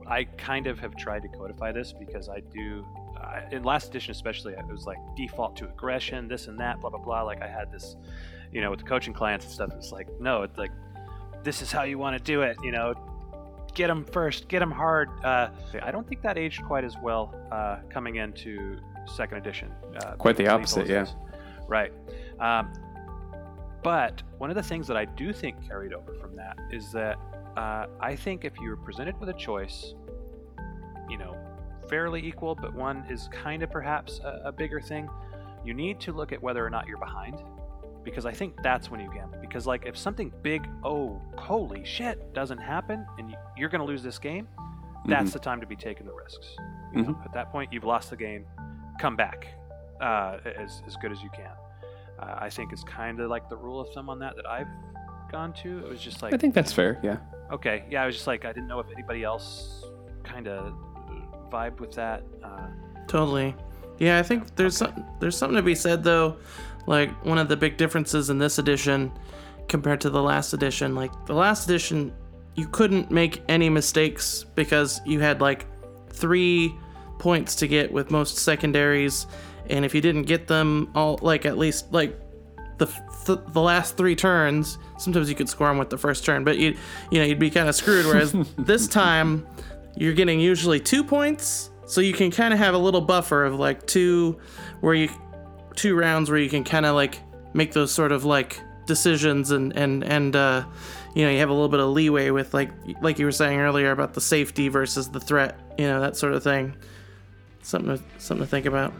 I 0.06 0.24
kind 0.24 0.66
of 0.66 0.78
have 0.80 0.96
tried 0.96 1.22
to 1.22 1.28
codify 1.28 1.72
this 1.72 1.92
because 1.92 2.28
I 2.28 2.40
do 2.40 2.84
uh, 3.16 3.40
in 3.52 3.62
last 3.62 3.88
edition 3.88 4.10
especially 4.10 4.54
it 4.54 4.66
was 4.66 4.84
like 4.84 4.98
default 5.16 5.56
to 5.56 5.66
aggression 5.66 6.26
this 6.26 6.48
and 6.48 6.58
that 6.58 6.80
blah 6.80 6.90
blah 6.90 6.98
blah 6.98 7.22
like 7.22 7.42
I 7.42 7.48
had 7.48 7.70
this 7.70 7.96
you 8.52 8.60
know 8.60 8.70
with 8.70 8.80
the 8.80 8.86
coaching 8.86 9.12
clients 9.12 9.44
and 9.44 9.54
stuff 9.54 9.70
it's 9.76 9.92
like 9.92 10.08
no 10.20 10.42
it's 10.42 10.58
like 10.58 10.72
this 11.42 11.62
is 11.62 11.70
how 11.70 11.84
you 11.84 11.96
want 11.98 12.18
to 12.18 12.22
do 12.22 12.42
it 12.42 12.56
you 12.62 12.72
know 12.72 12.94
get 13.74 13.88
them 13.88 14.04
first 14.04 14.48
get 14.48 14.60
them 14.60 14.70
hard 14.70 15.08
uh, 15.24 15.48
I 15.82 15.90
don't 15.90 16.08
think 16.08 16.22
that 16.22 16.38
aged 16.38 16.62
quite 16.64 16.84
as 16.84 16.96
well 17.02 17.34
uh, 17.52 17.78
coming 17.88 18.16
into 18.16 18.78
second 19.06 19.38
edition 19.38 19.70
uh, 20.02 20.12
Quite 20.12 20.36
the 20.36 20.48
opposite, 20.48 20.86
yeah. 20.86 21.06
right 21.68 21.92
um, 22.38 22.72
but 23.82 24.22
one 24.38 24.50
of 24.50 24.56
the 24.56 24.62
things 24.62 24.86
that 24.88 24.96
I 24.96 25.04
do 25.04 25.32
think 25.32 25.66
carried 25.66 25.92
over 25.92 26.14
from 26.14 26.36
that 26.36 26.58
is 26.70 26.92
that 26.92 27.18
uh, 27.56 27.86
I 28.00 28.14
think 28.14 28.44
if 28.44 28.52
you're 28.60 28.76
presented 28.76 29.18
with 29.18 29.28
a 29.28 29.34
choice, 29.34 29.94
you 31.08 31.18
know, 31.18 31.36
fairly 31.88 32.24
equal, 32.24 32.54
but 32.54 32.74
one 32.74 33.04
is 33.08 33.28
kind 33.32 33.62
of 33.62 33.70
perhaps 33.70 34.20
a, 34.22 34.42
a 34.46 34.52
bigger 34.52 34.80
thing, 34.80 35.08
you 35.64 35.74
need 35.74 35.98
to 36.00 36.12
look 36.12 36.32
at 36.32 36.42
whether 36.42 36.64
or 36.64 36.70
not 36.70 36.86
you're 36.86 36.98
behind. 36.98 37.42
Because 38.04 38.26
I 38.26 38.32
think 38.32 38.54
that's 38.62 38.90
when 38.90 39.00
you 39.00 39.10
gamble. 39.12 39.38
Because, 39.40 39.66
like, 39.66 39.84
if 39.86 39.96
something 39.96 40.32
big, 40.42 40.66
oh, 40.84 41.20
holy 41.36 41.84
shit, 41.84 42.32
doesn't 42.32 42.58
happen 42.58 43.06
and 43.18 43.30
you, 43.30 43.36
you're 43.56 43.68
going 43.68 43.80
to 43.80 43.86
lose 43.86 44.02
this 44.02 44.18
game, 44.18 44.48
that's 45.06 45.32
the 45.32 45.38
time 45.38 45.60
to 45.60 45.66
be 45.66 45.76
taking 45.76 46.06
the 46.06 46.12
risks. 46.12 46.56
You 46.94 47.02
know, 47.02 47.18
at 47.24 47.32
that 47.34 47.50
point, 47.52 47.72
you've 47.72 47.84
lost 47.84 48.10
the 48.10 48.16
game, 48.16 48.44
come 49.00 49.16
back 49.16 49.46
uh, 50.00 50.38
as, 50.56 50.82
as 50.86 50.96
good 50.96 51.12
as 51.12 51.22
you 51.22 51.30
can. 51.30 51.52
Uh, 52.18 52.36
I 52.38 52.50
think 52.50 52.72
is 52.72 52.84
kind 52.84 53.20
of 53.20 53.30
like 53.30 53.48
the 53.48 53.56
rule 53.56 53.80
of 53.80 53.92
thumb 53.94 54.10
on 54.10 54.18
that 54.18 54.36
that 54.36 54.46
I've 54.46 54.68
gone 55.30 55.52
to. 55.62 55.78
It 55.78 55.88
was 55.88 56.00
just 56.00 56.22
like, 56.22 56.34
I 56.34 56.36
think 56.36 56.54
that's 56.54 56.72
fair 56.72 56.98
yeah 57.02 57.18
Okay, 57.52 57.84
yeah, 57.90 58.04
I 58.04 58.06
was 58.06 58.14
just 58.14 58.28
like, 58.28 58.44
I 58.44 58.52
didn't 58.52 58.68
know 58.68 58.78
if 58.78 58.86
anybody 58.92 59.24
else 59.24 59.84
kind 60.22 60.46
of 60.46 60.72
vibed 61.50 61.80
with 61.80 61.92
that. 61.94 62.22
Uh, 62.44 62.68
Totally. 63.08 63.56
Yeah, 64.00 64.18
I 64.18 64.22
think 64.22 64.56
there's 64.56 64.78
some, 64.78 65.04
there's 65.20 65.36
something 65.36 65.56
to 65.56 65.62
be 65.62 65.76
said 65.76 66.02
though. 66.02 66.36
Like 66.86 67.24
one 67.24 67.38
of 67.38 67.48
the 67.48 67.56
big 67.56 67.76
differences 67.76 68.30
in 68.30 68.38
this 68.38 68.58
edition 68.58 69.12
compared 69.68 70.00
to 70.00 70.10
the 70.10 70.20
last 70.20 70.52
edition, 70.54 70.96
like 70.96 71.12
the 71.26 71.34
last 71.34 71.68
edition, 71.68 72.12
you 72.56 72.66
couldn't 72.66 73.10
make 73.10 73.42
any 73.48 73.68
mistakes 73.68 74.44
because 74.56 75.00
you 75.06 75.20
had 75.20 75.40
like 75.40 75.66
three 76.08 76.74
points 77.18 77.54
to 77.56 77.68
get 77.68 77.92
with 77.92 78.10
most 78.10 78.38
secondaries, 78.38 79.26
and 79.68 79.84
if 79.84 79.94
you 79.94 80.00
didn't 80.00 80.24
get 80.24 80.48
them 80.48 80.90
all, 80.94 81.18
like 81.22 81.44
at 81.46 81.58
least 81.58 81.92
like 81.92 82.18
the 82.78 82.86
th- 83.26 83.38
the 83.48 83.60
last 83.60 83.96
three 83.96 84.16
turns, 84.16 84.78
sometimes 84.98 85.28
you 85.28 85.36
could 85.36 85.48
score 85.48 85.68
them 85.68 85.78
with 85.78 85.90
the 85.90 85.98
first 85.98 86.24
turn, 86.24 86.42
but 86.42 86.58
you 86.58 86.76
you 87.10 87.20
know 87.20 87.24
you'd 87.24 87.38
be 87.38 87.50
kind 87.50 87.68
of 87.68 87.74
screwed. 87.74 88.06
Whereas 88.06 88.34
this 88.58 88.88
time, 88.88 89.46
you're 89.96 90.14
getting 90.14 90.40
usually 90.40 90.80
two 90.80 91.04
points, 91.04 91.69
so 91.90 92.00
you 92.00 92.12
can 92.12 92.30
kind 92.30 92.54
of 92.54 92.60
have 92.60 92.72
a 92.72 92.78
little 92.78 93.00
buffer 93.00 93.44
of 93.44 93.58
like 93.58 93.84
two, 93.84 94.38
where 94.80 94.94
you 94.94 95.08
two 95.74 95.96
rounds 95.96 96.30
where 96.30 96.38
you 96.38 96.48
can 96.48 96.62
kind 96.62 96.86
of 96.86 96.94
like 96.94 97.18
make 97.52 97.72
those 97.72 97.90
sort 97.90 98.12
of 98.12 98.24
like 98.24 98.60
decisions 98.86 99.50
and 99.50 99.76
and 99.76 100.04
and 100.04 100.36
uh, 100.36 100.64
you 101.16 101.24
know 101.24 101.32
you 101.32 101.40
have 101.40 101.48
a 101.48 101.52
little 101.52 101.68
bit 101.68 101.80
of 101.80 101.88
leeway 101.88 102.30
with 102.30 102.54
like 102.54 102.70
like 103.00 103.18
you 103.18 103.24
were 103.24 103.32
saying 103.32 103.58
earlier 103.58 103.90
about 103.90 104.14
the 104.14 104.20
safety 104.20 104.68
versus 104.68 105.10
the 105.10 105.18
threat, 105.18 105.58
you 105.78 105.84
know 105.84 106.00
that 106.00 106.16
sort 106.16 106.32
of 106.32 106.44
thing. 106.44 106.76
Something 107.62 107.98
to, 107.98 108.02
something 108.18 108.46
to 108.46 108.50
think 108.50 108.66
about. 108.66 108.94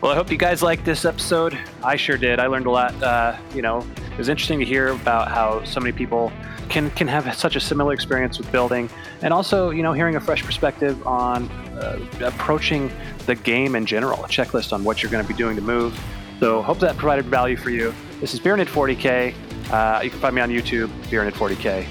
well, 0.00 0.10
I 0.10 0.16
hope 0.16 0.32
you 0.32 0.36
guys 0.36 0.64
liked 0.64 0.84
this 0.84 1.04
episode. 1.04 1.56
I 1.84 1.94
sure 1.94 2.18
did. 2.18 2.40
I 2.40 2.48
learned 2.48 2.66
a 2.66 2.72
lot. 2.72 3.00
Uh, 3.00 3.36
you 3.54 3.62
know, 3.62 3.86
it 4.10 4.18
was 4.18 4.28
interesting 4.28 4.58
to 4.58 4.64
hear 4.64 4.88
about 4.88 5.28
how 5.28 5.62
so 5.62 5.78
many 5.78 5.92
people 5.92 6.32
can 6.68 6.90
can 6.90 7.08
have 7.08 7.34
such 7.34 7.56
a 7.56 7.60
similar 7.60 7.92
experience 7.92 8.38
with 8.38 8.50
building, 8.52 8.88
and 9.22 9.32
also 9.32 9.70
you 9.70 9.82
know 9.82 9.92
hearing 9.92 10.16
a 10.16 10.20
fresh 10.20 10.44
perspective 10.44 11.06
on 11.06 11.48
uh, 11.78 11.98
approaching 12.20 12.90
the 13.26 13.34
game 13.34 13.74
in 13.74 13.86
general, 13.86 14.24
a 14.24 14.28
checklist 14.28 14.72
on 14.72 14.84
what 14.84 15.02
you're 15.02 15.12
going 15.12 15.24
to 15.24 15.28
be 15.28 15.36
doing 15.36 15.56
to 15.56 15.62
move. 15.62 15.98
So 16.40 16.62
hope 16.62 16.78
that 16.80 16.96
provided 16.96 17.26
value 17.26 17.56
for 17.56 17.70
you. 17.70 17.92
This 18.20 18.34
is 18.34 18.40
Bearded 18.40 18.68
40k. 18.68 19.34
Uh, 19.70 20.00
you 20.02 20.10
can 20.10 20.20
find 20.20 20.34
me 20.34 20.40
on 20.40 20.50
YouTube, 20.50 20.90
Bearded 21.10 21.34
40k. 21.34 21.86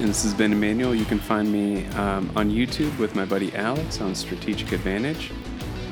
And 0.00 0.08
this 0.08 0.22
has 0.24 0.34
been 0.34 0.52
Emmanuel. 0.52 0.94
You 0.94 1.04
can 1.04 1.20
find 1.20 1.52
me 1.52 1.86
um, 1.88 2.30
on 2.34 2.50
YouTube 2.50 2.96
with 2.98 3.14
my 3.14 3.24
buddy 3.24 3.54
Alex 3.54 4.00
on 4.00 4.14
Strategic 4.14 4.72
Advantage 4.72 5.30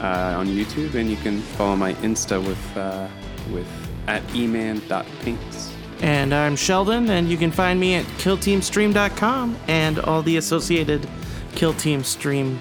uh, 0.01 0.35
on 0.37 0.47
YouTube, 0.49 0.95
and 0.95 1.09
you 1.09 1.17
can 1.17 1.41
follow 1.41 1.77
my 1.77 1.95
Insta 1.95 2.45
with 2.45 2.77
uh, 2.77 3.09
with 3.53 3.69
at 4.07 4.23
eman.pinks. 4.29 5.70
And 6.03 6.33
I'm 6.35 6.57
Sheldon, 6.57 7.11
and 7.11 7.29
you 7.29 7.37
can 7.37 7.51
find 7.51 7.79
me 7.79 7.95
at 7.95 8.05
killteamstream.com 8.19 9.57
and 9.69 9.99
all 10.01 10.23
the 10.23 10.37
associated 10.39 11.07
Kill 11.55 11.75
Team 11.75 12.03
Stream 12.05 12.59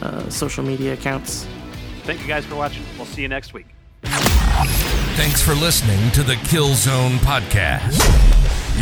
uh, 0.00 0.28
social 0.28 0.64
media 0.64 0.94
accounts. 0.94 1.46
Thank 2.02 2.20
you 2.20 2.26
guys 2.26 2.44
for 2.44 2.56
watching. 2.56 2.82
We'll 2.96 3.06
see 3.06 3.22
you 3.22 3.28
next 3.28 3.54
week. 3.54 3.66
Thanks 5.14 5.40
for 5.40 5.54
listening 5.54 6.10
to 6.12 6.22
the 6.22 6.34
Killzone 6.34 7.18
Podcast. 7.18 8.00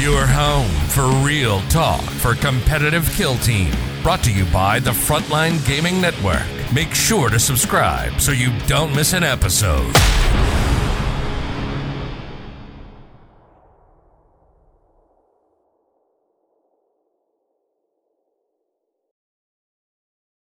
Your 0.01 0.24
home 0.24 0.70
for 0.88 1.07
real 1.26 1.61
talk 1.62 2.01
for 2.01 2.34
competitive 2.34 3.11
kill 3.14 3.36
team. 3.38 3.72
Brought 4.03 4.22
to 4.24 4.32
you 4.32 4.46
by 4.46 4.78
the 4.78 4.92
Frontline 4.92 5.66
Gaming 5.66 6.01
Network. 6.01 6.46
Make 6.72 6.94
sure 6.94 7.28
to 7.28 7.38
subscribe 7.38 8.20
so 8.20 8.32
you 8.32 8.57
don't 8.66 8.94
miss 8.94 9.12
an 9.12 9.24
episode. 9.24 9.92